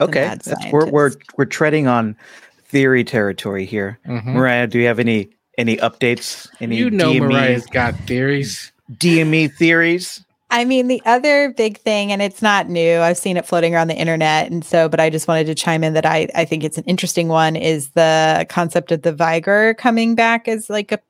Okay, 0.00 0.38
we're 0.72 0.88
we're 0.88 1.10
we're 1.36 1.44
treading 1.44 1.86
on 1.86 2.16
theory 2.62 3.04
territory 3.04 3.66
here. 3.66 3.98
Mm-hmm. 4.06 4.32
Mariah, 4.32 4.68
do 4.68 4.78
you 4.78 4.86
have 4.86 5.00
any 5.00 5.28
any 5.58 5.76
updates? 5.78 6.48
Any 6.60 6.76
you 6.76 6.90
know, 6.90 7.12
DME, 7.12 7.20
Mariah's 7.20 7.66
got 7.66 7.94
theories. 8.00 8.72
DME 8.92 9.52
theories. 9.54 10.24
I 10.50 10.64
mean, 10.64 10.86
the 10.86 11.02
other 11.04 11.52
big 11.52 11.78
thing, 11.78 12.12
and 12.12 12.22
it's 12.22 12.40
not 12.40 12.68
new, 12.68 13.00
I've 13.00 13.18
seen 13.18 13.36
it 13.36 13.44
floating 13.44 13.74
around 13.74 13.88
the 13.88 13.96
internet. 13.96 14.52
And 14.52 14.64
so, 14.64 14.88
but 14.88 15.00
I 15.00 15.10
just 15.10 15.26
wanted 15.26 15.46
to 15.46 15.54
chime 15.54 15.82
in 15.82 15.94
that 15.94 16.06
I, 16.06 16.28
I 16.34 16.44
think 16.44 16.62
it's 16.62 16.78
an 16.78 16.84
interesting 16.84 17.28
one 17.28 17.56
is 17.56 17.90
the 17.90 18.46
concept 18.48 18.92
of 18.92 19.02
the 19.02 19.12
V'ger 19.12 19.76
coming 19.76 20.14
back 20.14 20.46
as 20.46 20.70
like 20.70 20.92
a 20.92 21.00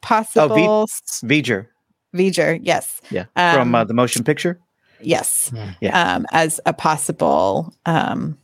possible. 0.00 0.56
Oh, 0.56 0.86
v- 1.22 1.42
V'ger. 1.42 1.66
V'ger, 2.14 2.58
yes. 2.62 3.00
Yeah. 3.10 3.24
Um, 3.36 3.56
From 3.56 3.74
uh, 3.74 3.82
um, 3.82 3.88
the 3.88 3.94
motion 3.94 4.24
picture? 4.24 4.58
Yes. 5.00 5.52
Yeah. 5.80 6.14
Um, 6.14 6.26
as 6.32 6.60
a 6.64 6.72
possible 6.72 7.74
um, 7.84 8.38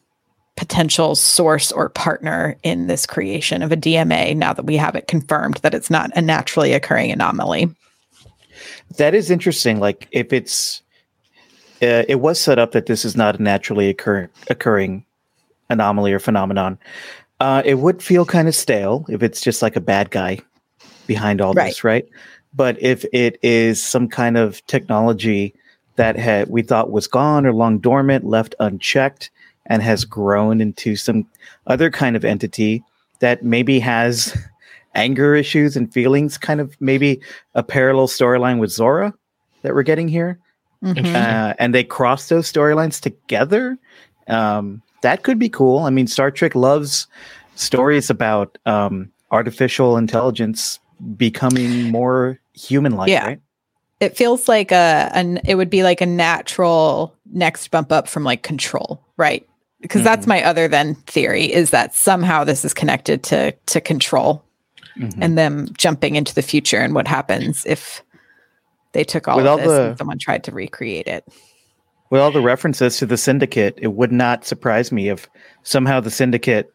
potential 0.61 1.15
source 1.15 1.73
or 1.73 1.89
partner 1.89 2.55
in 2.63 2.87
this 2.87 3.07
creation 3.07 3.63
of 3.63 3.73
a 3.73 3.79
DMA 3.79 4.37
now 4.37 4.53
that 4.53 4.67
we 4.67 4.77
have 4.77 4.95
it 4.95 5.09
confirmed 5.09 5.57
that 5.63 5.73
it's 5.73 5.89
not 5.89 6.11
a 6.15 6.21
naturally 6.21 6.75
occurring 6.75 7.11
anomaly. 7.11 7.75
That 8.99 9.15
is 9.15 9.31
interesting. 9.31 9.81
Like 9.81 10.07
if 10.11 10.35
it's, 10.35 10.83
uh, 11.81 12.05
it 12.07 12.21
was 12.21 12.39
set 12.39 12.59
up 12.59 12.73
that 12.73 12.85
this 12.85 13.07
is 13.07 13.17
not 13.17 13.41
a 13.41 13.43
naturally 13.43 13.89
occur- 13.89 14.29
occurring 14.51 15.03
anomaly 15.71 16.13
or 16.13 16.19
phenomenon. 16.19 16.79
Uh, 17.41 17.63
it 17.65 17.77
would 17.77 18.03
feel 18.03 18.27
kind 18.27 18.47
of 18.47 18.55
stale 18.55 19.07
if 19.09 19.23
it's 19.23 19.41
just 19.41 19.63
like 19.63 19.77
a 19.77 19.81
bad 19.81 20.11
guy 20.11 20.41
behind 21.07 21.41
all 21.41 21.55
right. 21.55 21.69
this, 21.69 21.85
right? 21.85 22.07
But 22.53 22.77
if 22.83 23.07
it 23.15 23.39
is 23.43 23.83
some 23.83 24.09
kind 24.09 24.37
of 24.37 24.63
technology 24.67 25.55
that 25.97 26.19
had 26.19 26.51
we 26.51 26.61
thought 26.61 26.91
was 26.91 27.07
gone 27.07 27.47
or 27.47 27.55
long 27.55 27.79
dormant, 27.79 28.27
left 28.27 28.55
unchecked, 28.61 29.31
and 29.67 29.83
has 29.83 30.05
grown 30.05 30.61
into 30.61 30.97
some 30.97 31.27
other 31.67 31.91
kind 31.91 32.17
of 32.17 32.25
entity 32.25 32.83
that 33.21 33.45
maybe 33.45 33.79
has 33.81 34.37
anger 34.95 35.35
issues 35.35 35.77
and 35.77 35.93
feelings, 35.93 36.39
kind 36.39 36.61
of 36.61 36.77
maybe 36.81 37.21
a 37.55 37.63
parallel 37.63 38.09
storyline 38.09 38.59
with 38.59 38.71
Zora 38.71 39.15
that 39.63 39.75
we're 39.75 39.83
getting 39.83 40.09
here. 40.09 40.39
Mm-hmm. 40.85 41.15
Uh, 41.15 41.55
and 41.59 41.75
they 41.75 41.85
cross 41.85 42.29
those 42.29 42.51
storylines 42.51 43.01
together. 43.01 43.79
Um, 44.29 44.83
that 45.03 45.23
could 45.23 45.39
be 45.39 45.49
cool. 45.49 45.81
I 45.81 45.91
mean, 45.91 46.07
Star 46.07 46.31
Trek 46.31 46.55
loves 46.55 47.07
stories 47.55 48.11
about 48.11 48.57
um, 48.67 49.13
artificial 49.31 49.97
intelligence 49.97 50.79
becoming 51.17 51.91
more 51.91 52.39
human-like, 52.55 53.11
yeah. 53.11 53.27
right? 53.27 53.41
It 54.01 54.17
feels 54.17 54.49
like 54.49 54.73
a 54.73 55.11
an 55.13 55.41
it 55.45 55.57
would 55.57 55.69
be 55.69 55.83
like 55.83 56.01
a 56.01 56.07
natural 56.07 57.15
next 57.33 57.69
bump 57.71 57.93
up 57.93 58.09
from 58.09 58.25
like 58.25 58.43
control, 58.43 59.05
right? 59.19 59.47
Because 59.81 60.01
mm-hmm. 60.01 60.07
that's 60.07 60.27
my 60.27 60.43
other 60.45 60.69
than 60.69 60.95
theory 61.07 61.45
is 61.45 61.71
that 61.71 61.95
somehow 61.95 62.45
this 62.45 62.65
is 62.65 62.75
connected 62.75 63.23
to 63.25 63.53
to 63.53 63.81
control 63.81 64.45
mm-hmm. 64.97 65.23
and 65.23 65.39
them 65.39 65.69
jumping 65.73 66.17
into 66.17 66.35
the 66.35 66.43
future 66.43 66.79
and 66.79 66.95
what 66.95 67.09
happens 67.09 67.65
if 67.67 68.03
they 68.93 69.05
took 69.05 69.29
all 69.29 69.37
With 69.37 69.47
of 69.47 69.51
all 69.51 69.57
this 69.59 69.67
the, 69.67 69.89
and 69.91 69.99
someone 69.99 70.19
tried 70.19 70.45
to 70.45 70.53
recreate 70.53 71.07
it. 71.07 71.27
With 72.11 72.21
all 72.21 72.33
the 72.33 72.41
references 72.41 72.99
to 72.99 73.07
the 73.07 73.17
syndicate, 73.17 73.79
it 73.81 73.95
would 73.95 74.11
not 74.11 74.45
surprise 74.45 74.91
me 74.91 75.09
if 75.09 75.29
somehow 75.63 76.01
the 76.01 76.11
syndicate 76.11 76.73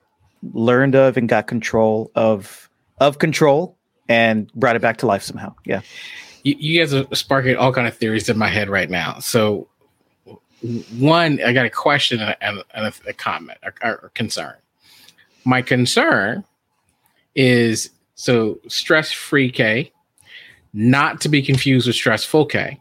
learned 0.54 0.96
of 0.96 1.18
and 1.18 1.28
got 1.28 1.48
control 1.48 2.12
of 2.16 2.70
of 3.00 3.20
control 3.20 3.78
and 4.08 4.52
brought 4.54 4.76
it 4.76 4.82
back 4.82 4.98
to 4.98 5.06
life 5.06 5.24
somehow. 5.24 5.54
Yeah. 5.66 5.82
You, 6.44 6.56
you 6.60 6.80
guys 6.80 6.94
are 6.94 7.06
sparking 7.14 7.58
all 7.58 7.74
kind 7.74 7.88
of 7.88 7.98
theories 7.98 8.30
in 8.30 8.38
my 8.38 8.48
head 8.48 8.70
right 8.70 8.90
now. 8.90 9.20
So 9.20 9.68
one, 10.62 11.42
I 11.44 11.54
got 11.54 11.66
a 11.66 11.70
question 11.70 12.20
and 12.20 12.32
a, 12.32 12.64
and 12.74 12.86
a, 12.88 12.94
a 13.10 13.14
comment 13.14 13.60
or, 13.64 13.74
or 13.84 14.12
concern. 14.14 14.56
My 15.44 15.62
concern 15.62 16.44
is 17.36 17.92
so 18.16 18.60
stress 18.68 19.12
free 19.12 19.52
K, 19.52 19.92
not 20.74 21.22
to 21.22 21.30
be 21.30 21.42
confused 21.42 21.88
with 21.88 21.96
stressful 21.96 22.48
K, 22.48 22.80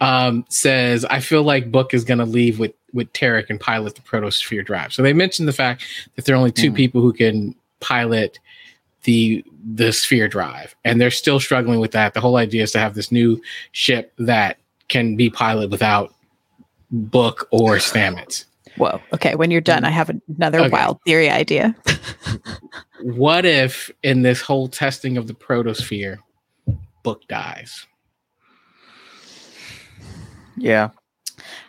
um, 0.00 0.44
says 0.48 1.04
I 1.04 1.20
feel 1.20 1.42
like 1.42 1.72
Book 1.72 1.94
is 1.94 2.04
going 2.04 2.18
to 2.18 2.24
leave 2.24 2.58
with 2.58 2.72
with 2.92 3.12
Tarka 3.12 3.50
and 3.50 3.60
pilot 3.60 3.94
the 3.94 4.02
protosphere 4.02 4.62
drive. 4.62 4.92
So 4.92 5.02
they 5.02 5.12
mentioned 5.12 5.46
the 5.46 5.52
fact 5.52 5.84
that 6.16 6.24
there 6.24 6.34
are 6.34 6.38
only 6.38 6.52
2 6.52 6.72
mm. 6.72 6.74
people 6.74 7.02
who 7.02 7.12
can 7.12 7.54
pilot 7.80 8.38
the 9.04 9.44
the 9.74 9.92
spore 9.92 10.28
drive, 10.28 10.74
and 10.84 11.00
they're 11.00 11.10
still 11.10 11.40
struggling 11.40 11.80
with 11.80 11.92
that. 11.92 12.14
The 12.14 12.20
whole 12.20 12.36
idea 12.36 12.62
is 12.62 12.72
to 12.72 12.78
have 12.78 12.94
this 12.94 13.12
new 13.12 13.40
ship 13.72 14.12
that 14.18 14.58
can 14.88 15.16
be 15.16 15.30
piloted 15.30 15.70
without 15.70 16.14
Book 16.90 17.48
or 17.50 17.76
Stamets. 17.76 18.44
Whoa. 18.76 19.00
Okay. 19.12 19.34
When 19.34 19.50
you're 19.50 19.60
done, 19.60 19.84
I 19.84 19.90
have 19.90 20.10
another 20.36 20.60
okay. 20.60 20.68
wild 20.68 20.98
theory 21.04 21.28
idea. 21.28 21.74
what 23.02 23.44
if 23.44 23.90
in 24.02 24.22
this 24.22 24.40
whole 24.40 24.68
testing 24.68 25.16
of 25.16 25.26
the 25.26 25.34
protosphere, 25.34 26.18
Book 27.02 27.26
dies? 27.28 27.86
Yeah. 30.56 30.90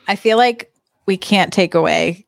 I 0.08 0.16
feel 0.16 0.38
like 0.38 0.72
we 1.06 1.18
can't 1.18 1.54
take 1.54 1.74
away 1.74 2.26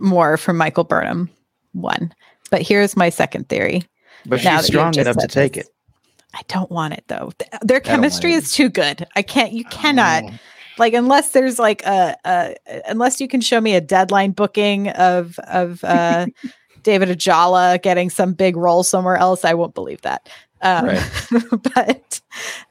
more 0.00 0.36
from 0.36 0.56
Michael 0.56 0.84
Burnham. 0.84 1.30
One. 1.72 2.12
But 2.50 2.62
here's 2.62 2.96
my 2.96 3.10
second 3.10 3.48
theory. 3.48 3.82
But 4.26 4.40
she's 4.40 4.66
strong 4.66 4.96
enough 4.96 5.16
to 5.18 5.28
take 5.28 5.54
this. 5.54 5.66
it. 5.66 5.74
I 6.34 6.40
don't 6.48 6.70
want 6.70 6.94
it 6.94 7.04
though. 7.08 7.32
Their 7.62 7.80
chemistry 7.80 8.32
is 8.32 8.52
too 8.52 8.68
good. 8.68 9.06
I 9.14 9.22
can't. 9.22 9.52
You 9.52 9.64
cannot. 9.64 10.24
Like 10.78 10.94
unless 10.94 11.30
there's 11.30 11.58
like 11.58 11.84
a, 11.84 12.16
a 12.24 12.54
unless 12.86 13.20
you 13.20 13.28
can 13.28 13.40
show 13.40 13.60
me 13.60 13.74
a 13.74 13.80
deadline 13.80 14.32
booking 14.32 14.88
of 14.90 15.38
of 15.40 15.82
uh 15.84 16.26
David 16.82 17.08
Ajala 17.08 17.82
getting 17.82 18.10
some 18.10 18.34
big 18.34 18.56
role 18.56 18.82
somewhere 18.84 19.16
else, 19.16 19.44
I 19.44 19.54
won't 19.54 19.74
believe 19.74 20.02
that. 20.02 20.28
Um, 20.62 20.86
right. 20.86 21.10
but 21.74 22.20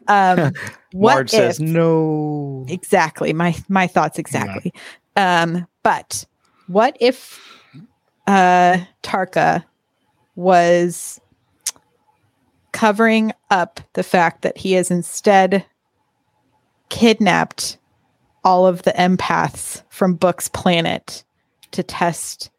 um, 0.07 0.53
what 0.93 1.15
Marge 1.15 1.33
if, 1.33 1.39
says 1.39 1.59
no. 1.59 2.65
Exactly. 2.69 3.33
My 3.33 3.55
my 3.67 3.87
thoughts 3.87 4.17
exactly. 4.17 4.73
Yeah. 5.17 5.43
Um, 5.43 5.67
but 5.83 6.25
what 6.67 6.95
if 6.99 7.39
uh, 8.27 8.79
Tarka 9.03 9.63
was 10.35 11.19
covering 12.71 13.31
up 13.51 13.79
the 13.93 14.03
fact 14.03 14.41
that 14.41 14.57
he 14.57 14.75
is 14.75 14.89
instead 14.89 15.65
kidnapped 16.89 17.77
all 18.43 18.67
of 18.67 18.83
the 18.83 18.91
empaths 18.91 19.83
from 19.89 20.15
Book's 20.15 20.49
planet 20.49 21.23
to 21.71 21.83
test 21.83 22.49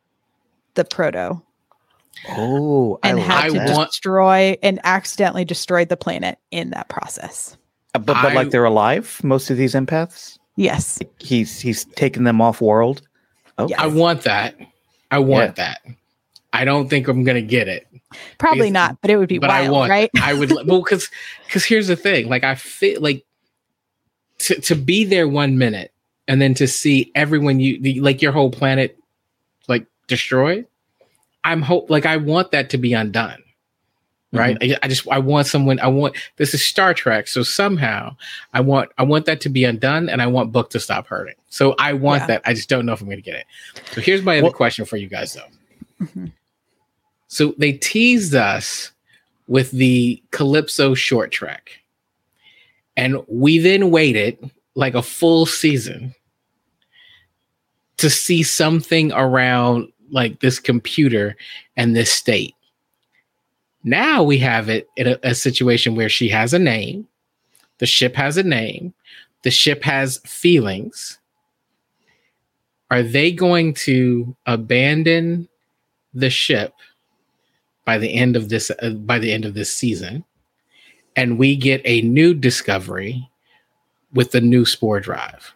the 0.75 0.85
proto. 0.85 1.41
Oh, 2.31 2.99
and 3.03 3.19
I 3.19 3.23
had 3.23 3.53
to 3.53 3.75
want- 3.75 3.91
destroy 3.91 4.57
and 4.63 4.81
accidentally 4.85 5.45
destroyed 5.45 5.89
the 5.89 5.97
planet 5.97 6.39
in 6.51 6.71
that 6.71 6.89
process. 6.89 7.57
Uh, 7.95 7.99
but 7.99 8.15
but 8.15 8.33
I, 8.33 8.35
like 8.35 8.51
they're 8.51 8.65
alive, 8.65 9.21
most 9.23 9.51
of 9.51 9.57
these 9.57 9.75
empaths. 9.75 10.39
Yes, 10.57 11.01
he's 11.19 11.61
he's 11.61 11.85
taken 11.85 12.25
them 12.25 12.41
off 12.41 12.61
world. 12.61 13.03
Oh, 13.59 13.69
yes. 13.69 13.79
I 13.79 13.87
want 13.87 14.23
that. 14.23 14.57
I 15.11 15.19
want 15.19 15.59
yeah. 15.59 15.75
that. 15.85 15.97
I 16.53 16.65
don't 16.65 16.89
think 16.89 17.09
I'm 17.09 17.25
gonna 17.25 17.43
get 17.43 17.69
it. 17.69 17.87
Probably 18.39 18.63
because, 18.63 18.73
not, 18.73 19.01
but 19.01 19.11
it 19.11 19.17
would 19.17 19.29
be 19.29 19.39
but 19.39 19.49
wild, 19.49 19.67
I 19.67 19.71
want, 19.71 19.91
right? 19.91 20.11
I 20.21 20.35
would 20.35 20.53
well 20.53 20.83
because 20.83 21.11
because 21.47 21.65
here's 21.65 21.89
the 21.89 21.97
thing. 21.97 22.29
Like 22.29 22.45
I 22.45 22.55
feel 22.55 23.01
like 23.01 23.25
to 24.39 24.61
to 24.61 24.75
be 24.75 25.05
there 25.05 25.29
one 25.29 25.59
minute 25.59 25.93
and 26.29 26.41
then 26.41 26.55
to 26.55 26.67
see 26.67 27.11
everyone 27.15 27.61
you 27.61 28.03
like 28.03 28.23
your 28.23 28.33
whole 28.33 28.51
planet 28.51 28.99
like 29.69 29.87
destroyed 30.07 30.67
i'm 31.45 31.63
hope 31.63 31.91
like 31.91 32.07
i 32.07 32.17
want 32.17 32.51
that 32.51 32.71
to 32.71 32.79
be 32.79 32.93
undone 32.93 33.43
right 34.33 34.59
mm-hmm. 34.59 34.73
I, 34.73 34.79
I, 34.83 34.89
just 34.89 35.09
i 35.09 35.19
want 35.19 35.47
someone 35.47 35.79
i 35.81 35.87
want 35.87 36.17
this 36.37 36.55
is 36.55 36.65
star 36.65 36.95
trek 36.95 37.29
so 37.29 37.43
somehow 37.43 38.17
i 38.53 38.61
want 38.61 38.91
i 38.99 39.03
want 39.03 39.27
that 39.27 39.41
to 39.43 39.49
be 39.49 39.65
undone 39.65 40.09
and 40.09 40.21
i 40.21 40.27
want 40.27 40.53
book 40.53 40.71
to 40.71 40.81
stop 40.81 41.07
hurting 41.07 41.37
so 41.49 41.75
i 41.79 41.93
want 41.93 42.23
yeah. 42.23 42.27
that 42.27 42.43
i 42.45 42.55
just 42.55 42.69
don't 42.69 42.87
know 42.87 42.93
if 42.93 43.01
i'm 43.01 43.07
going 43.07 43.19
to 43.19 43.23
get 43.23 43.37
it 43.37 43.47
so 43.93 44.01
here's 44.01 44.23
my 44.23 44.39
other 44.39 44.51
question 44.51 44.85
for 44.85 44.97
you 44.97 45.09
guys 45.09 45.35
though 45.35 46.05
mm-hmm. 46.05 46.27
so 47.29 47.55
they 47.59 47.73
teased 47.73 48.35
us 48.35 48.91
with 49.47 49.71
the 49.71 50.23
calypso 50.31 50.95
short 50.95 51.31
trek 51.31 51.71
and 52.97 53.23
we 53.29 53.59
then 53.59 53.91
waited 53.91 54.51
like 54.75 54.95
a 54.95 55.03
full 55.03 55.47
season 55.47 56.15
to 57.97 58.11
see 58.11 58.43
something 58.43 59.13
around 59.13 59.93
like 60.11 60.41
this 60.41 60.59
computer 60.59 61.37
and 61.77 61.95
this 61.95 62.11
state. 62.11 62.55
Now 63.83 64.23
we 64.23 64.39
have 64.39 64.69
it 64.69 64.89
in 64.97 65.09
a, 65.09 65.19
a 65.23 65.35
situation 65.35 65.95
where 65.95 66.09
she 66.09 66.29
has 66.29 66.55
a 66.55 66.59
name, 66.59 67.07
the 67.79 67.87
ship 67.87 68.15
has 68.15 68.37
a 68.37 68.43
name, 68.43 68.95
the 69.43 69.51
ship 69.51 69.83
has 69.85 70.19
feelings. 70.19 71.19
Are 72.91 73.03
they 73.03 73.33
going 73.33 73.75
to 73.75 74.37
abandon 74.47 75.49
the 76.13 76.31
ship 76.31 76.75
by 77.85 77.99
the 77.99 78.15
end 78.15 78.37
of 78.37 78.49
this 78.49 78.71
uh, 78.71 78.91
by 78.91 79.19
the 79.19 79.33
end 79.33 79.45
of 79.45 79.55
this 79.55 79.75
season 79.75 80.25
and 81.17 81.39
we 81.39 81.57
get 81.57 81.81
a 81.85 82.03
new 82.03 82.35
discovery 82.35 83.29
with 84.13 84.33
the 84.33 84.41
new 84.41 84.65
spore 84.65 85.01
drive? 85.01 85.55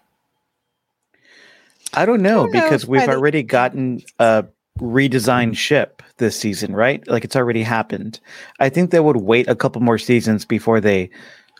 I 1.95 2.05
don't 2.07 2.23
know 2.23 2.41
I 2.41 2.43
don't 2.45 2.53
because 2.53 2.83
if 2.85 2.89
we've 2.89 3.01
by 3.01 3.07
the- 3.07 3.13
already 3.13 3.43
gotten 3.43 4.03
a 4.19 4.45
redesigned 4.79 5.57
ship 5.57 6.03
this 6.19 6.39
season, 6.39 6.75
right? 6.75 7.07
Like 7.09 7.25
it's 7.25 7.37
already 7.37 7.63
happened. 7.63 8.21
I 8.61 8.69
think 8.69 8.91
they 8.91 9.01
would 9.01 9.17
wait 9.17 9.49
a 9.49 9.57
couple 9.57 9.81
more 9.83 9.99
seasons 9.99 10.45
before 10.45 10.81
they 10.81 11.11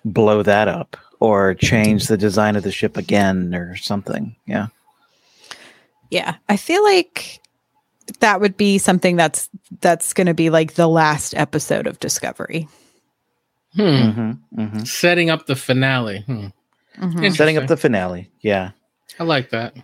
blow 0.05 0.43
that 0.43 0.69
up 0.69 0.97
or 1.21 1.55
change 1.55 2.07
the 2.07 2.17
design 2.17 2.57
of 2.57 2.63
the 2.63 2.71
ship 2.71 2.97
again 2.97 3.55
or 3.55 3.77
something. 3.77 4.37
Yeah. 4.47 4.69
Yeah, 6.11 6.37
I 6.49 6.57
feel 6.57 6.83
like 6.85 7.41
that 8.21 8.41
would 8.41 8.57
be 8.57 8.79
something 8.79 9.17
that's 9.17 9.51
that's 9.81 10.15
going 10.15 10.29
to 10.29 10.35
be 10.35 10.49
like 10.49 10.75
the 10.75 10.89
last 10.89 11.35
episode 11.35 11.87
of 11.87 12.01
Discovery. 12.01 12.69
Hmm. 13.79 14.11
hmm 14.11 14.31
hmm 14.71 14.79
Setting 14.85 15.31
up 15.31 15.47
the 15.47 15.55
finale. 15.57 16.21
Hmm. 16.23 16.47
Mhm. 16.99 17.33
Setting 17.35 17.57
up 17.57 17.69
the 17.69 17.77
finale. 17.77 18.29
Yeah. 18.41 18.73
I 19.21 19.25
like 19.25 19.51
that. 19.51 19.77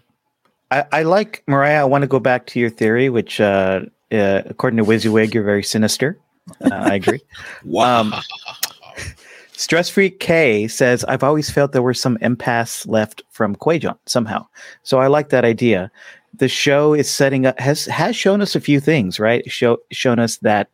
I, 0.71 0.85
I 0.93 1.03
like 1.05 1.45
Mariah. 1.47 1.83
I 1.83 1.85
want 1.85 2.03
to 2.03 2.09
go 2.09 2.19
back 2.19 2.47
to 2.47 2.61
your 2.61 2.71
theory, 2.71 3.09
which, 3.09 3.41
uh, 3.41 3.83
uh, 4.11 4.43
according 4.47 4.79
to 4.79 4.85
WYSIWYG, 4.85 5.33
you're 5.35 5.45
very 5.45 5.63
sinister. 5.63 6.19
Uh, 6.61 6.71
I 6.73 6.95
agree. 6.95 7.21
Wow. 7.65 8.01
Um, 8.01 8.15
Stress 9.53 9.89
Freak 9.89 10.19
K 10.19 10.67
says, 10.67 11.05
I've 11.05 11.23
always 11.23 11.49
felt 11.49 11.71
there 11.73 11.83
were 11.83 11.95
some 11.95 12.19
empaths 12.19 12.89
left 12.89 13.23
from 13.31 13.55
Kwejian 13.55 13.97
somehow. 14.07 14.47
So 14.83 14.99
I 14.99 15.07
like 15.07 15.29
that 15.29 15.45
idea. 15.45 15.93
The 16.35 16.49
show 16.49 16.93
is 16.93 17.09
setting 17.09 17.47
up, 17.47 17.59
has, 17.61 17.85
has 17.87 18.17
shown 18.17 18.41
us 18.41 18.57
a 18.57 18.61
few 18.61 18.81
things, 18.81 19.21
right? 19.21 19.49
Show, 19.51 19.79
shown 19.93 20.19
us 20.19 20.39
that 20.39 20.71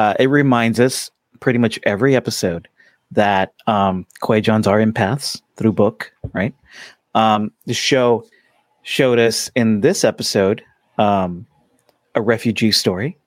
uh, 0.00 0.14
it 0.18 0.26
reminds 0.26 0.80
us 0.80 1.12
pretty 1.42 1.58
much 1.58 1.78
every 1.84 2.16
episode 2.16 2.68
that 3.10 3.52
um, 3.66 4.06
Kwejians 4.22 4.66
are 4.66 4.78
empaths 4.78 5.42
through 5.56 5.72
book, 5.72 6.10
right? 6.32 6.54
Um, 7.14 7.50
the 7.66 7.74
show 7.74 8.24
showed 8.84 9.18
us 9.18 9.50
in 9.54 9.80
this 9.82 10.02
episode 10.04 10.62
um, 10.98 11.46
a 12.14 12.22
refugee 12.22 12.72
story 12.72 13.18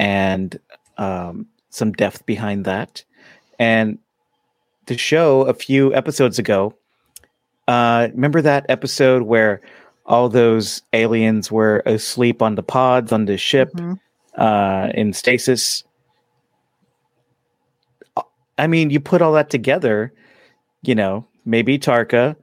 and 0.00 0.58
um, 0.98 1.46
some 1.70 1.92
depth 1.92 2.26
behind 2.26 2.64
that. 2.64 3.04
And 3.60 3.98
the 4.86 4.98
show 4.98 5.42
a 5.42 5.54
few 5.54 5.94
episodes 5.94 6.38
ago, 6.38 6.74
uh, 7.68 8.08
remember 8.12 8.42
that 8.42 8.66
episode 8.68 9.22
where 9.22 9.60
all 10.06 10.28
those 10.28 10.82
aliens 10.92 11.50
were 11.52 11.82
asleep 11.86 12.42
on 12.42 12.56
the 12.56 12.62
pods 12.62 13.12
on 13.12 13.24
the 13.26 13.38
ship 13.38 13.70
Mhm. 13.74 13.98
uh, 14.36 14.90
in 14.94 15.12
stasis? 15.12 15.84
I 18.58 18.66
mean, 18.66 18.90
you 18.90 19.00
put 19.00 19.22
all 19.22 19.32
that 19.32 19.50
together, 19.50 20.12
you 20.82 20.94
know, 20.94 21.26
maybe 21.44 21.78
Tarka 21.78 22.36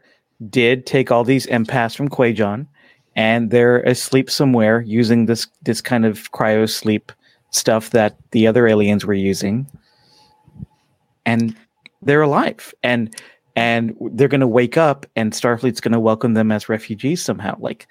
did 0.49 0.85
take 0.85 1.11
all 1.11 1.23
these 1.23 1.47
empaths 1.47 1.95
from 1.95 2.09
Kwejian 2.09 2.67
and 3.15 3.51
they're 3.51 3.81
asleep 3.81 4.29
somewhere 4.29 4.81
using 4.81 5.25
this 5.25 5.47
this 5.63 5.81
kind 5.81 6.05
of 6.05 6.31
cryo 6.31 6.69
sleep 6.69 7.11
stuff 7.51 7.89
that 7.91 8.15
the 8.31 8.47
other 8.47 8.67
aliens 8.67 9.05
were 9.05 9.13
using. 9.13 9.67
And 11.25 11.55
they're 12.01 12.21
alive 12.21 12.73
and 12.83 13.15
and 13.55 13.95
they're 14.13 14.27
going 14.29 14.41
to 14.41 14.47
wake 14.47 14.77
up 14.77 15.05
and 15.15 15.33
starfleet's 15.33 15.81
going 15.81 15.91
to 15.91 15.99
welcome 15.99 16.33
them 16.33 16.51
as 16.51 16.69
refugees 16.69 17.21
somehow. 17.21 17.55
Like 17.59 17.87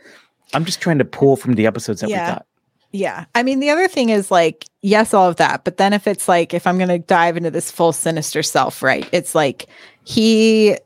i'm 0.52 0.64
just 0.64 0.80
trying 0.80 0.98
to 0.98 1.04
pull 1.04 1.36
from 1.36 1.54
the 1.54 1.66
episodes 1.66 2.00
that 2.00 2.10
Yeah. 2.10 2.26
we 2.26 2.32
got 2.32 2.46
Yeah. 2.92 3.26
I 3.34 3.42
mean, 3.42 3.60
the 3.60 3.70
other 3.70 3.88
thing 3.88 4.08
is 4.08 4.30
like, 4.30 4.66
yes, 4.82 5.14
all 5.14 5.28
of 5.28 5.36
that. 5.36 5.64
But 5.64 5.76
then 5.76 5.92
if 5.92 6.06
it's 6.06 6.28
like, 6.28 6.52
if 6.52 6.66
I'm 6.66 6.76
going 6.76 6.88
to 6.88 6.98
dive 6.98 7.36
into 7.36 7.50
this 7.50 7.70
full 7.70 7.92
sinister 7.92 8.42
self, 8.42 8.82
right? 8.82 9.08
It's 9.12 9.34
like 9.34 9.66
he, 10.04 10.76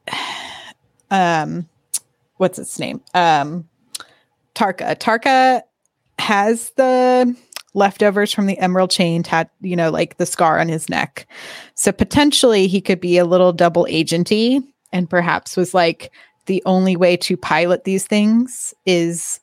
um, 1.11 1.69
what's 2.37 2.59
its 2.59 2.79
name? 2.79 3.01
Um, 3.15 3.69
Tarka. 4.55 4.97
Tarka 4.97 5.63
has 6.19 6.71
the 6.77 7.35
leftovers 7.73 8.33
from 8.33 8.47
the 8.47 8.59
emerald 8.59 8.91
chain, 8.91 9.23
tat, 9.23 9.51
you 9.61 9.75
know, 9.75 9.91
like 9.91 10.17
the 10.19 10.27
scar 10.27 10.61
on 10.61 10.69
his 10.69 10.89
neck. 10.89 11.27
So 11.75 11.91
potentially 11.91 12.69
he 12.69 12.81
could 12.81 13.01
be 13.01 13.19
a 13.19 13.25
little 13.25 13.53
double 13.53 13.87
agenty 13.91 14.63
and 14.93 15.11
perhaps 15.11 15.57
was 15.57 15.75
like, 15.75 16.13
the 16.47 16.63
only 16.67 16.95
way 16.95 17.17
to 17.17 17.37
pilot 17.39 17.85
these 17.85 18.07
things 18.07 18.75
is 18.85 19.41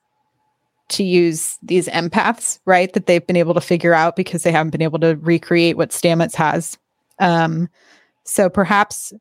to 0.92 1.04
use 1.04 1.58
these 1.64 1.88
empaths, 1.88 2.60
right? 2.66 2.92
That 2.94 3.06
they've 3.06 3.26
been 3.26 3.36
able 3.36 3.54
to 3.54 3.62
figure 3.62 3.94
out 3.94 4.16
because 4.16 4.44
they 4.44 4.52
haven't 4.52 4.72
been 4.72 4.82
able 4.82 5.00
to 5.00 5.16
recreate 5.18 5.78
what 5.78 5.89
Stamets 5.89 6.36
has. 6.36 6.78
Um, 7.20 7.70
so 8.24 8.50
perhaps 8.50 9.14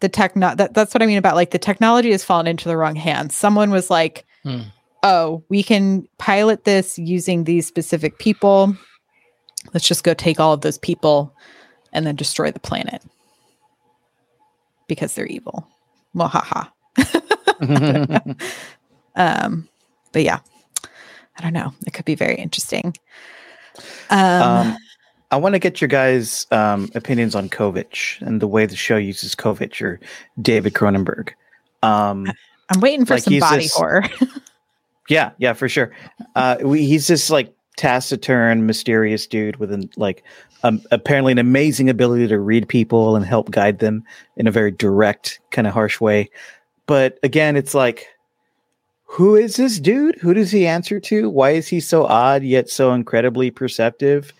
the 0.00 0.08
techno 0.08 0.54
that, 0.56 0.74
that's 0.74 0.94
what 0.94 1.02
I 1.02 1.06
mean 1.06 1.18
about 1.18 1.36
like 1.36 1.50
the 1.50 1.58
technology 1.58 2.10
has 2.10 2.24
fallen 2.24 2.46
into 2.46 2.68
the 2.68 2.76
wrong 2.76 2.96
hands. 2.96 3.34
Someone 3.34 3.70
was 3.70 3.90
like, 3.90 4.26
Hmm. 4.42 4.62
oh, 5.04 5.44
we 5.48 5.62
can 5.62 6.08
pilot 6.18 6.64
this 6.64 6.98
using 6.98 7.44
these 7.44 7.66
specific 7.66 8.18
people. 8.18 8.76
Let's 9.72 9.86
just 9.86 10.02
go 10.02 10.14
take 10.14 10.40
all 10.40 10.52
of 10.52 10.62
those 10.62 10.78
people 10.78 11.32
and 11.92 12.04
then 12.06 12.16
destroy 12.16 12.50
the 12.50 12.58
planet 12.58 13.02
because 14.88 15.14
they're 15.14 15.26
evil. 15.26 15.68
Wahaha. 16.16 16.68
Um, 19.14 19.68
but 20.12 20.22
yeah, 20.22 20.40
I 21.42 21.46
don't 21.46 21.52
know. 21.52 21.74
It 21.86 21.92
could 21.92 22.04
be 22.04 22.14
very 22.14 22.36
interesting. 22.36 22.96
Um, 24.10 24.42
um, 24.42 24.76
i 25.30 25.36
want 25.36 25.54
to 25.54 25.58
get 25.58 25.80
your 25.80 25.88
guys 25.88 26.46
um, 26.50 26.90
opinions 26.94 27.34
on 27.34 27.48
kovich 27.48 28.20
and 28.20 28.42
the 28.42 28.46
way 28.46 28.66
the 28.66 28.76
show 28.76 28.98
uses 28.98 29.34
kovich 29.34 29.80
or 29.80 29.98
david 30.42 30.74
cronenberg 30.74 31.30
um, 31.82 32.26
I'm 32.68 32.80
waiting 32.80 33.04
for 33.04 33.14
like 33.14 33.24
some 33.24 33.38
body 33.38 33.64
this- 33.64 33.74
horror. 33.74 34.04
Yeah, 35.08 35.32
yeah, 35.38 35.52
for 35.52 35.68
sure. 35.68 35.92
Uh, 36.36 36.58
we, 36.62 36.86
he's 36.86 37.08
this 37.08 37.28
like 37.28 37.52
taciturn, 37.76 38.66
mysterious 38.66 39.26
dude 39.26 39.56
with 39.56 39.72
an 39.72 39.90
like 39.96 40.22
um, 40.62 40.80
apparently 40.90 41.32
an 41.32 41.38
amazing 41.38 41.90
ability 41.90 42.28
to 42.28 42.38
read 42.38 42.68
people 42.68 43.16
and 43.16 43.26
help 43.26 43.50
guide 43.50 43.80
them 43.80 44.04
in 44.36 44.46
a 44.46 44.50
very 44.52 44.70
direct, 44.70 45.40
kind 45.50 45.66
of 45.66 45.74
harsh 45.74 46.00
way. 46.00 46.30
But 46.86 47.18
again, 47.24 47.56
it's 47.56 47.74
like, 47.74 48.06
who 49.12 49.36
is 49.36 49.56
this 49.56 49.78
dude? 49.78 50.16
Who 50.22 50.32
does 50.32 50.50
he 50.50 50.66
answer 50.66 50.98
to? 50.98 51.28
Why 51.28 51.50
is 51.50 51.68
he 51.68 51.80
so 51.80 52.06
odd 52.06 52.42
yet 52.42 52.70
so 52.70 52.94
incredibly 52.94 53.50
perceptive? 53.50 54.32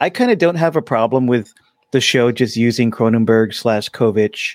I 0.00 0.08
kind 0.08 0.30
of 0.30 0.38
don't 0.38 0.54
have 0.54 0.76
a 0.76 0.82
problem 0.82 1.26
with 1.26 1.52
the 1.90 2.00
show 2.00 2.30
just 2.30 2.56
using 2.56 2.92
Cronenberg 2.92 3.52
slash 3.52 3.88
Kovich 3.90 4.54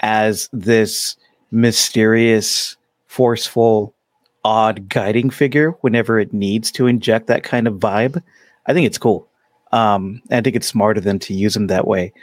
as 0.00 0.48
this 0.54 1.16
mysterious, 1.50 2.78
forceful, 3.08 3.94
odd 4.42 4.88
guiding 4.88 5.28
figure 5.28 5.72
whenever 5.82 6.18
it 6.18 6.32
needs 6.32 6.72
to 6.72 6.86
inject 6.86 7.26
that 7.26 7.42
kind 7.42 7.68
of 7.68 7.74
vibe. 7.74 8.22
I 8.64 8.72
think 8.72 8.86
it's 8.86 8.96
cool. 8.96 9.28
Um, 9.70 10.22
I 10.30 10.40
think 10.40 10.56
it's 10.56 10.66
smart 10.66 10.96
of 10.96 11.04
them 11.04 11.18
to 11.18 11.34
use 11.34 11.54
him 11.54 11.66
that 11.66 11.86
way. 11.86 12.14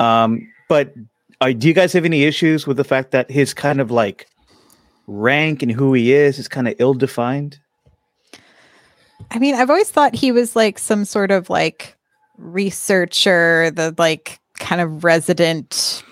Um, 0.00 0.50
but 0.66 0.94
uh, 1.42 1.52
do 1.52 1.68
you 1.68 1.74
guys 1.74 1.92
have 1.92 2.06
any 2.06 2.24
issues 2.24 2.66
with 2.66 2.78
the 2.78 2.84
fact 2.84 3.10
that 3.10 3.30
his 3.30 3.52
kind 3.52 3.82
of 3.82 3.90
like 3.90 4.26
rank 5.08 5.62
and 5.62 5.72
who 5.72 5.94
he 5.94 6.12
is 6.12 6.38
is 6.38 6.46
kind 6.46 6.68
of 6.68 6.74
ill 6.78 6.94
defined? 6.94 7.58
I 9.30 9.38
mean, 9.38 9.54
I've 9.54 9.70
always 9.70 9.90
thought 9.90 10.14
he 10.14 10.30
was 10.30 10.54
like 10.54 10.78
some 10.78 11.04
sort 11.04 11.30
of 11.30 11.50
like 11.50 11.96
researcher, 12.36 13.70
the 13.70 13.94
like 13.98 14.38
kind 14.58 14.80
of 14.80 15.02
resident. 15.02 16.04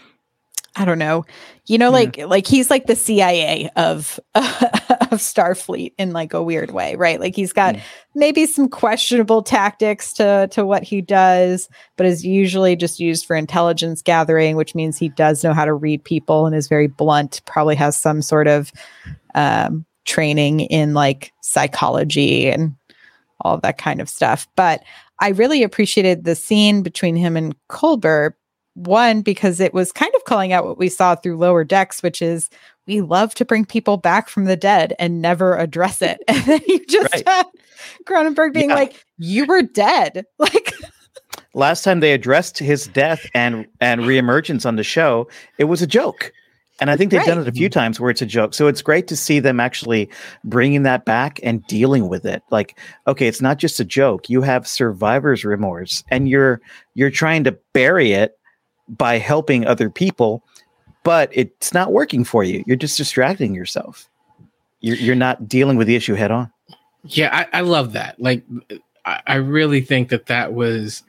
I 0.79 0.85
don't 0.85 0.99
know. 0.99 1.25
You 1.67 1.79
know, 1.79 1.91
like 1.91 2.19
like 2.19 2.47
he's 2.47 2.69
like 2.71 2.87
the 2.87 2.95
CIA 2.97 3.71
of 3.77 4.21
of 4.35 5.21
Starfleet 5.21 5.93
in 5.99 6.13
like 6.13 6.35
a 6.35 6.43
weird 6.43 6.71
way, 6.71 6.95
right? 6.97 7.19
Like 7.19 7.35
he's 7.35 7.53
got 7.53 7.77
Mm. 7.77 7.81
maybe 8.15 8.47
some 8.47 8.69
questionable 8.69 9.43
tactics 9.43 10.13
to 10.15 10.49
to 10.53 10.67
what 10.67 10.83
he 10.83 11.01
does, 11.01 11.69
but 11.97 12.07
is 12.07 12.25
usually 12.25 12.77
just 12.77 13.01
used 13.01 13.25
for 13.27 13.35
intelligence 13.37 14.03
gathering, 14.03 14.57
which 14.57 14.75
means 14.75 14.99
he 14.99 15.09
does 15.09 15.43
know 15.43 15.55
how 15.55 15.65
to 15.65 15.73
read 15.75 16.05
people 16.05 16.47
and 16.47 16.55
is 16.55 16.69
very 16.69 16.87
blunt. 16.89 17.41
Probably 17.47 17.75
has 17.77 17.97
some 17.97 18.21
sort 18.23 18.47
of 18.47 18.71
um, 19.35 19.85
training 20.05 20.61
in 20.61 20.95
like 20.95 21.33
psychology 21.41 22.49
and 22.49 22.75
all 23.41 23.59
that 23.59 23.79
kind 23.79 24.01
of 24.01 24.09
stuff. 24.09 24.47
But 24.57 24.83
I 25.21 25.31
really 25.31 25.63
appreciated 25.63 26.25
the 26.25 26.35
scene 26.35 26.83
between 26.83 27.17
him 27.17 27.37
and 27.37 27.55
Culber 27.69 28.33
one, 28.77 29.23
because 29.23 29.59
it 29.59 29.75
was 29.75 29.91
kind 29.93 30.13
of 30.15 30.25
calling 30.25 30.53
out 30.53 30.65
what 30.65 30.79
we 30.79 30.89
saw 30.89 31.15
through 31.17 31.37
lower 31.39 31.65
decks, 31.65 32.03
which 32.03 32.23
is 32.23 32.49
we 32.87 33.01
love 33.01 33.35
to 33.35 33.45
bring 33.45 33.65
people 33.65 33.97
back 33.97 34.29
from 34.29 34.45
the 34.45 34.57
dead 34.57 34.95
and 34.99 35.21
never 35.21 35.57
address 35.57 36.01
it. 36.03 36.19
And 36.29 36.45
then 36.45 36.61
you 36.69 36.85
just 36.87 37.13
Right. 37.15 37.27
had 37.29 37.47
Cronenberg 38.07 38.53
being 38.53 38.71
Yeah. 38.71 38.77
like, 38.77 39.05
You 39.19 39.47
were 39.47 39.63
dead. 39.63 40.25
Like, 40.39 40.73
Last 41.55 41.85
time 41.85 42.01
they 42.01 42.13
addressed 42.13 42.59
his 42.59 42.87
death 42.89 43.25
and 43.35 43.67
and 43.81 44.03
reemergence 44.03 44.67
on 44.67 44.77
the 44.77 44.85
show, 44.85 45.27
it 45.59 45.65
was 45.65 45.81
a 45.83 45.87
joke. 45.87 46.31
And 46.79 46.91
I 46.91 46.97
think 46.99 47.11
they've 47.11 47.25
done 47.25 47.39
it 47.41 47.49
a 47.49 47.53
few 47.53 47.71
times 47.71 47.99
where 47.99 48.11
it's 48.11 48.21
a 48.21 48.27
joke. 48.27 48.53
So 48.53 48.67
it's 48.67 48.83
great 48.83 49.09
to 49.09 49.17
see 49.17 49.41
them 49.41 49.59
actually 49.59 50.11
bringing 50.45 50.83
that 50.83 51.07
back 51.07 51.41
and 51.43 51.67
dealing 51.67 52.09
with 52.11 52.27
it. 52.27 52.43
Like, 52.51 52.79
okay, 53.07 53.27
it's 53.27 53.41
not 53.41 53.57
just 53.57 53.81
a 53.81 53.85
joke. 53.87 54.29
You 54.29 54.43
have 54.43 54.69
survivor's 54.69 55.43
remorse, 55.47 56.05
and 56.11 56.29
you're 56.29 56.61
you're 56.95 57.11
trying 57.11 57.45
to 57.45 57.57
bury 57.73 58.13
it 58.13 58.39
by 58.89 59.19
helping 59.19 59.67
other 59.67 59.91
people, 59.91 60.43
but 61.03 61.31
it's 61.33 61.73
not 61.73 61.93
working 61.93 62.25
for 62.25 62.45
you. 62.45 62.63
You're 62.67 62.77
just 62.77 62.97
distracting 62.97 63.55
yourself. 63.55 64.09
You're 64.81 64.97
you're 64.97 65.15
not 65.15 65.49
dealing 65.49 65.77
with 65.77 65.87
the 65.87 65.97
issue 65.97 66.15
head 66.15 66.31
on. 66.31 66.51
Yeah, 67.05 67.31
I, 67.33 67.59
I 67.59 67.61
love 67.63 67.93
that. 67.93 68.21
Like, 68.21 68.43
I, 69.05 69.21
I 69.27 69.35
really 69.37 69.81
think 69.81 70.09
that 70.09 70.27
that 70.27 70.53
was 70.53 71.03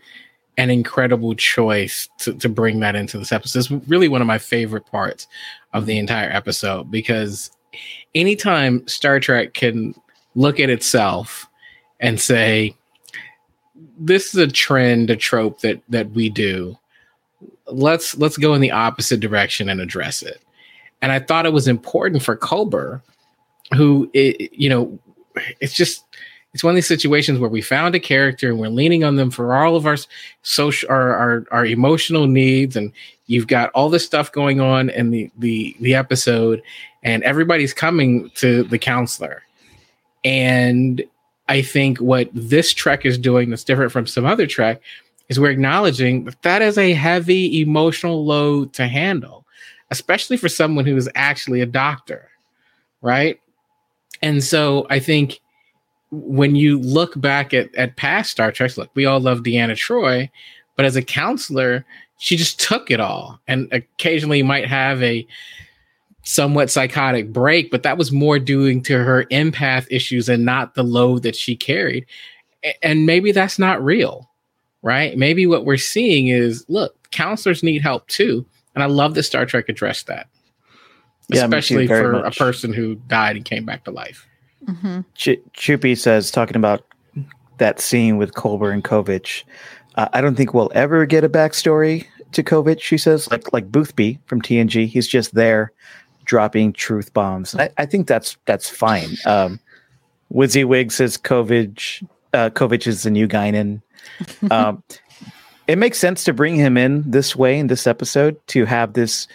an 0.57 0.69
incredible 0.69 1.35
choice 1.35 2.09
to, 2.19 2.33
to 2.35 2.49
bring 2.49 2.79
that 2.79 2.95
into 2.95 3.17
this 3.17 3.31
episode. 3.31 3.59
It's 3.59 3.71
really 3.87 4.07
one 4.07 4.21
of 4.21 4.27
my 4.27 4.39
favorite 4.39 4.85
parts 4.85 5.27
of 5.73 5.85
the 5.85 5.97
entire 5.97 6.29
episode 6.29 6.89
because 6.89 7.51
anytime 8.15 8.87
Star 8.87 9.19
Trek 9.19 9.53
can 9.53 9.93
look 10.35 10.59
at 10.59 10.69
itself 10.69 11.47
and 11.99 12.19
say, 12.19 12.75
this 13.99 14.33
is 14.33 14.39
a 14.39 14.47
trend, 14.47 15.09
a 15.09 15.15
trope 15.15 15.61
that 15.61 15.81
that 15.89 16.09
we 16.11 16.29
do. 16.29 16.77
Let's 17.67 18.17
let's 18.17 18.37
go 18.37 18.53
in 18.53 18.61
the 18.61 18.71
opposite 18.71 19.19
direction 19.19 19.69
and 19.69 19.81
address 19.81 20.21
it. 20.21 20.41
And 21.01 21.11
I 21.11 21.19
thought 21.19 21.45
it 21.45 21.53
was 21.53 21.67
important 21.67 22.23
for 22.23 22.35
Culber, 22.35 23.01
who 23.75 24.09
i 24.15 24.35
you 24.51 24.69
know, 24.69 24.99
it's 25.59 25.73
just 25.73 26.03
it's 26.53 26.63
one 26.63 26.71
of 26.71 26.75
these 26.75 26.87
situations 26.87 27.37
where 27.37 27.49
we 27.49 27.61
found 27.61 27.93
a 27.93 27.99
character 27.99 28.49
and 28.49 28.57
we're 28.57 28.67
leaning 28.67 29.03
on 29.03 29.15
them 29.15 29.29
for 29.29 29.53
all 29.55 29.75
of 29.75 29.85
our 29.85 29.97
social 30.41 30.89
our, 30.89 31.13
our 31.13 31.45
our 31.51 31.65
emotional 31.65 32.25
needs 32.25 32.75
and 32.75 32.91
you've 33.27 33.47
got 33.47 33.69
all 33.75 33.89
this 33.89 34.05
stuff 34.05 34.31
going 34.31 34.59
on 34.59 34.89
in 34.89 35.11
the 35.11 35.29
the 35.37 35.75
the 35.81 35.93
episode 35.93 36.63
and 37.03 37.21
everybody's 37.23 37.73
coming 37.73 38.31
to 38.33 38.63
the 38.63 38.79
counselor 38.79 39.43
and 40.25 41.03
i 41.47 41.61
think 41.61 41.99
what 41.99 42.27
this 42.33 42.73
trek 42.73 43.05
is 43.05 43.19
doing 43.19 43.51
that's 43.51 43.63
different 43.63 43.91
from 43.91 44.07
some 44.07 44.25
other 44.25 44.47
trek 44.47 44.81
is 45.29 45.39
we're 45.39 45.51
acknowledging 45.51 46.25
that 46.25 46.41
that 46.41 46.61
is 46.61 46.77
a 46.77 46.93
heavy 46.93 47.61
emotional 47.61 48.25
load 48.25 48.73
to 48.73 48.87
handle 48.87 49.45
especially 49.89 50.35
for 50.35 50.49
someone 50.49 50.85
who 50.85 50.97
is 50.97 51.09
actually 51.15 51.61
a 51.61 51.65
doctor 51.65 52.29
right? 53.01 53.39
And 54.21 54.43
so 54.43 54.87
i 54.89 54.99
think 54.99 55.39
when 56.11 56.55
you 56.55 56.79
look 56.79 57.19
back 57.19 57.53
at, 57.53 57.73
at 57.75 57.97
past 57.97 58.31
Star 58.31 58.51
Trek, 58.51 58.77
look, 58.77 58.89
we 58.95 59.05
all 59.05 59.19
love 59.19 59.39
Deanna 59.39 59.73
Troi, 59.73 60.29
but 60.75 60.85
as 60.85 60.95
a 60.95 61.01
counselor, 61.01 61.85
she 62.17 62.37
just 62.37 62.59
took 62.59 62.89
it 62.89 62.99
all. 62.99 63.39
And 63.47 63.71
occasionally 63.71 64.41
might 64.43 64.67
have 64.67 65.01
a 65.03 65.27
somewhat 66.23 66.69
psychotic 66.69 67.31
break, 67.31 67.71
but 67.71 67.83
that 67.83 67.97
was 67.97 68.11
more 68.11 68.39
due 68.39 68.81
to 68.81 69.03
her 69.03 69.25
empath 69.25 69.87
issues 69.89 70.29
and 70.29 70.45
not 70.45 70.75
the 70.75 70.83
load 70.83 71.23
that 71.23 71.35
she 71.35 71.55
carried. 71.55 72.05
And 72.81 73.05
maybe 73.05 73.31
that's 73.31 73.59
not 73.59 73.83
real, 73.83 74.26
right? 74.87 75.17
Maybe 75.17 75.45
what 75.45 75.65
we're 75.65 75.77
seeing 75.77 76.29
is 76.29 76.63
look, 76.69 77.11
counselors 77.11 77.61
need 77.61 77.81
help 77.81 78.07
too. 78.07 78.45
And 78.73 78.81
I 78.83 78.87
love 78.87 79.13
that 79.15 79.23
Star 79.23 79.45
Trek 79.45 79.67
addressed 79.69 80.07
that, 80.07 80.27
Yeah, 81.29 81.43
especially 81.43 81.87
for 81.87 82.13
much. 82.13 82.35
a 82.35 82.39
person 82.39 82.71
who 82.73 82.95
died 83.07 83.35
and 83.35 83.43
came 83.43 83.65
back 83.65 83.83
to 83.83 83.91
life. 83.91 84.25
mhm. 84.65 85.03
Ch- 85.13 85.41
Chupi 85.55 85.97
says, 85.97 86.31
talking 86.31 86.55
about 86.55 86.83
that 87.57 87.79
scene 87.79 88.17
with 88.17 88.33
Culber 88.33 88.71
and 88.73 88.83
Kovich, 88.83 89.43
uh, 89.95 90.07
I 90.13 90.21
don't 90.21 90.35
think 90.35 90.53
we'll 90.53 90.71
ever 90.75 91.05
get 91.05 91.23
a 91.23 91.29
backstory 91.29 92.05
to 92.31 92.43
Kovich. 92.43 92.81
She 92.81 92.97
says, 92.97 93.29
like 93.31 93.51
like 93.51 93.71
Boothby 93.71 94.19
from 94.25 94.41
TNG, 94.41 94.87
he's 94.87 95.07
just 95.07 95.33
there 95.33 95.71
dropping 96.25 96.73
truth 96.73 97.13
bombs. 97.13 97.55
I, 97.55 97.69
I 97.77 97.85
think 97.85 98.07
that's 98.07 98.37
that's 98.45 98.69
fine. 98.69 99.09
Um, 99.25 99.59
WYSIWYG 100.33 100.91
says 100.91 101.17
Kovich, 101.17 102.05
uh, 102.33 102.49
Kovich 102.51 102.85
is 102.85 103.03
the 103.03 103.09
new 103.11 103.27
Guinan. 103.27 103.81
Um, 104.51 104.83
it 105.67 105.77
makes 105.77 105.97
sense 105.97 106.23
to 106.23 106.33
bring 106.33 106.55
him 106.55 106.77
in 106.77 107.03
this 107.05 107.35
way 107.35 107.59
in 107.59 107.67
this 107.67 107.87
episode 107.87 108.37
to 108.47 108.63
have 108.65 108.93
this 108.93 109.27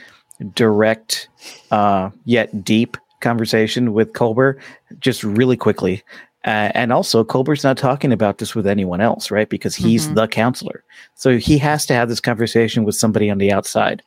direct 0.55 1.29
uh, 1.71 2.11
yet 2.25 2.65
deep 2.65 2.97
conversation 3.21 3.93
with 3.93 4.13
Culber 4.13 4.59
just 4.99 5.23
really 5.23 5.57
quickly. 5.57 6.03
Uh, 6.45 6.73
and 6.75 6.93
also, 6.93 7.23
Culber's 7.23 7.63
not 7.63 7.77
talking 7.77 8.13
about 8.13 8.39
this 8.39 8.55
with 8.55 8.67
anyone 8.67 9.01
else, 9.01 9.31
right? 9.31 9.49
Because 9.49 9.77
he's 9.77 10.09
Mhm. 10.09 10.15
the 10.17 10.27
counselor. 10.27 10.83
So 11.15 11.39
he 11.39 11.57
has 11.59 11.87
to 11.87 11.95
have 11.95 12.09
this 12.09 12.19
conversation 12.21 12.83
with 12.85 12.97
somebody 12.97 13.31
on 13.31 13.39
the 13.39 13.53
outside. 13.53 14.03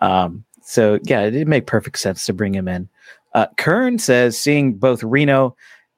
Um, 0.00 0.44
so, 0.62 0.98
yeah, 1.02 1.20
it 1.22 1.32
did 1.32 1.46
make 1.48 1.66
perfect 1.66 1.98
sense 1.98 2.24
to 2.26 2.32
bring 2.32 2.54
him 2.54 2.68
in. 2.68 2.88
Uh, 3.34 3.46
Kern 3.58 3.98
says 3.98 4.38
seeing 4.38 4.74
both 4.74 5.02
Reno 5.02 5.56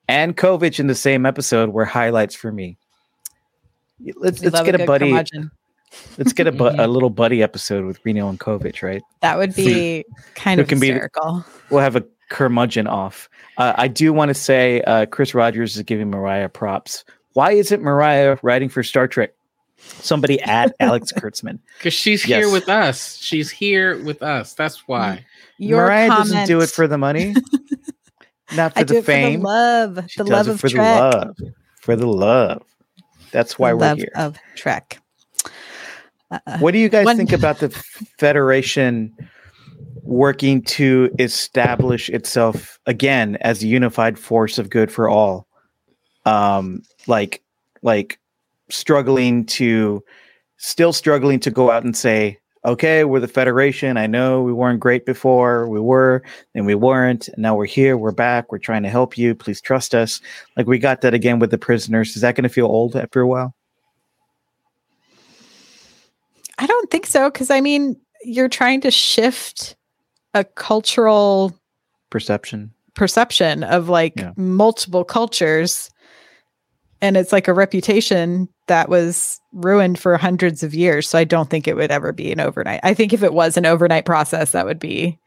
and 0.09 0.37
Kovich 0.37 0.81
in 0.81 0.89
the 0.89 0.95
same 0.95 1.25
episode 1.25 1.69
were 1.69 1.85
highlights 1.85 2.35
for 2.35 2.51
me. 2.51 2.79
Let's, 4.17 4.41
We 4.41 4.47
let's 4.47 4.55
love 4.55 4.67
get 4.67 4.75
a, 4.75 4.79
good 4.79 4.87
buddy. 4.87 5.07
curmudgeon. 5.11 5.51
Let's 6.19 6.33
get 6.35 6.47
a, 6.47 6.53
bu- 6.53 6.75
a 6.77 6.87
little 6.89 7.09
buddy 7.11 7.43
episode 7.43 7.85
with 7.87 7.99
Reno 8.05 8.29
and 8.29 8.39
Kovich, 8.39 8.83
right? 8.83 9.01
That 9.23 9.39
would 9.39 9.55
be 9.55 10.05
kind 10.35 10.61
of 10.61 10.67
can 10.69 10.79
be 10.81 10.89
hysterical. 10.89 11.45
we'll 11.71 11.81
have 11.81 11.97
a 11.97 12.05
curmudgeon 12.29 12.87
off. 12.87 13.31
Uh, 13.57 13.73
I 13.77 13.89
do 13.89 14.13
want 14.13 14.29
to 14.31 14.35
say 14.35 14.83
uh, 14.83 15.07
Chris 15.07 15.33
Rogers 15.33 15.77
is 15.77 15.83
giving 15.85 16.11
Mariah 16.11 16.49
props. 16.51 17.05
Why 17.33 17.53
isn't 17.53 17.81
Mariah 17.83 18.37
writing 18.43 18.69
for 18.69 18.83
Star 18.83 19.07
Trek? 19.09 19.33
Somebody 19.79 20.41
at 20.43 20.75
Alex 20.81 21.13
Kurtzman. 21.13 21.61
Because 21.79 21.95
she's 21.95 22.23
here 22.23 22.51
with 22.51 22.69
us. 22.69 23.17
She's 23.19 23.51
here 23.51 24.03
with 24.03 24.23
us. 24.23 24.53
That's 24.55 24.87
why. 24.89 25.25
Your 25.59 25.83
Mariah 25.87 26.09
doesn't 26.09 26.47
do 26.47 26.61
it 26.61 26.69
for 26.71 26.89
the 26.89 26.99
money, 26.99 27.35
not 28.55 28.73
for 28.75 28.81
I 28.81 28.83
the 28.83 28.95
do 28.95 28.99
it 28.99 29.05
fame. 29.05 29.41
for 29.41 29.47
the 29.47 29.49
love, 29.49 30.05
She 30.11 30.19
the 30.19 30.25
does 30.25 30.31
love 30.33 30.49
it 30.49 30.51
of 30.55 30.61
for 30.61 30.69
Trek, 30.69 31.01
the 31.13 31.17
love. 31.19 31.37
For 31.81 31.97
the 31.97 32.07
love. 32.09 32.63
That's 33.33 33.59
why 33.59 33.73
we're 33.73 33.81
love 33.81 33.99
here. 33.99 34.13
of 34.17 34.39
Trek. 34.55 35.01
Uh, 36.31 36.59
What 36.59 36.73
do 36.73 36.79
you 36.79 36.89
guys 36.89 37.05
One- 37.05 37.17
think 37.17 37.33
about 37.33 37.59
the 37.59 37.71
Federation 38.19 39.15
working 40.03 40.63
to 40.63 41.11
establish 41.19 42.09
itself 42.11 42.79
again 42.87 43.37
as 43.41 43.63
a 43.63 43.67
unified 43.67 44.19
force 44.19 44.59
of 44.59 44.71
good 44.71 44.91
for 44.91 45.09
all? 45.09 45.47
Um, 46.25 46.83
like, 47.07 47.43
like 47.83 48.19
struggling 48.69 49.45
to, 49.47 50.03
still 50.57 50.93
struggling 50.93 51.39
to 51.41 51.51
go 51.51 51.71
out 51.71 51.85
and 51.85 51.97
say, 51.97 52.39
okay, 52.67 53.05
we're 53.05 53.21
the 53.21 53.29
Federation. 53.29 53.97
I 53.97 54.07
know 54.07 54.43
we 54.43 54.53
weren't 54.53 54.81
great 54.81 55.07
before. 55.07 55.69
We 55.69 55.81
were, 55.81 56.23
and 56.55 56.67
we 56.67 56.75
weren't. 56.75 57.29
And 57.29 57.39
now 57.39 57.55
we're 57.55 57.65
here. 57.67 57.97
We're 57.97 58.11
back. 58.13 58.51
We're 58.53 58.59
trying 58.59 58.83
to 58.83 58.89
help 58.91 59.17
you. 59.17 59.35
Please 59.35 59.61
trust 59.61 59.95
us. 59.95 60.21
Like 60.57 60.67
we 60.67 60.79
got 60.79 61.01
that 61.01 61.15
again 61.15 61.39
with 61.39 61.51
the 61.51 61.59
prisoners. 61.59 62.17
Is 62.17 62.23
that 62.23 62.35
going 62.35 62.43
to 62.43 62.49
feel 62.49 62.67
old 62.67 62.97
after 62.97 63.21
a 63.21 63.27
while? 63.27 63.55
I 66.59 66.67
don't 66.67 66.91
think 66.91 67.07
so 67.07 67.31
because 67.31 67.51
I 67.51 67.61
mean, 67.61 67.97
you're 68.25 68.49
trying 68.49 68.81
to 68.83 68.91
shift 68.91 69.77
a 70.35 70.43
cultural 70.45 71.57
Perception. 72.11 72.73
perception 72.95 73.63
of 73.63 73.89
like 73.89 74.15
Yeah. 74.17 74.33
multiple 74.37 75.05
cultures 75.05 75.91
and 77.03 77.17
it's 77.17 77.33
like 77.33 77.47
a 77.49 77.53
reputation 77.55 78.49
that 78.69 78.89
was 78.89 79.41
ruined 79.53 79.99
for 79.99 80.17
hundreds 80.17 80.63
of 80.63 80.75
years 80.75 81.09
so 81.09 81.19
i 81.19 81.25
don't 81.25 81.51
think 81.51 81.67
it 81.69 81.77
would 81.77 81.91
ever 81.91 82.13
be 82.13 82.31
an 82.33 82.41
overnight 82.41 82.81
i 82.83 82.93
think 82.95 83.13
if 83.13 83.23
it 83.23 83.33
was 83.35 83.57
an 83.57 83.67
overnight 83.67 84.05
process 84.05 84.53
that 84.53 84.67
would 84.67 84.79
be 84.79 85.19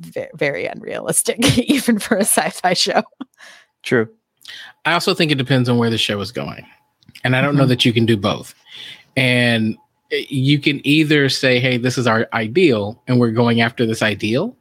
ve- 0.00 0.26
very 0.34 0.66
unrealistic 0.66 1.38
even 1.58 1.98
for 1.98 2.16
a 2.16 2.20
sci-fi 2.24 2.72
show 2.74 3.02
True. 3.82 4.08
I 4.84 4.92
also 4.92 5.12
think 5.12 5.32
it 5.32 5.38
depends 5.38 5.68
on 5.68 5.76
where 5.76 5.90
the 5.90 5.98
show 5.98 6.20
is 6.20 6.30
going. 6.30 6.64
And 7.24 7.34
I 7.34 7.40
don't 7.42 7.56
know 7.56 7.64
Mhm. 7.64 7.68
that 7.68 7.84
you 7.84 7.92
can 7.92 8.06
do 8.06 8.16
both. 8.16 8.54
And 9.16 9.76
eh, 10.12 10.24
you 10.28 10.60
can 10.60 10.80
either 10.86 11.28
say, 11.28 11.58
hey, 11.58 11.78
this 11.78 11.98
is 11.98 12.06
our 12.06 12.28
ideal, 12.32 13.02
and 13.08 13.18
we're 13.18 13.32
going 13.32 13.60
after 13.60 13.84
this 13.86 14.00
ideal. 14.02 14.56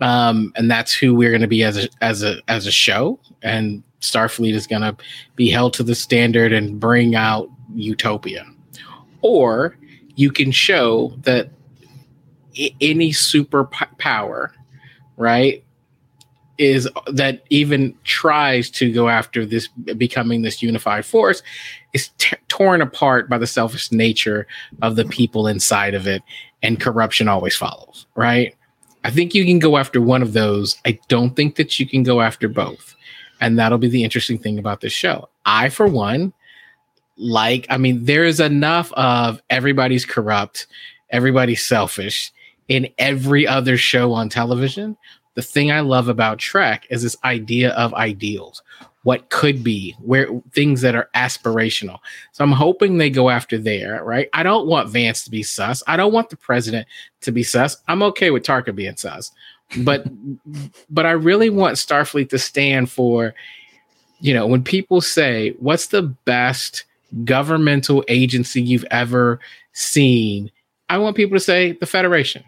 Um, 0.00 0.52
and 0.56 0.68
that's 0.70 0.92
who 0.92 1.14
we're 1.14 1.30
going 1.30 1.40
to 1.42 1.46
be 1.46 1.62
as 1.62 1.76
a 1.84 1.88
as 2.00 2.22
a 2.24 2.40
as 2.48 2.66
a 2.66 2.72
show. 2.72 3.18
And 3.42 3.82
Starfleet 4.00 4.54
is 4.54 4.66
going 4.66 4.82
to 4.82 4.96
be 5.36 5.50
held 5.50 5.74
to 5.74 5.82
the 5.82 5.94
standard 5.94 6.52
and 6.52 6.78
bring 6.78 7.14
out 7.14 7.48
utopia. 7.74 8.44
Or 9.22 9.76
you 10.14 10.30
can 10.30 10.50
show 10.50 11.14
that 11.22 11.50
i- 12.58 12.74
any 12.80 13.12
super 13.12 13.64
p- 13.64 13.84
right, 15.16 15.62
is 16.58 16.88
that 17.06 17.42
even 17.50 17.94
tries 18.04 18.70
to 18.70 18.90
go 18.90 19.08
after 19.08 19.44
this 19.44 19.68
becoming 19.98 20.42
this 20.42 20.62
unified 20.62 21.04
force 21.04 21.42
is 21.92 22.08
t- 22.18 22.36
torn 22.48 22.80
apart 22.80 23.28
by 23.28 23.36
the 23.36 23.46
selfish 23.46 23.92
nature 23.92 24.46
of 24.80 24.96
the 24.96 25.04
people 25.04 25.46
inside 25.46 25.94
of 25.94 26.06
it 26.06 26.22
and 26.62 26.80
corruption 26.80 27.28
always 27.28 27.54
follows 27.54 28.06
right? 28.14 28.54
I 29.04 29.10
think 29.10 29.34
you 29.34 29.44
can 29.44 29.58
go 29.60 29.76
after 29.76 30.00
one 30.00 30.20
of 30.22 30.32
those. 30.32 30.78
I 30.84 30.98
don't 31.08 31.36
think 31.36 31.54
that 31.56 31.78
you 31.78 31.86
can 31.86 32.02
go 32.02 32.20
after 32.22 32.48
both 32.48 32.95
and 33.40 33.58
that'll 33.58 33.78
be 33.78 33.88
the 33.88 34.04
interesting 34.04 34.38
thing 34.38 34.58
about 34.58 34.80
this 34.80 34.92
show 34.92 35.28
i 35.44 35.68
for 35.68 35.86
one 35.86 36.32
like 37.16 37.66
i 37.70 37.76
mean 37.76 38.04
there's 38.04 38.40
enough 38.40 38.92
of 38.92 39.40
everybody's 39.50 40.04
corrupt 40.04 40.66
everybody's 41.10 41.64
selfish 41.64 42.32
in 42.68 42.88
every 42.98 43.46
other 43.46 43.76
show 43.76 44.12
on 44.12 44.28
television 44.28 44.96
the 45.36 45.42
thing 45.42 45.70
I 45.70 45.80
love 45.80 46.08
about 46.08 46.38
Trek 46.38 46.86
is 46.90 47.02
this 47.02 47.16
idea 47.22 47.70
of 47.74 47.92
ideals, 47.94 48.62
what 49.02 49.28
could 49.28 49.62
be, 49.62 49.94
where 50.00 50.28
things 50.52 50.80
that 50.80 50.96
are 50.96 51.10
aspirational. 51.14 51.98
So 52.32 52.42
I'm 52.42 52.52
hoping 52.52 52.96
they 52.96 53.10
go 53.10 53.28
after 53.28 53.58
there, 53.58 54.02
right? 54.02 54.30
I 54.32 54.42
don't 54.42 54.66
want 54.66 54.88
Vance 54.88 55.24
to 55.24 55.30
be 55.30 55.42
sus. 55.42 55.82
I 55.86 55.98
don't 55.98 56.12
want 56.12 56.30
the 56.30 56.38
president 56.38 56.88
to 57.20 57.32
be 57.32 57.42
sus. 57.42 57.76
I'm 57.86 58.02
okay 58.04 58.30
with 58.30 58.44
Tarka 58.44 58.74
being 58.74 58.96
sus. 58.96 59.30
But 59.78 60.06
but 60.88 61.06
I 61.06 61.12
really 61.12 61.50
want 61.50 61.76
Starfleet 61.76 62.28
to 62.30 62.38
stand 62.38 62.90
for, 62.90 63.34
you 64.20 64.32
know, 64.32 64.46
when 64.46 64.62
people 64.62 65.00
say, 65.00 65.54
what's 65.58 65.88
the 65.88 66.02
best 66.02 66.84
governmental 67.24 68.04
agency 68.08 68.62
you've 68.62 68.86
ever 68.90 69.40
seen? 69.72 70.50
I 70.88 70.98
want 70.98 71.16
people 71.16 71.36
to 71.36 71.40
say 71.40 71.72
the 71.72 71.86
Federation 71.86 72.44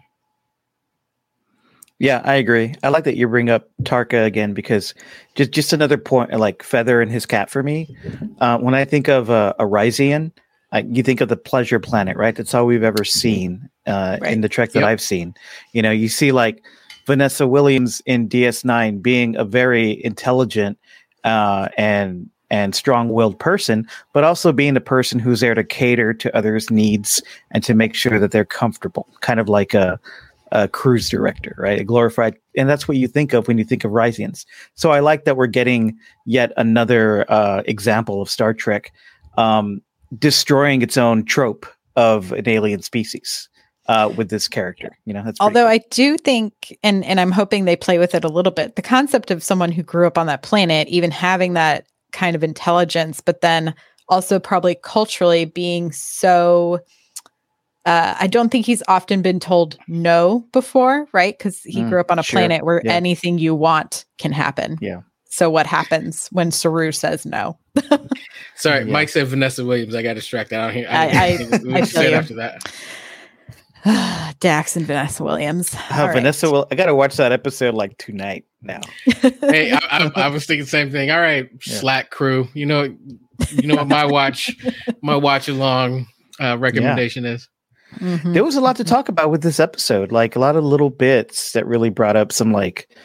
yeah, 1.99 2.21
I 2.23 2.35
agree. 2.35 2.73
I 2.81 2.89
like 2.89 3.03
that 3.03 3.17
you 3.17 3.27
bring 3.27 3.49
up 3.49 3.69
Tarka 3.83 4.25
again 4.25 4.53
because 4.53 4.93
just 5.35 5.51
just 5.51 5.73
another 5.73 5.97
point, 5.97 6.31
like 6.31 6.63
feather 6.63 7.01
in 7.01 7.09
his 7.09 7.25
cap 7.25 7.49
for 7.49 7.61
me. 7.61 7.95
Uh, 8.39 8.57
when 8.57 8.73
I 8.73 8.85
think 8.85 9.09
of 9.09 9.29
uh, 9.29 9.53
a 9.59 9.65
Risian, 9.65 10.31
I, 10.71 10.79
you 10.79 11.03
think 11.03 11.19
of 11.19 11.27
the 11.27 11.35
pleasure 11.35 11.77
planet, 11.77 12.15
right? 12.15 12.33
That's 12.33 12.53
all 12.53 12.65
we've 12.65 12.83
ever 12.83 13.03
seen 13.03 13.69
uh, 13.85 14.17
right. 14.21 14.31
in 14.31 14.39
the 14.39 14.47
Trek 14.47 14.71
that 14.71 14.79
yep. 14.79 14.87
I've 14.87 15.01
seen. 15.01 15.35
You 15.73 15.81
know, 15.81 15.91
you 15.91 16.07
see 16.07 16.31
like 16.31 16.63
Vanessa 17.09 17.47
Williams 17.47 18.03
in 18.05 18.29
DS9 18.29 19.01
being 19.01 19.35
a 19.35 19.43
very 19.43 19.99
intelligent 20.05 20.77
uh, 21.23 21.67
and 21.75 22.29
and 22.51 22.75
strong-willed 22.75 23.39
person, 23.39 23.87
but 24.13 24.23
also 24.23 24.51
being 24.51 24.75
the 24.75 24.79
person 24.95 25.17
who's 25.17 25.39
there 25.39 25.55
to 25.55 25.63
cater 25.63 26.13
to 26.13 26.35
others' 26.37 26.69
needs 26.69 27.23
and 27.49 27.63
to 27.63 27.73
make 27.73 27.95
sure 27.95 28.19
that 28.19 28.29
they're 28.29 28.45
comfortable, 28.45 29.07
kind 29.21 29.39
of 29.39 29.49
like 29.49 29.73
a 29.73 29.99
a 30.51 30.67
cruise 30.67 31.09
director, 31.09 31.55
right? 31.57 31.79
A 31.79 31.83
glorified, 31.83 32.35
and 32.55 32.69
that's 32.69 32.87
what 32.87 32.97
you 32.97 33.07
think 33.07 33.33
of 33.33 33.47
when 33.47 33.57
you 33.57 33.63
think 33.63 33.83
of 33.83 33.91
Risians. 33.91 34.45
So 34.75 34.91
I 34.91 34.99
like 34.99 35.25
that 35.25 35.35
we're 35.35 35.47
getting 35.47 35.97
yet 36.27 36.51
another 36.57 37.25
uh, 37.31 37.63
example 37.65 38.21
of 38.21 38.29
Star 38.29 38.53
Trek 38.53 38.91
um, 39.35 39.81
destroying 40.19 40.83
its 40.83 40.95
own 40.95 41.25
trope 41.25 41.65
of 41.95 42.31
an 42.33 42.47
alien 42.47 42.83
species 42.83 43.49
uh, 43.89 44.07
with 44.15 44.29
this 44.29 44.47
character. 44.47 44.95
You 45.03 45.13
know, 45.13 45.23
that's 45.25 45.41
although 45.41 45.63
cool. 45.63 45.73
I 45.73 45.79
do 45.89 46.15
think, 46.17 46.77
and 46.83 47.03
and 47.03 47.19
I'm 47.19 47.31
hoping 47.31 47.65
they 47.65 47.75
play 47.75 47.97
with 47.97 48.15
it 48.15 48.23
a 48.23 48.29
little 48.29 48.51
bit. 48.51 48.75
The 48.75 48.81
concept 48.81 49.31
of 49.31 49.43
someone 49.43 49.71
who 49.71 49.83
grew 49.83 50.07
up 50.07 50.17
on 50.17 50.27
that 50.27 50.43
planet, 50.43 50.87
even 50.87 51.11
having 51.11 51.53
that 51.55 51.87
kind 52.13 52.35
of 52.35 52.43
intelligence, 52.43 53.19
but 53.19 53.41
then 53.41 53.73
also 54.07 54.39
probably 54.39 54.75
culturally 54.75 55.45
being 55.45 55.91
so 55.91 56.79
uh, 57.85 58.15
I 58.19 58.27
don't 58.27 58.49
think 58.49 58.67
he's 58.67 58.83
often 58.87 59.23
been 59.23 59.39
told 59.39 59.77
no 59.87 60.45
before, 60.53 61.07
right? 61.11 61.35
Because 61.35 61.61
he 61.63 61.81
mm, 61.81 61.89
grew 61.89 61.99
up 61.99 62.11
on 62.11 62.19
a 62.19 62.23
sure. 62.23 62.39
planet 62.39 62.63
where 62.63 62.81
yeah. 62.85 62.93
anything 62.93 63.39
you 63.39 63.55
want 63.55 64.05
can 64.19 64.31
happen. 64.31 64.77
Yeah. 64.81 65.01
So 65.31 65.49
what 65.49 65.65
happens 65.65 66.27
when 66.31 66.51
Saru 66.51 66.91
says 66.91 67.25
no? 67.25 67.57
Sorry, 68.55 68.85
yeah. 68.85 68.91
Mike 68.91 69.09
said 69.09 69.27
Vanessa 69.27 69.65
Williams. 69.65 69.95
I 69.95 70.03
got 70.03 70.15
distracted. 70.15 70.59
I 70.59 70.65
don't 70.65 70.75
hear. 70.75 70.87
I, 70.89 71.07
I, 71.07 71.77
I, 71.77 71.81
I 71.81 71.85
feel 71.85 72.13
after 72.13 72.35
that. 72.35 72.71
Dax 74.39 74.75
and 74.75 74.85
Vanessa 74.85 75.23
Williams. 75.23 75.75
Uh, 75.89 76.09
Vanessa 76.13 76.47
right. 76.47 76.53
will. 76.53 76.67
I 76.71 76.75
got 76.75 76.87
to 76.87 76.95
watch 76.95 77.15
that 77.17 77.31
episode 77.31 77.75
like 77.75 77.97
tonight 77.97 78.45
now. 78.61 78.81
hey, 79.21 79.71
I, 79.71 79.79
I, 79.89 80.11
I, 80.15 80.27
was 80.27 80.45
thinking 80.45 80.65
the 80.65 80.69
same 80.69 80.91
thing. 80.91 81.11
All 81.11 81.19
right, 81.19 81.49
yeah. 81.65 81.75
Slack 81.75 82.09
crew. 82.09 82.47
You 82.53 82.65
know, 82.65 82.83
you 83.51 83.67
know 83.67 83.75
what 83.75 83.87
my 83.87 84.05
watch, 84.05 84.55
my 85.01 85.15
watch 85.15 85.47
along 85.47 86.07
uh, 86.39 86.57
recommendation 86.57 87.23
yeah. 87.23 87.33
is. 87.33 87.49
Mm-hmm. 87.95 88.33
There 88.33 88.43
was 88.43 88.55
a 88.55 88.61
lot 88.61 88.75
to 88.75 88.83
talk 88.83 89.09
about 89.09 89.31
with 89.31 89.41
this 89.41 89.59
episode, 89.59 90.11
like 90.11 90.35
a 90.35 90.39
lot 90.39 90.55
of 90.55 90.63
little 90.63 90.89
bits 90.89 91.53
that 91.53 91.65
really 91.65 91.89
brought 91.89 92.15
up 92.15 92.31
some 92.31 92.51
like 92.51 92.95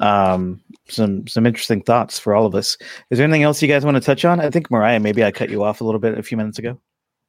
um 0.00 0.60
some 0.88 1.26
some 1.26 1.46
interesting 1.46 1.82
thoughts 1.82 2.18
for 2.18 2.34
all 2.34 2.44
of 2.44 2.54
us. 2.54 2.76
Is 3.10 3.18
there 3.18 3.24
anything 3.24 3.44
else 3.44 3.62
you 3.62 3.68
guys 3.68 3.84
want 3.84 3.96
to 3.96 4.00
touch 4.02 4.24
on? 4.24 4.40
I 4.40 4.50
think 4.50 4.70
Mariah, 4.70 5.00
maybe 5.00 5.24
I 5.24 5.30
cut 5.30 5.48
you 5.48 5.64
off 5.64 5.80
a 5.80 5.84
little 5.84 6.00
bit 6.00 6.18
a 6.18 6.22
few 6.22 6.36
minutes 6.36 6.58
ago. 6.58 6.78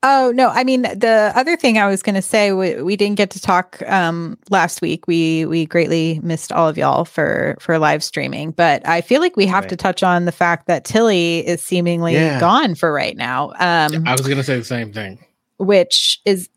Oh 0.04 0.32
no, 0.36 0.50
I 0.50 0.64
mean 0.64 0.84
the 0.84 1.32
other 1.36 1.58
thing 1.58 1.80
I 1.80 1.88
was 1.88 2.04
going 2.04 2.16
to 2.16 2.22
say 2.22 2.52
we, 2.52 2.82
we 2.82 2.96
didn't 2.96 3.18
get 3.18 3.32
to 3.32 3.42
talk 3.42 3.82
um 3.88 4.38
last 4.50 4.82
week. 4.82 5.08
We 5.08 5.46
we 5.46 5.66
greatly 5.66 6.20
missed 6.22 6.52
all 6.52 6.68
of 6.68 6.78
y'all 6.78 7.04
for 7.04 7.56
for 7.60 7.80
live 7.80 8.04
streaming, 8.04 8.52
but 8.52 8.88
I 8.88 9.02
feel 9.02 9.22
like 9.22 9.36
we 9.36 9.48
have 9.48 9.64
right. 9.64 9.70
to 9.70 9.76
touch 9.76 10.04
on 10.04 10.26
the 10.26 10.32
fact 10.32 10.68
that 10.68 10.86
Tilly 10.86 11.46
is 11.48 11.62
seemingly 11.64 12.14
yeah. 12.14 12.40
gone 12.40 12.76
for 12.76 12.94
right 12.94 13.18
now. 13.18 13.50
Um 13.60 14.08
I 14.08 14.12
was 14.12 14.22
going 14.22 14.38
to 14.38 14.44
say 14.44 14.58
the 14.58 14.64
same 14.64 14.94
thing. 14.94 15.20
Which 15.58 16.22
is 16.26 16.48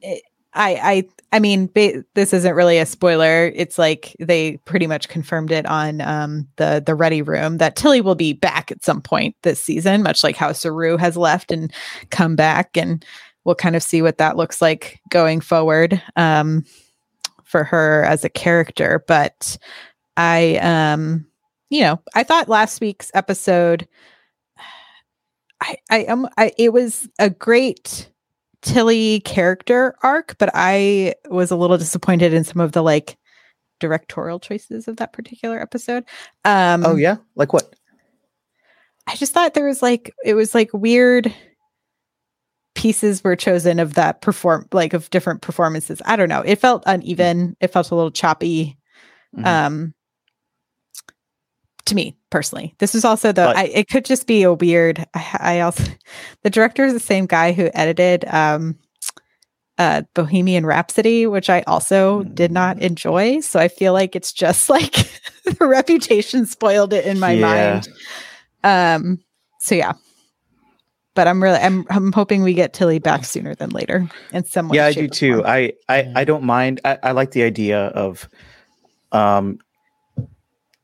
I 0.52 0.74
I 0.82 1.08
I 1.32 1.38
mean, 1.38 1.70
ba- 1.72 2.04
this 2.14 2.32
isn't 2.32 2.54
really 2.54 2.78
a 2.78 2.86
spoiler. 2.86 3.52
It's 3.54 3.78
like 3.78 4.16
they 4.18 4.56
pretty 4.64 4.88
much 4.88 5.08
confirmed 5.08 5.52
it 5.52 5.64
on 5.66 6.00
um, 6.00 6.48
the 6.56 6.82
the 6.84 6.94
Ready 6.94 7.22
Room 7.22 7.58
that 7.58 7.76
Tilly 7.76 8.00
will 8.00 8.16
be 8.16 8.32
back 8.32 8.72
at 8.72 8.84
some 8.84 9.00
point 9.00 9.36
this 9.42 9.62
season, 9.62 10.02
much 10.02 10.24
like 10.24 10.36
how 10.36 10.52
Saru 10.52 10.96
has 10.96 11.16
left 11.16 11.52
and 11.52 11.72
come 12.10 12.34
back, 12.34 12.76
and 12.76 13.04
we'll 13.44 13.54
kind 13.54 13.76
of 13.76 13.82
see 13.82 14.02
what 14.02 14.18
that 14.18 14.36
looks 14.36 14.60
like 14.60 15.00
going 15.10 15.40
forward 15.40 16.02
um, 16.16 16.64
for 17.44 17.64
her 17.64 18.04
as 18.04 18.24
a 18.24 18.28
character. 18.28 19.04
But 19.06 19.56
I, 20.16 20.56
um, 20.56 21.26
you 21.70 21.80
know, 21.82 22.00
I 22.14 22.22
thought 22.22 22.48
last 22.48 22.80
week's 22.80 23.10
episode, 23.14 23.88
I 25.60 25.76
I 25.90 26.04
um, 26.06 26.28
I 26.38 26.52
it 26.58 26.72
was 26.72 27.08
a 27.18 27.30
great 27.30 28.10
Tilly 28.62 29.20
character 29.20 29.94
arc, 30.02 30.36
but 30.38 30.50
I 30.54 31.14
was 31.30 31.50
a 31.50 31.56
little 31.56 31.78
disappointed 31.78 32.34
in 32.34 32.44
some 32.44 32.60
of 32.60 32.72
the 32.72 32.82
like 32.82 33.16
directorial 33.78 34.38
choices 34.38 34.86
of 34.86 34.96
that 34.98 35.12
particular 35.12 35.60
episode. 35.60 36.04
Um 36.44 36.84
Oh 36.84 36.96
yeah, 36.96 37.16
like 37.36 37.52
what? 37.52 37.74
I 39.06 39.16
just 39.16 39.32
thought 39.32 39.54
there 39.54 39.66
was 39.66 39.82
like 39.82 40.14
it 40.24 40.34
was 40.34 40.54
like 40.54 40.70
weird 40.74 41.34
pieces 42.80 43.22
were 43.22 43.36
chosen 43.36 43.78
of 43.78 43.92
that 43.92 44.22
perform 44.22 44.66
like 44.72 44.94
of 44.94 45.10
different 45.10 45.42
performances. 45.42 46.00
I 46.06 46.16
don't 46.16 46.30
know. 46.30 46.40
It 46.40 46.58
felt 46.58 46.82
uneven. 46.86 47.54
It 47.60 47.68
felt 47.68 47.90
a 47.90 47.94
little 47.94 48.10
choppy. 48.10 48.78
Mm-hmm. 49.36 49.46
Um 49.46 49.94
to 51.84 51.94
me 51.94 52.16
personally. 52.30 52.74
This 52.78 52.94
is 52.94 53.04
also 53.04 53.32
the 53.32 53.42
I, 53.48 53.64
it 53.64 53.88
could 53.88 54.06
just 54.06 54.26
be 54.26 54.44
a 54.44 54.54
weird. 54.54 55.06
I, 55.12 55.36
I, 55.40 55.60
also 55.60 55.84
the 56.42 56.50
director 56.50 56.84
is 56.86 56.94
the 56.94 57.00
same 57.00 57.26
guy 57.26 57.52
who 57.52 57.68
edited 57.74 58.24
um, 58.26 58.78
uh, 59.76 60.02
Bohemian 60.14 60.64
Rhapsody, 60.64 61.26
which 61.26 61.50
I 61.50 61.62
also 61.66 62.22
did 62.22 62.52
not 62.52 62.76
mm. 62.76 62.82
enjoy. 62.82 63.40
So 63.40 63.58
I 63.58 63.68
feel 63.68 63.92
like 63.92 64.14
it's 64.14 64.32
just 64.32 64.70
like 64.70 64.94
the 65.44 65.66
reputation 65.66 66.46
spoiled 66.46 66.92
it 66.92 67.04
in 67.04 67.18
my 67.18 67.32
yeah. 67.32 67.80
mind. 67.82 67.88
Um. 68.62 69.18
So 69.60 69.74
yeah. 69.74 69.92
But 71.14 71.26
I'm 71.26 71.42
really 71.42 71.58
I'm 71.58 71.86
I'm 71.90 72.12
hoping 72.12 72.42
we 72.42 72.54
get 72.54 72.72
Tilly 72.72 72.98
back 72.98 73.24
sooner 73.24 73.54
than 73.54 73.70
later. 73.70 74.08
In 74.32 74.44
some 74.44 74.68
way. 74.68 74.76
Yeah, 74.76 74.86
I 74.86 74.92
do 74.92 75.08
too. 75.08 75.44
I 75.44 75.72
I 75.88 76.12
I 76.14 76.24
don't 76.24 76.44
mind. 76.44 76.80
I, 76.84 76.98
I 77.02 77.12
like 77.12 77.32
the 77.32 77.42
idea 77.42 77.86
of 77.88 78.28
um 79.12 79.58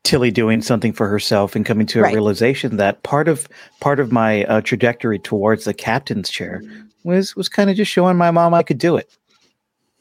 Tilly 0.07 0.31
doing 0.31 0.63
something 0.63 0.93
for 0.93 1.09
herself 1.09 1.57
and 1.57 1.67
coming 1.67 1.87
to 1.89 1.99
a 1.99 2.03
right. 2.03 2.15
realization 2.15 2.77
that 2.77 3.03
part 3.03 3.27
of 3.27 3.49
part 3.81 3.99
of 3.99 4.13
my 4.13 4.45
uh, 4.45 4.61
trajectory 4.61 5.19
towards 5.19 5.65
the 5.65 5.75
captain's 5.75 6.31
chair 6.31 6.63
was 7.03 7.35
was 7.35 7.49
kind 7.49 7.71
of 7.71 7.77
just 7.77 7.91
showing 7.91 8.17
my 8.17 8.31
mom 8.31 8.55
I 8.55 8.63
could 8.63 8.79
do 8.79 8.97
it. 8.97 9.11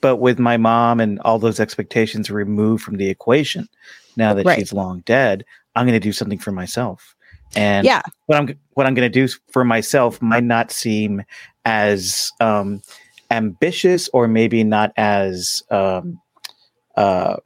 But 0.02 0.18
with 0.18 0.38
my 0.38 0.58
mom 0.58 1.00
and 1.00 1.20
all 1.22 1.40
those 1.40 1.60
expectations 1.60 2.30
removed 2.30 2.84
from 2.84 2.98
the 2.98 3.10
equation, 3.10 3.68
now 4.16 4.36
that 4.36 4.46
right. 4.46 4.60
she's 4.60 4.74
long 4.74 5.00
dead, 5.08 5.44
I'm 5.76 5.88
going 5.88 6.00
to 6.00 6.00
do 6.00 6.12
something 6.12 6.38
for 6.38 6.52
myself. 6.52 7.15
And 7.56 7.86
yeah, 7.86 8.02
what 8.26 8.38
I'm 8.38 8.60
what 8.74 8.86
I'm 8.86 8.94
going 8.94 9.10
to 9.12 9.28
do 9.28 9.34
for 9.52 9.64
myself 9.64 10.22
might 10.22 10.44
not 10.44 10.72
seem 10.72 11.24
as 11.64 12.32
um, 12.40 12.82
ambitious 13.32 14.10
or 14.10 14.28
maybe 14.28 14.64
not 14.64 14.92
as 14.98 15.64
um, 15.72 16.20
uh, 16.98 17.38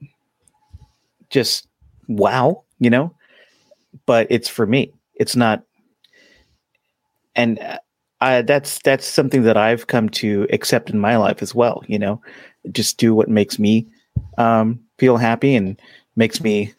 just 1.29 1.67
wow, 2.07 2.63
you 2.79 2.89
know, 2.89 3.13
but 4.05 4.27
it's 4.29 4.49
for 4.49 4.65
me. 4.65 4.93
It's 5.15 5.35
not, 5.35 5.63
and 7.35 7.59
uh, 7.59 7.79
I, 8.19 8.41
that's 8.41 8.79
that's 8.79 9.05
something 9.05 9.43
that 9.43 9.57
I've 9.57 9.87
come 9.87 10.09
to 10.09 10.47
accept 10.51 10.89
in 10.89 10.99
my 10.99 11.17
life 11.17 11.41
as 11.41 11.53
well. 11.53 11.83
You 11.87 11.99
know, 11.99 12.21
just 12.71 12.97
do 12.97 13.13
what 13.13 13.29
makes 13.29 13.59
me 13.59 13.87
um, 14.37 14.79
feel 14.97 15.17
happy 15.17 15.55
and 15.55 15.79
makes 16.15 16.41
me 16.41 16.73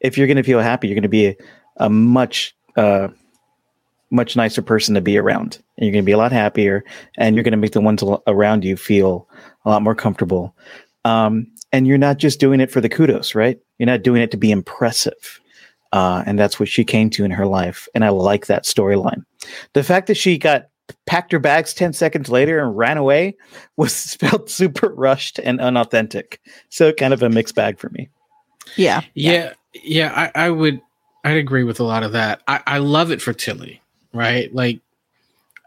if 0.00 0.16
you're 0.16 0.26
going 0.26 0.36
to 0.36 0.42
feel 0.42 0.60
happy, 0.60 0.88
you're 0.88 0.94
going 0.94 1.02
to 1.02 1.08
be 1.08 1.26
a, 1.26 1.36
a 1.78 1.90
much 1.90 2.54
uh, 2.76 3.08
much 4.10 4.36
nicer 4.36 4.62
person 4.62 4.94
to 4.94 5.00
be 5.00 5.18
around. 5.18 5.62
And 5.76 5.86
you're 5.86 5.92
going 5.92 6.04
to 6.04 6.06
be 6.06 6.12
a 6.12 6.18
lot 6.18 6.32
happier, 6.32 6.84
and 7.16 7.34
you're 7.34 7.44
going 7.44 7.52
to 7.52 7.58
make 7.58 7.72
the 7.72 7.80
ones 7.80 8.02
around 8.26 8.64
you 8.64 8.76
feel 8.76 9.28
a 9.64 9.70
lot 9.70 9.82
more 9.82 9.94
comfortable. 9.94 10.54
Um, 11.04 11.48
and 11.72 11.86
you're 11.86 11.98
not 11.98 12.18
just 12.18 12.40
doing 12.40 12.60
it 12.60 12.70
for 12.70 12.80
the 12.80 12.88
kudos, 12.88 13.34
right? 13.34 13.58
You're 13.78 13.86
not 13.86 14.02
doing 14.02 14.22
it 14.22 14.30
to 14.30 14.36
be 14.36 14.50
impressive. 14.50 15.40
Uh, 15.92 16.22
and 16.26 16.38
that's 16.38 16.58
what 16.58 16.68
she 16.68 16.84
came 16.84 17.10
to 17.10 17.24
in 17.24 17.30
her 17.30 17.46
life. 17.46 17.88
And 17.94 18.04
I 18.04 18.08
like 18.10 18.46
that 18.46 18.64
storyline. 18.64 19.24
The 19.72 19.82
fact 19.82 20.08
that 20.08 20.16
she 20.16 20.38
got 20.38 20.68
packed 21.06 21.32
her 21.32 21.38
bags 21.38 21.74
10 21.74 21.92
seconds 21.92 22.28
later 22.28 22.60
and 22.60 22.76
ran 22.76 22.96
away 22.96 23.36
was 23.76 24.14
felt 24.16 24.50
super 24.50 24.88
rushed 24.88 25.38
and 25.38 25.60
unauthentic. 25.60 26.40
So 26.68 26.92
kind 26.92 27.14
of 27.14 27.22
a 27.22 27.30
mixed 27.30 27.54
bag 27.54 27.78
for 27.78 27.90
me. 27.90 28.08
Yeah. 28.76 29.02
Yeah, 29.14 29.52
yeah, 29.74 30.30
I, 30.34 30.46
I 30.46 30.50
would 30.50 30.80
I'd 31.26 31.38
agree 31.38 31.64
with 31.64 31.80
a 31.80 31.84
lot 31.84 32.04
of 32.04 32.12
that. 32.12 32.42
I, 32.46 32.60
I 32.68 32.78
love 32.78 33.10
it 33.10 33.20
for 33.20 33.32
Tilly, 33.32 33.82
right? 34.14 34.54
Like 34.54 34.80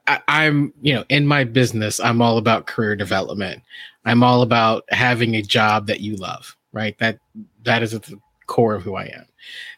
I, 0.07 0.21
I'm, 0.29 0.73
you 0.81 0.93
know, 0.93 1.03
in 1.09 1.27
my 1.27 1.43
business, 1.43 1.99
I'm 1.99 2.21
all 2.21 2.37
about 2.37 2.65
career 2.65 2.95
development. 2.95 3.61
I'm 4.05 4.23
all 4.23 4.41
about 4.41 4.85
having 4.87 5.35
a 5.35 5.41
job 5.41 5.87
that 5.87 5.99
you 5.99 6.15
love, 6.15 6.55
right? 6.71 6.97
That 6.99 7.19
that 7.65 7.83
is 7.83 7.93
at 7.93 8.03
the 8.03 8.17
core 8.47 8.73
of 8.73 8.83
who 8.83 8.95
I 8.95 9.07
am. 9.07 9.25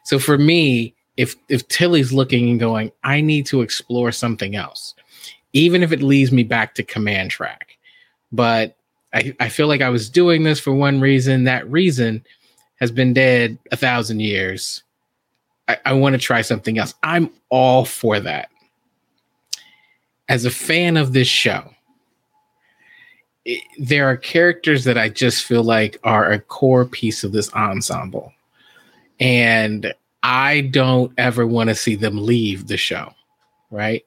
So 0.06 0.20
for 0.20 0.38
me, 0.38 0.94
if 1.18 1.36
if 1.50 1.68
Tilly's 1.68 2.14
looking 2.14 2.52
and 2.52 2.60
going, 2.60 2.92
I 3.04 3.20
need 3.22 3.48
to 3.48 3.62
explore 3.62 4.12
something 4.12 4.56
else, 4.56 4.94
even 5.54 5.82
if 5.82 5.92
it 5.92 6.04
leads 6.04 6.32
me 6.32 6.44
back 6.44 6.76
to 6.76 6.84
command 6.84 7.32
track. 7.32 7.80
But 8.32 8.78
I, 9.16 9.36
I 9.40 9.50
feel 9.50 9.66
like 9.66 9.82
I 9.82 9.90
was 9.90 10.12
doing 10.12 10.44
this 10.44 10.60
for 10.60 10.74
one 10.74 11.02
reason. 11.02 11.46
That 11.46 11.68
reason 11.72 12.24
has 12.80 12.92
been 12.92 13.14
dead 13.14 13.58
a 13.72 13.78
thousand 13.78 14.20
years. 14.20 14.84
I, 15.72 15.92
I 15.92 15.94
want 15.94 16.14
to 16.14 16.20
try 16.20 16.42
something 16.42 16.78
else. 16.78 16.94
I'm 17.04 17.30
all 17.50 17.86
for 17.86 18.20
that. 18.20 18.50
As 20.30 20.46
a 20.46 20.52
fan 20.52 20.98
of 20.98 21.14
this 21.14 21.28
show, 21.28 21.74
it, 23.46 23.64
there 23.80 24.08
are 24.08 24.18
characters 24.18 24.84
that 24.84 24.98
I 24.98 25.10
just 25.10 25.46
feel 25.46 25.64
like 25.64 26.00
are 26.04 26.32
a 26.32 26.40
core 26.40 26.86
piece 26.86 27.24
of 27.24 27.32
this 27.32 27.52
ensemble. 27.54 28.34
And 29.20 29.94
I 30.24 30.62
don't 30.62 31.12
ever 31.18 31.48
want 31.48 31.70
to 31.70 31.76
see 31.76 31.96
them 31.96 32.26
leave 32.26 32.68
the 32.68 32.78
show. 32.78 33.14
Right. 33.70 34.04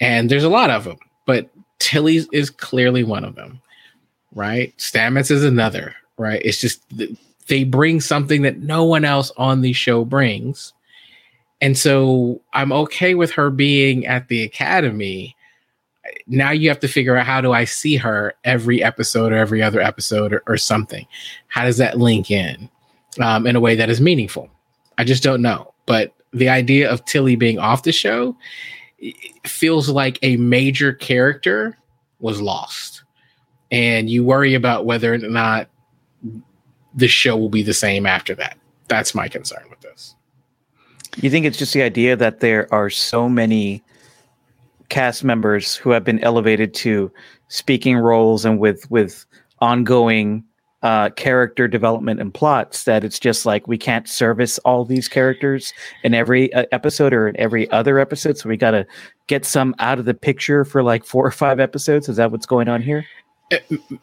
And 0.00 0.30
there's 0.30 0.44
a 0.44 0.48
lot 0.48 0.70
of 0.70 0.84
them, 0.84 0.98
but 1.26 1.48
Tilly's 1.78 2.26
is 2.32 2.50
clearly 2.50 3.04
one 3.04 3.24
of 3.24 3.34
them. 3.34 3.60
Right. 4.34 4.76
Stamets 4.78 5.30
is 5.30 5.44
another. 5.44 5.94
Right. 6.16 6.40
It's 6.44 6.60
just 6.60 6.88
th- 6.96 7.16
they 7.48 7.64
bring 7.64 8.00
something 8.00 8.42
that 8.42 8.58
no 8.58 8.84
one 8.84 9.04
else 9.04 9.30
on 9.36 9.60
the 9.60 9.72
show 9.72 10.04
brings. 10.04 10.72
And 11.62 11.78
so 11.78 12.42
I'm 12.52 12.72
okay 12.72 13.14
with 13.14 13.30
her 13.30 13.48
being 13.48 14.04
at 14.04 14.26
the 14.26 14.42
academy. 14.42 15.36
Now 16.26 16.50
you 16.50 16.68
have 16.68 16.80
to 16.80 16.88
figure 16.88 17.16
out 17.16 17.24
how 17.24 17.40
do 17.40 17.52
I 17.52 17.64
see 17.64 17.96
her 17.96 18.34
every 18.42 18.82
episode 18.82 19.32
or 19.32 19.36
every 19.36 19.62
other 19.62 19.80
episode 19.80 20.32
or, 20.32 20.42
or 20.48 20.56
something? 20.56 21.06
How 21.46 21.64
does 21.64 21.76
that 21.76 21.98
link 21.98 22.32
in 22.32 22.68
um, 23.20 23.46
in 23.46 23.54
a 23.54 23.60
way 23.60 23.76
that 23.76 23.88
is 23.88 24.00
meaningful? 24.00 24.50
I 24.98 25.04
just 25.04 25.22
don't 25.22 25.40
know. 25.40 25.72
But 25.86 26.12
the 26.32 26.48
idea 26.48 26.90
of 26.90 27.04
Tilly 27.04 27.36
being 27.36 27.60
off 27.60 27.84
the 27.84 27.92
show 27.92 28.36
feels 29.44 29.88
like 29.88 30.18
a 30.22 30.36
major 30.38 30.92
character 30.92 31.78
was 32.18 32.40
lost. 32.40 33.04
And 33.70 34.10
you 34.10 34.24
worry 34.24 34.54
about 34.54 34.84
whether 34.84 35.14
or 35.14 35.18
not 35.18 35.68
the 36.92 37.08
show 37.08 37.36
will 37.36 37.48
be 37.48 37.62
the 37.62 37.72
same 37.72 38.04
after 38.04 38.34
that. 38.34 38.58
That's 38.88 39.14
my 39.14 39.28
concern. 39.28 39.71
You 41.16 41.30
think 41.30 41.46
it's 41.46 41.58
just 41.58 41.74
the 41.74 41.82
idea 41.82 42.16
that 42.16 42.40
there 42.40 42.72
are 42.72 42.88
so 42.90 43.28
many 43.28 43.82
cast 44.88 45.24
members 45.24 45.76
who 45.76 45.90
have 45.90 46.04
been 46.04 46.18
elevated 46.20 46.74
to 46.74 47.10
speaking 47.48 47.96
roles 47.96 48.44
and 48.44 48.58
with 48.58 48.90
with 48.90 49.24
ongoing 49.60 50.44
uh, 50.82 51.10
character 51.10 51.68
development 51.68 52.20
and 52.20 52.34
plots 52.34 52.84
that 52.84 53.04
it's 53.04 53.18
just 53.18 53.46
like 53.46 53.68
we 53.68 53.78
can't 53.78 54.08
service 54.08 54.58
all 54.60 54.84
these 54.84 55.08
characters 55.08 55.72
in 56.02 56.12
every 56.12 56.52
uh, 56.54 56.64
episode 56.72 57.12
or 57.12 57.28
in 57.28 57.38
every 57.38 57.70
other 57.70 57.98
episode, 57.98 58.36
so 58.36 58.48
we 58.48 58.56
got 58.56 58.72
to 58.72 58.84
get 59.28 59.44
some 59.44 59.74
out 59.78 59.98
of 59.98 60.06
the 60.06 60.14
picture 60.14 60.64
for 60.64 60.82
like 60.82 61.04
four 61.04 61.24
or 61.24 61.30
five 61.30 61.60
episodes. 61.60 62.08
Is 62.08 62.16
that 62.16 62.32
what's 62.32 62.46
going 62.46 62.68
on 62.68 62.82
here? 62.82 63.06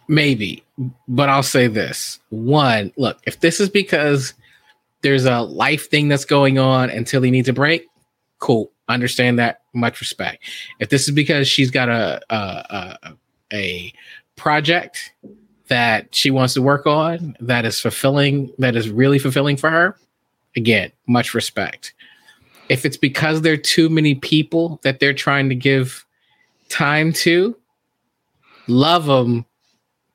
Maybe, 0.07 0.63
but 1.07 1.27
I'll 1.27 1.43
say 1.43 1.67
this: 1.67 2.19
one, 2.29 2.93
look, 2.95 3.19
if 3.25 3.41
this 3.41 3.59
is 3.59 3.69
because 3.69 4.33
there's 5.01 5.25
a 5.25 5.41
life 5.41 5.89
thing 5.89 6.07
that's 6.07 6.25
going 6.25 6.59
on 6.59 6.89
until 6.89 7.21
he 7.21 7.31
needs 7.31 7.49
a 7.49 7.53
break, 7.53 7.87
cool. 8.39 8.71
Understand 8.87 9.37
that. 9.39 9.61
Much 9.73 9.99
respect. 10.01 10.43
If 10.79 10.89
this 10.89 11.07
is 11.07 11.13
because 11.13 11.47
she's 11.47 11.71
got 11.71 11.89
a 11.89 12.21
a, 12.29 12.97
a, 13.05 13.13
a 13.53 13.93
project 14.35 15.13
that 15.67 16.13
she 16.15 16.31
wants 16.31 16.55
to 16.55 16.61
work 16.61 16.87
on 16.87 17.35
that 17.39 17.65
is 17.65 17.79
fulfilling, 17.79 18.51
that 18.57 18.75
is 18.75 18.89
really 18.89 19.19
fulfilling 19.19 19.55
for 19.55 19.69
her, 19.69 19.95
again, 20.55 20.91
much 21.07 21.33
respect. 21.35 21.93
If 22.69 22.85
it's 22.85 22.97
because 22.97 23.41
there 23.41 23.53
are 23.53 23.57
too 23.57 23.89
many 23.89 24.15
people 24.15 24.79
that 24.83 24.99
they're 24.99 25.13
trying 25.13 25.49
to 25.49 25.55
give 25.55 26.05
time 26.69 27.13
to, 27.13 27.55
love 28.67 29.05
them, 29.05 29.45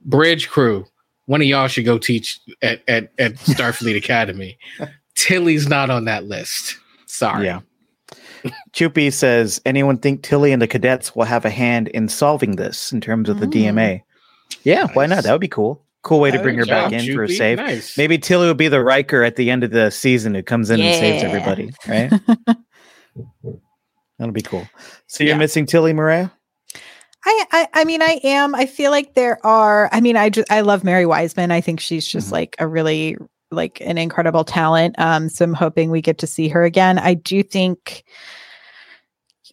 bridge 0.05 0.49
crew. 0.49 0.87
One 1.27 1.41
of 1.41 1.47
y'all 1.47 1.69
should 1.69 1.85
go 1.85 1.99
teach 1.99 2.39
at, 2.63 2.83
at, 2.89 3.11
at 3.19 3.35
Starfleet 3.35 3.97
Academy. 3.97 4.59
Tilly's 5.15 5.69
not 5.69 5.91
on 5.91 6.05
that 6.05 6.25
list. 6.25 6.77
Sorry. 7.07 7.47
Yeah. 7.47 7.61
Chupi 8.75 9.11
says, 9.13 9.61
anyone 9.65 9.97
think 9.97 10.23
Tilly 10.23 10.53
and 10.53 10.61
the 10.61 10.67
cadets 10.69 11.17
will 11.17 11.25
have 11.25 11.45
a 11.47 11.51
hand 11.51 11.89
in 11.89 12.09
solving 12.09 12.57
this 12.57 12.93
in 12.93 13.01
terms 13.01 13.29
of 13.31 13.41
the 13.41 13.47
Mm. 13.47 13.53
DMA? 13.75 14.03
Yeah, 14.65 14.89
why 14.93 15.07
not? 15.07 15.25
That 15.25 15.33
would 15.33 15.41
be 15.41 15.49
cool. 15.49 15.83
Cool 16.03 16.21
way 16.21 16.31
to 16.31 16.39
bring 16.39 16.57
her 16.57 16.65
Good 16.65 16.71
back 16.71 16.91
job, 16.91 17.01
in 17.01 17.15
for 17.15 17.23
a 17.25 17.29
save. 17.31 17.57
Nice. 17.57 17.97
Maybe 17.97 18.19
Tilly 18.19 18.47
will 18.47 18.53
be 18.55 18.69
the 18.69 18.85
Riker 18.85 19.23
at 19.23 19.37
the 19.37 19.51
end 19.51 19.65
of 19.65 19.71
the 19.71 19.91
season 19.91 20.35
who 20.35 20.43
comes 20.43 20.69
in 20.69 20.79
and 20.81 20.95
saves 20.95 21.23
everybody, 21.25 21.73
right? 21.89 22.13
That'll 24.19 24.33
be 24.35 24.43
cool. 24.43 24.69
So 25.07 25.25
you're 25.25 25.33
Yeah. 25.35 25.39
missing 25.39 25.65
Tilly, 25.65 25.95
Maria? 25.95 26.31
I, 27.27 27.45
I 27.53 27.69
I 27.75 27.85
mean 27.85 28.03
I 28.03 28.21
am. 28.25 28.55
I 28.55 28.67
feel 28.67 28.91
like 28.91 29.15
there 29.15 29.45
are 29.47 29.89
I 29.93 30.01
mean 30.01 30.17
I 30.17 30.31
just 30.31 30.51
I 30.51 30.61
love 30.61 30.85
Mary 30.85 31.07
Wiseman. 31.07 31.51
I 31.51 31.61
think 31.61 31.81
she's 31.81 32.07
just 32.07 32.29
Mhm. 32.29 32.33
like 32.33 32.57
a 32.59 32.67
really 32.67 33.17
like 33.51 33.81
an 33.81 33.99
incredible 33.99 34.45
talent. 34.45 34.95
Um 34.99 35.29
so 35.29 35.45
I'm 35.45 35.55
hoping 35.55 35.91
we 35.91 36.03
get 36.03 36.19
to 36.19 36.27
see 36.27 36.49
her 36.49 36.65
again. 36.65 36.99
I 36.99 37.15
do 37.15 37.43
think 37.43 38.05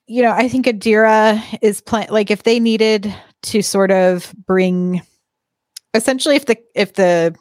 you 0.07 0.22
know, 0.22 0.32
I 0.32 0.49
think 0.49 0.65
Adira 0.65 1.41
is 1.61 1.80
playing 1.82 2.09
like 2.09 2.32
if 2.32 2.43
they 2.43 2.59
needed 2.59 3.13
to 3.43 3.61
sort 3.61 3.91
of 3.91 4.34
bring 4.45 5.01
essentially 5.93 6.36
if 6.36 6.45
the 6.45 6.57
if 6.76 6.93
the 6.95 7.34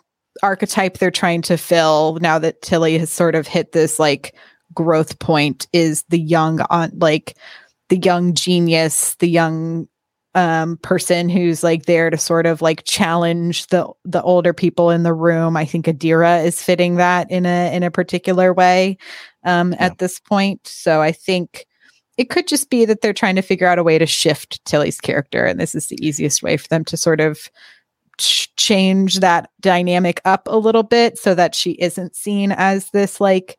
archetype 0.42 0.98
they're 0.98 1.10
trying 1.10 1.42
to 1.42 1.56
fill 1.56 2.18
now 2.20 2.38
that 2.38 2.62
Tilly 2.62 2.98
has 2.98 3.10
sort 3.10 3.34
of 3.34 3.46
hit 3.48 3.72
this 3.72 3.98
like 3.98 4.34
growth 4.72 5.18
point 5.18 5.66
is 5.72 6.04
the 6.08 6.20
young 6.20 6.60
on 6.70 6.92
like 6.98 7.36
the 7.88 7.96
young 7.98 8.34
genius, 8.34 9.16
the 9.16 9.28
young 9.28 9.88
um 10.34 10.76
person 10.78 11.28
who's 11.28 11.62
like 11.64 11.86
there 11.86 12.08
to 12.10 12.16
sort 12.16 12.46
of 12.46 12.62
like 12.62 12.84
challenge 12.84 13.66
the 13.68 13.88
the 14.04 14.22
older 14.22 14.52
people 14.52 14.90
in 14.90 15.02
the 15.02 15.14
room. 15.14 15.56
I 15.56 15.64
think 15.64 15.86
Adira 15.86 16.44
is 16.44 16.62
fitting 16.62 16.96
that 16.96 17.30
in 17.30 17.46
a 17.46 17.74
in 17.74 17.82
a 17.82 17.90
particular 17.90 18.52
way 18.54 18.96
um 19.44 19.72
Yeah. 19.72 19.86
at 19.86 19.98
this 19.98 20.20
point. 20.20 20.66
So 20.66 21.00
I 21.02 21.12
think 21.12 21.66
it 22.16 22.30
could 22.30 22.46
just 22.46 22.70
be 22.70 22.84
that 22.84 23.00
they're 23.00 23.12
trying 23.12 23.36
to 23.36 23.42
figure 23.42 23.66
out 23.66 23.78
a 23.78 23.82
way 23.82 23.98
to 23.98 24.06
shift 24.06 24.64
Tilly's 24.66 25.00
character 25.00 25.44
and 25.44 25.58
this 25.58 25.74
is 25.74 25.88
the 25.88 25.98
easiest 26.06 26.42
way 26.42 26.56
for 26.56 26.68
them 26.68 26.84
to 26.84 26.96
sort 26.96 27.20
of 27.20 27.50
ch- 28.18 28.54
change 28.56 29.20
that 29.20 29.50
dynamic 29.60 30.20
up 30.24 30.46
a 30.50 30.58
little 30.58 30.82
bit 30.82 31.18
so 31.18 31.34
that 31.34 31.54
she 31.54 31.72
isn't 31.72 32.14
seen 32.14 32.52
as 32.52 32.90
this 32.90 33.20
like 33.20 33.58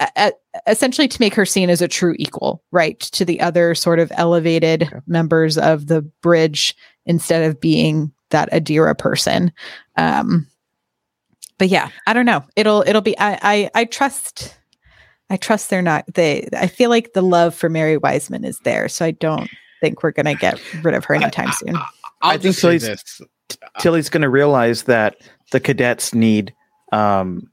a- 0.00 0.08
a- 0.16 0.32
essentially 0.70 1.08
to 1.08 1.20
make 1.20 1.34
her 1.34 1.44
seen 1.46 1.68
as 1.70 1.82
a 1.82 1.88
true 1.88 2.14
equal 2.18 2.62
right 2.70 3.00
to 3.00 3.24
the 3.24 3.40
other 3.40 3.74
sort 3.74 3.98
of 3.98 4.12
elevated 4.16 4.84
Okay. 4.84 5.00
members 5.06 5.58
of 5.58 5.86
the 5.88 6.02
bridge 6.22 6.76
instead 7.06 7.42
of 7.48 7.60
being 7.60 8.12
that 8.30 8.50
adira 8.52 8.96
person 8.96 9.52
um 9.96 10.46
but 11.58 11.68
yeah 11.68 11.88
i 12.06 12.12
don't 12.12 12.26
know 12.26 12.44
it'll 12.56 12.82
it'll 12.86 13.02
be 13.02 13.18
i 13.18 13.38
i, 13.42 13.70
I 13.74 13.84
trust 13.86 14.56
i 15.30 15.36
trust 15.36 15.68
they're 15.70 15.82
not 15.82 16.04
they 16.14 16.48
i 16.56 16.66
feel 16.68 16.88
like 16.90 17.12
the 17.12 17.22
love 17.22 17.54
for 17.54 17.68
mary 17.68 17.96
wiseman 17.96 18.44
is 18.44 18.58
there 18.60 18.88
so 18.88 19.04
i 19.04 19.10
don't 19.10 19.50
think 19.80 20.02
we're 20.02 20.12
gonna 20.12 20.34
get 20.36 20.60
rid 20.84 20.94
of 20.94 21.04
her 21.06 21.14
anytime 21.14 21.48
I- 21.48 21.52
soon 21.52 21.76
I, 21.76 21.86
I'll 22.22 22.30
I 22.30 22.32
think 22.34 22.42
just 22.42 22.60
say 22.60 22.78
Tilly's- 22.78 22.82
this. 22.82 23.20
Tilly's 23.80 24.08
going 24.08 24.22
to 24.22 24.28
realize 24.30 24.84
that 24.84 25.16
the 25.50 25.58
cadets 25.60 26.14
need 26.14 26.54
um, 26.92 27.50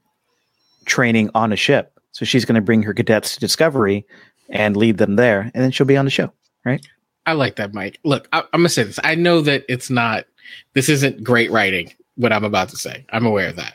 training 0.86 1.28
on 1.34 1.52
a 1.52 1.56
ship. 1.56 1.99
So 2.20 2.26
she's 2.26 2.44
going 2.44 2.56
to 2.56 2.60
bring 2.60 2.82
her 2.82 2.92
cadets 2.92 3.32
to 3.32 3.40
Discovery 3.40 4.06
and 4.50 4.76
lead 4.76 4.98
them 4.98 5.16
there, 5.16 5.50
and 5.54 5.64
then 5.64 5.70
she'll 5.70 5.86
be 5.86 5.96
on 5.96 6.04
the 6.04 6.10
show. 6.10 6.30
Right? 6.66 6.84
I 7.24 7.32
like 7.32 7.56
that, 7.56 7.72
Mike. 7.72 7.98
Look, 8.04 8.28
I, 8.30 8.40
I'm 8.40 8.60
gonna 8.60 8.68
say 8.68 8.82
this. 8.82 9.00
I 9.02 9.14
know 9.14 9.40
that 9.40 9.64
it's 9.70 9.88
not. 9.88 10.26
This 10.74 10.90
isn't 10.90 11.24
great 11.24 11.50
writing. 11.50 11.94
What 12.16 12.30
I'm 12.30 12.44
about 12.44 12.68
to 12.70 12.76
say, 12.76 13.06
I'm 13.10 13.24
aware 13.24 13.48
of 13.48 13.56
that. 13.56 13.72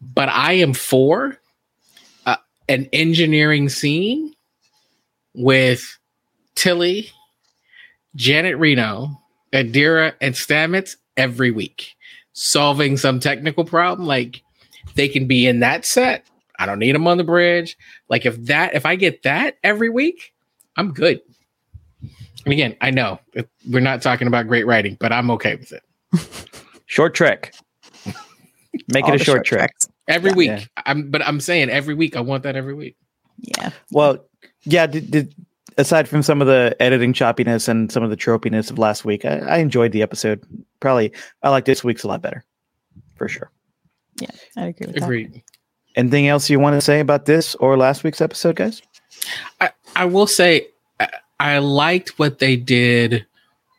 But 0.00 0.30
I 0.30 0.54
am 0.54 0.72
for 0.72 1.38
uh, 2.24 2.36
an 2.66 2.88
engineering 2.94 3.68
scene 3.68 4.32
with 5.34 5.98
Tilly, 6.54 7.10
Janet 8.14 8.56
Reno, 8.56 9.20
Adira, 9.52 10.14
and 10.22 10.34
Stamets 10.34 10.96
every 11.14 11.50
week, 11.50 11.94
solving 12.32 12.96
some 12.96 13.20
technical 13.20 13.66
problem. 13.66 14.08
Like 14.08 14.42
they 14.94 15.08
can 15.08 15.26
be 15.26 15.46
in 15.46 15.60
that 15.60 15.84
set. 15.84 16.24
I 16.60 16.66
don't 16.66 16.78
need 16.78 16.94
them 16.94 17.06
on 17.06 17.16
the 17.16 17.24
bridge. 17.24 17.76
Like 18.10 18.26
if 18.26 18.36
that, 18.44 18.74
if 18.74 18.84
I 18.84 18.94
get 18.94 19.22
that 19.22 19.56
every 19.64 19.88
week, 19.88 20.34
I'm 20.76 20.92
good. 20.92 21.22
And 22.44 22.52
again, 22.52 22.76
I 22.82 22.90
know 22.90 23.18
we're 23.68 23.80
not 23.80 24.02
talking 24.02 24.26
about 24.26 24.46
great 24.46 24.66
writing, 24.66 24.98
but 25.00 25.10
I'm 25.10 25.30
okay 25.32 25.56
with 25.56 25.72
it. 25.72 25.82
short 26.86 27.14
trek. 27.14 27.54
Make 28.92 29.08
it 29.08 29.14
a 29.14 29.18
short, 29.18 29.24
short 29.24 29.44
trek. 29.46 29.74
Every 30.06 30.30
yeah. 30.30 30.36
week. 30.36 30.48
Yeah. 30.48 30.64
I'm 30.84 31.10
but 31.10 31.26
I'm 31.26 31.40
saying 31.40 31.70
every 31.70 31.94
week 31.94 32.14
I 32.14 32.20
want 32.20 32.42
that 32.42 32.56
every 32.56 32.74
week. 32.74 32.96
Yeah. 33.38 33.70
Well, 33.90 34.24
yeah, 34.64 34.86
did, 34.86 35.10
did 35.10 35.34
aside 35.78 36.08
from 36.08 36.22
some 36.22 36.42
of 36.42 36.46
the 36.46 36.76
editing 36.78 37.14
choppiness 37.14 37.68
and 37.68 37.90
some 37.90 38.02
of 38.02 38.10
the 38.10 38.16
tropiness 38.16 38.70
of 38.70 38.78
last 38.78 39.04
week, 39.04 39.24
I, 39.24 39.38
I 39.38 39.56
enjoyed 39.58 39.92
the 39.92 40.02
episode. 40.02 40.44
Probably 40.80 41.12
I 41.42 41.48
like 41.48 41.64
this 41.64 41.82
week's 41.82 42.04
a 42.04 42.08
lot 42.08 42.20
better. 42.20 42.44
For 43.16 43.28
sure. 43.28 43.50
Yeah, 44.20 44.30
I 44.56 44.66
agree 44.66 44.86
with 44.86 44.96
Agreed. 44.96 45.34
That. 45.34 45.42
Anything 45.96 46.28
else 46.28 46.48
you 46.48 46.60
want 46.60 46.76
to 46.76 46.80
say 46.80 47.00
about 47.00 47.26
this 47.26 47.54
or 47.56 47.76
last 47.76 48.04
week's 48.04 48.20
episode, 48.20 48.56
guys? 48.56 48.82
I, 49.60 49.70
I 49.96 50.04
will 50.04 50.26
say 50.26 50.68
I 51.40 51.58
liked 51.58 52.18
what 52.18 52.38
they 52.38 52.54
did 52.56 53.26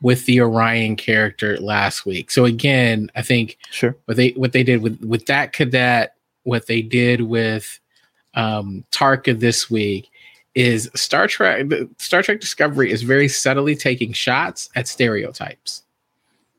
with 0.01 0.25
the 0.25 0.41
Orion 0.41 0.95
character 0.95 1.57
last 1.57 2.07
week. 2.07 2.31
So 2.31 2.45
again, 2.45 3.11
I 3.15 3.21
think 3.21 3.57
sure 3.69 3.95
what 4.05 4.17
they 4.17 4.29
what 4.31 4.51
they 4.51 4.63
did 4.63 4.81
with 4.81 4.99
with 5.01 5.27
that 5.27 5.53
cadet, 5.53 6.15
what 6.43 6.65
they 6.65 6.81
did 6.81 7.21
with 7.21 7.79
um 8.33 8.83
Tarka 8.91 9.39
this 9.39 9.69
week 9.69 10.09
is 10.55 10.89
Star 10.95 11.27
Trek 11.27 11.67
Star 11.97 12.23
Trek 12.23 12.41
Discovery 12.41 12.91
is 12.91 13.03
very 13.03 13.27
subtly 13.27 13.75
taking 13.75 14.11
shots 14.11 14.69
at 14.75 14.87
stereotypes. 14.87 15.83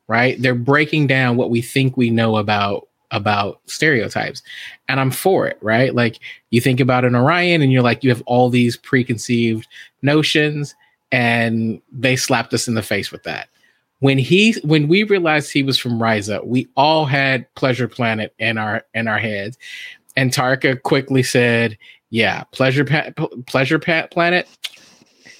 Right? 0.06 0.40
They're 0.40 0.54
breaking 0.54 1.08
down 1.08 1.36
what 1.36 1.50
we 1.50 1.62
think 1.62 1.96
we 1.96 2.10
know 2.10 2.36
about 2.36 2.88
about 3.12 3.60
stereotypes. 3.66 4.42
And 4.88 4.98
I'm 4.98 5.10
for 5.10 5.46
it, 5.46 5.58
right? 5.60 5.94
Like 5.94 6.18
you 6.50 6.60
think 6.60 6.80
about 6.80 7.04
an 7.04 7.14
Orion 7.14 7.62
and 7.62 7.70
you're 7.70 7.82
like 7.82 8.02
you 8.02 8.10
have 8.10 8.22
all 8.26 8.48
these 8.50 8.76
preconceived 8.76 9.68
notions 10.02 10.74
and 11.12 11.80
they 11.92 12.16
slapped 12.16 12.52
us 12.54 12.66
in 12.66 12.74
the 12.74 12.82
face 12.82 13.12
with 13.12 13.22
that. 13.22 13.48
When 14.00 14.18
he 14.18 14.54
when 14.64 14.88
we 14.88 15.04
realized 15.04 15.52
he 15.52 15.62
was 15.62 15.78
from 15.78 16.00
Risa, 16.00 16.44
we 16.44 16.66
all 16.76 17.04
had 17.04 17.46
Pleasure 17.54 17.86
Planet 17.86 18.34
in 18.40 18.58
our 18.58 18.82
in 18.94 19.06
our 19.06 19.18
heads, 19.18 19.56
and 20.16 20.32
Tarka 20.32 20.82
quickly 20.82 21.22
said, 21.22 21.78
"Yeah, 22.10 22.42
Pleasure 22.50 22.84
pa- 22.84 23.10
Pleasure 23.46 23.78
pa- 23.78 24.08
Planet." 24.08 24.48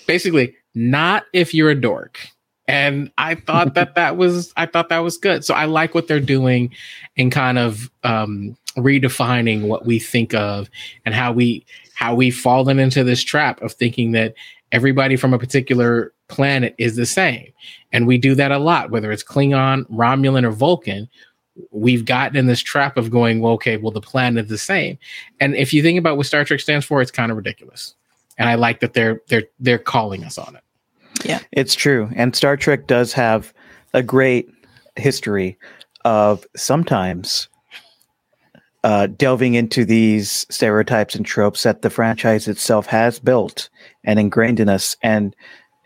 Basically, 0.07 0.55
not 0.77 1.25
if 1.33 1.53
you're 1.53 1.71
a 1.71 1.81
dork. 1.81 2.21
And 2.69 3.11
I 3.19 3.35
thought 3.35 3.75
that 3.75 3.95
that 3.95 4.17
was 4.17 4.53
I 4.57 4.67
thought 4.67 4.89
that 4.89 5.01
was 5.01 5.17
good. 5.17 5.45
So 5.45 5.55
I 5.55 5.65
like 5.65 5.95
what 5.95 6.09
they're 6.09 6.21
doing, 6.21 6.75
and 7.17 7.31
kind 7.31 7.59
of 7.59 7.91
um, 8.05 8.57
redefining 8.77 9.69
what 9.69 9.85
we 9.85 9.99
think 9.99 10.35
of 10.35 10.71
and 11.05 11.15
how 11.15 11.33
we 11.33 11.65
how 11.95 12.15
we've 12.15 12.37
fallen 12.37 12.79
into 12.79 13.05
this 13.05 13.23
trap 13.23 13.61
of 13.63 13.73
thinking 13.73 14.13
that 14.13 14.35
everybody 14.73 15.17
from 15.17 15.35
a 15.35 15.39
particular 15.39 16.13
planet 16.29 16.75
is 16.79 16.97
the 16.97 17.07
same. 17.07 17.53
And 17.93 18.07
we 18.07 18.19
do 18.19 18.35
that 18.35 18.51
a 18.51 18.59
lot, 18.59 18.91
whether 18.91 19.13
it's 19.13 19.23
Klingon, 19.23 19.85
Romulan, 19.91 20.45
or 20.45 20.51
Vulcan. 20.51 21.09
We've 21.71 22.07
gotten 22.07 22.37
in 22.37 22.47
this 22.47 22.61
trap 22.61 22.97
of 22.97 23.11
going, 23.11 23.41
well, 23.41 23.53
okay, 23.53 23.77
well, 23.77 23.93
the 23.93 24.01
planet 24.01 24.45
is 24.45 24.51
the 24.51 24.59
same. 24.59 24.99
And 25.39 25.55
if 25.55 25.75
you 25.75 25.83
think 25.83 25.99
about 25.99 26.17
what 26.17 26.27
Star 26.27 26.45
Trek 26.45 26.61
stands 26.61 26.87
for, 26.87 27.03
it's 27.03 27.11
kind 27.11 27.31
of 27.31 27.37
ridiculous. 27.37 27.95
And 28.39 28.49
I 28.49 28.55
like 28.55 28.81
that 28.81 28.95
they're 28.95 29.21
they're 29.29 29.45
they're 29.61 29.79
calling 29.79 30.25
us 30.25 30.39
on 30.39 30.57
it. 30.57 30.63
Yeah. 31.25 31.41
It's 31.53 31.75
true. 31.75 32.11
And 32.15 32.35
Star 32.35 32.57
Trek 32.57 32.87
does 32.87 33.13
have 33.13 33.53
a 33.95 34.03
great 34.03 34.49
history 34.97 35.59
of 36.05 36.47
sometimes 36.57 37.49
uh, 38.85 39.07
delving 39.07 39.55
into 39.55 39.85
these 39.85 40.45
stereotypes 40.51 41.15
and 41.15 41.25
tropes 41.25 41.63
that 41.63 41.83
the 41.83 41.91
franchise 41.91 42.49
itself 42.49 42.87
has 42.87 43.19
built 43.21 43.71
and 44.05 44.19
ingrained 44.19 44.59
in 44.59 44.69
us 44.69 44.97
and 45.03 45.37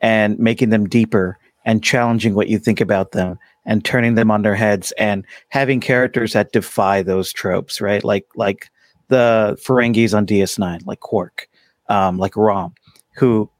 and 0.00 0.38
making 0.38 0.70
them 0.70 0.88
deeper 0.88 1.38
and 1.64 1.82
challenging 1.82 2.34
what 2.34 2.48
you 2.48 2.58
think 2.58 2.80
about 2.80 3.12
them 3.12 3.38
and 3.66 3.84
turning 3.84 4.14
them 4.14 4.30
on 4.30 4.42
their 4.42 4.54
heads 4.54 4.92
and 4.92 5.26
having 5.48 5.80
characters 5.80 6.32
that 6.32 6.52
defy 6.52 7.02
those 7.02 7.32
tropes 7.32 7.80
right 7.80 8.02
like 8.02 8.26
like 8.34 8.70
the 9.08 9.56
ferengis 9.62 10.16
on 10.16 10.26
ds9 10.26 10.80
like 10.86 11.00
quark 11.00 11.48
um, 11.88 12.16
like 12.16 12.36
rom 12.36 12.74
who 13.14 13.50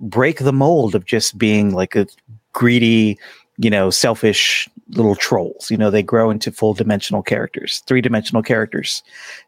break 0.00 0.40
the 0.40 0.52
mold 0.52 0.94
of 0.94 1.04
just 1.04 1.38
being 1.38 1.74
like 1.74 1.96
a 1.96 2.06
greedy 2.52 3.18
you 3.58 3.70
know, 3.70 3.90
selfish 3.90 4.68
little 4.90 5.16
trolls. 5.16 5.70
You 5.70 5.76
know, 5.76 5.90
they 5.90 6.02
grow 6.02 6.30
into 6.30 6.52
full 6.52 6.74
dimensional 6.74 7.22
characters, 7.22 7.82
three 7.86 8.00
dimensional 8.00 8.42
characters, 8.42 9.02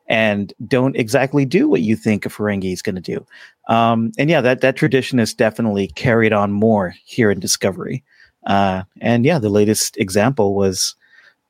and 0.09 0.53
don't 0.66 0.96
exactly 0.96 1.44
do 1.44 1.68
what 1.68 1.82
you 1.82 1.94
think 1.94 2.24
a 2.24 2.28
Ferengi 2.28 2.72
is 2.72 2.82
going 2.82 2.94
to 2.94 3.01
do. 3.01 3.26
Um, 3.68 4.12
and 4.18 4.30
yeah, 4.30 4.40
that 4.40 4.62
that 4.62 4.76
tradition 4.76 5.18
is 5.18 5.34
definitely 5.34 5.88
carried 5.88 6.32
on 6.32 6.53
more 6.53 6.94
here 7.05 7.30
in 7.30 7.38
Discovery. 7.38 8.03
Uh, 8.46 8.84
and 9.01 9.24
yeah, 9.24 9.38
the 9.38 9.51
latest 9.51 9.96
example 9.99 10.55
was 10.55 10.94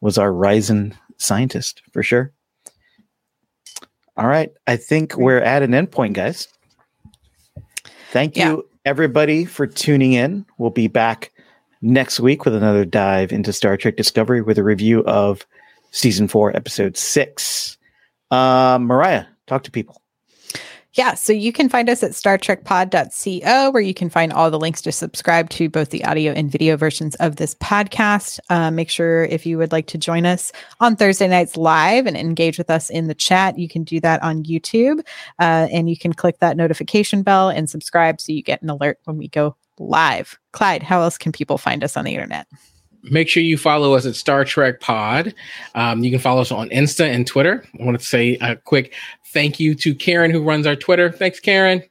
was 0.00 0.18
our 0.18 0.30
Risian 0.30 0.94
scientist 1.18 1.82
for 1.92 2.02
sure. 2.02 2.32
All 4.16 4.26
right, 4.26 4.50
I 4.66 4.76
think 4.76 5.16
we're 5.16 5.38
at 5.40 5.62
an 5.62 5.70
endpoint, 5.70 6.14
guys. 6.14 6.48
Thank 8.10 8.36
you, 8.36 8.42
yeah. 8.42 8.77
Everybody, 8.88 9.44
for 9.44 9.66
tuning 9.66 10.14
in. 10.14 10.46
We'll 10.56 10.70
be 10.70 10.88
back 10.88 11.30
next 11.82 12.20
week 12.20 12.46
with 12.46 12.54
another 12.54 12.86
dive 12.86 13.32
into 13.32 13.52
Star 13.52 13.76
Trek 13.76 13.96
Discovery 13.96 14.40
with 14.40 14.56
a 14.56 14.64
review 14.64 15.04
of 15.04 15.46
season 15.90 16.26
four, 16.26 16.56
episode 16.56 16.96
six. 16.96 17.76
Uh, 18.30 18.78
Mariah, 18.80 19.26
talk 19.46 19.64
to 19.64 19.70
people. 19.70 20.00
Yeah, 20.98 21.14
so 21.14 21.32
you 21.32 21.52
can 21.52 21.68
find 21.68 21.88
us 21.88 22.02
at 22.02 22.10
StarTrekPod.co, 22.10 23.70
where 23.70 23.80
you 23.80 23.94
can 23.94 24.10
find 24.10 24.32
all 24.32 24.50
the 24.50 24.58
links 24.58 24.82
to 24.82 24.90
subscribe 24.90 25.48
to 25.50 25.68
both 25.68 25.90
the 25.90 26.04
audio 26.04 26.32
and 26.32 26.50
video 26.50 26.76
versions 26.76 27.14
of 27.16 27.36
this 27.36 27.54
podcast. 27.54 28.40
Uh, 28.50 28.72
make 28.72 28.90
sure 28.90 29.22
if 29.22 29.46
you 29.46 29.58
would 29.58 29.70
like 29.70 29.86
to 29.86 29.96
join 29.96 30.26
us 30.26 30.50
on 30.80 30.96
Thursday 30.96 31.28
nights 31.28 31.56
live 31.56 32.08
and 32.08 32.16
engage 32.16 32.58
with 32.58 32.68
us 32.68 32.90
in 32.90 33.06
the 33.06 33.14
chat, 33.14 33.60
you 33.60 33.68
can 33.68 33.84
do 33.84 34.00
that 34.00 34.20
on 34.24 34.42
YouTube. 34.42 34.98
Uh, 35.38 35.68
and 35.70 35.88
you 35.88 35.96
can 35.96 36.12
click 36.12 36.40
that 36.40 36.56
notification 36.56 37.22
bell 37.22 37.48
and 37.48 37.70
subscribe 37.70 38.20
so 38.20 38.32
you 38.32 38.42
get 38.42 38.60
an 38.62 38.68
alert 38.68 38.98
when 39.04 39.18
we 39.18 39.28
go 39.28 39.54
live. 39.78 40.36
Clyde, 40.50 40.82
how 40.82 41.00
else 41.02 41.16
can 41.16 41.30
people 41.30 41.58
find 41.58 41.84
us 41.84 41.96
on 41.96 42.04
the 42.04 42.14
internet? 42.14 42.48
Make 43.02 43.28
sure 43.28 43.42
you 43.42 43.56
follow 43.56 43.94
us 43.94 44.06
at 44.06 44.16
Star 44.16 44.44
Trek 44.44 44.80
Pod. 44.80 45.34
Um, 45.74 46.02
you 46.02 46.10
can 46.10 46.20
follow 46.20 46.40
us 46.40 46.50
on 46.50 46.68
Insta 46.70 47.06
and 47.06 47.26
Twitter. 47.26 47.64
I 47.78 47.84
want 47.84 47.98
to 47.98 48.04
say 48.04 48.36
a 48.40 48.56
quick 48.56 48.94
thank 49.26 49.60
you 49.60 49.74
to 49.76 49.94
Karen, 49.94 50.30
who 50.30 50.42
runs 50.42 50.66
our 50.66 50.76
Twitter. 50.76 51.10
Thanks, 51.10 51.40
Karen. 51.40 51.82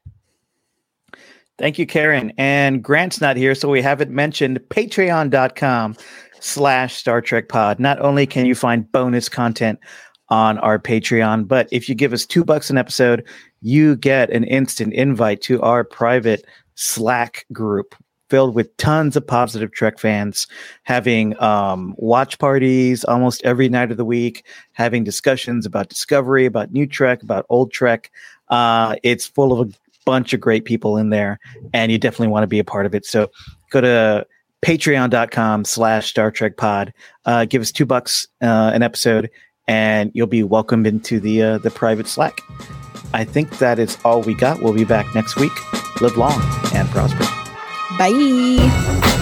Thank 1.58 1.80
you, 1.80 1.88
Karen. 1.88 2.32
And 2.38 2.84
Grant's 2.84 3.20
not 3.20 3.36
here, 3.36 3.56
so 3.56 3.70
we 3.70 3.82
haven't 3.82 4.12
mentioned 4.12 4.60
patreon.com 4.70 5.96
slash 6.40 6.96
Star 6.96 7.22
Trek 7.22 7.50
Pod. 7.50 7.80
Not 7.80 8.00
only 8.00 8.28
can 8.28 8.46
you 8.46 8.54
find 8.54 8.92
bonus 8.92 9.28
content 9.28 9.80
on 10.30 10.58
our 10.60 10.78
Patreon, 10.78 11.48
but 11.48 11.68
if 11.72 11.90
you 11.90 11.96
give 11.96 12.14
us 12.14 12.26
two 12.26 12.44
bucks 12.44 12.70
an 12.70 12.78
episode, 12.78 13.26
you 13.62 13.96
get 13.96 14.30
an 14.30 14.44
instant 14.44 14.94
invite 14.94 15.42
to 15.42 15.62
our 15.62 15.84
private 15.84 16.46
Slack 16.76 17.46
group 17.52 17.96
filled 18.30 18.56
with 18.56 18.76
tons 18.78 19.16
of 19.16 19.26
positive 19.26 19.72
Trek 19.72 20.00
fans, 20.00 20.48
having 20.84 21.40
um, 21.42 21.96
watch 21.98 22.40
parties 22.40 23.04
almost 23.06 23.44
every 23.44 23.70
night 23.70 23.92
of 23.92 23.98
the 23.98 24.06
week, 24.06 24.46
having 24.74 25.04
discussions 25.04 25.66
about 25.66 25.90
Discovery, 25.90 26.46
about 26.46 26.72
new 26.72 26.88
Trek, 26.88 27.24
about 27.24 27.46
old 27.50 27.72
Trek. 27.72 28.12
Uh, 28.50 28.96
it's 29.04 29.28
full 29.28 29.60
of 29.60 29.70
a 29.70 29.74
bunch 30.06 30.34
of 30.34 30.40
great 30.40 30.66
people 30.66 30.98
in 30.98 31.10
there, 31.10 31.40
and 31.74 31.92
you 31.92 31.98
definitely 31.98 32.28
want 32.28 32.44
to 32.44 32.48
be 32.48 32.60
a 32.60 32.64
part 32.64 32.86
of 32.86 32.96
it. 32.96 33.06
So 33.06 33.30
go 33.72 33.82
to 33.82 34.26
patreon.com 34.62 35.66
slash 35.66 36.10
Star 36.10 36.32
Trek 36.32 36.58
pod. 36.58 36.94
Uh, 37.26 37.46
give 37.46 37.62
us 37.62 37.72
two 37.72 37.86
bucks 37.86 38.28
uh, 38.42 38.72
an 38.74 38.84
episode, 38.84 39.30
and 39.68 40.12
you'll 40.14 40.28
be 40.28 40.44
welcomed 40.44 40.88
into 40.88 41.20
the 41.20 41.42
uh, 41.42 41.58
the 41.60 41.72
private 41.72 42.08
Slack. 42.08 42.42
I 43.14 43.24
think 43.24 43.60
that 43.60 43.80
is 43.80 43.98
all 44.04 44.22
we 44.22 44.34
got. 44.34 44.62
We'll 44.62 44.74
be 44.74 44.84
back 44.84 45.14
next 45.16 45.38
week. 45.38 45.54
Live 46.02 46.18
long 46.18 46.42
and 46.74 46.88
prosper. 46.90 47.37
拜。 47.98 49.17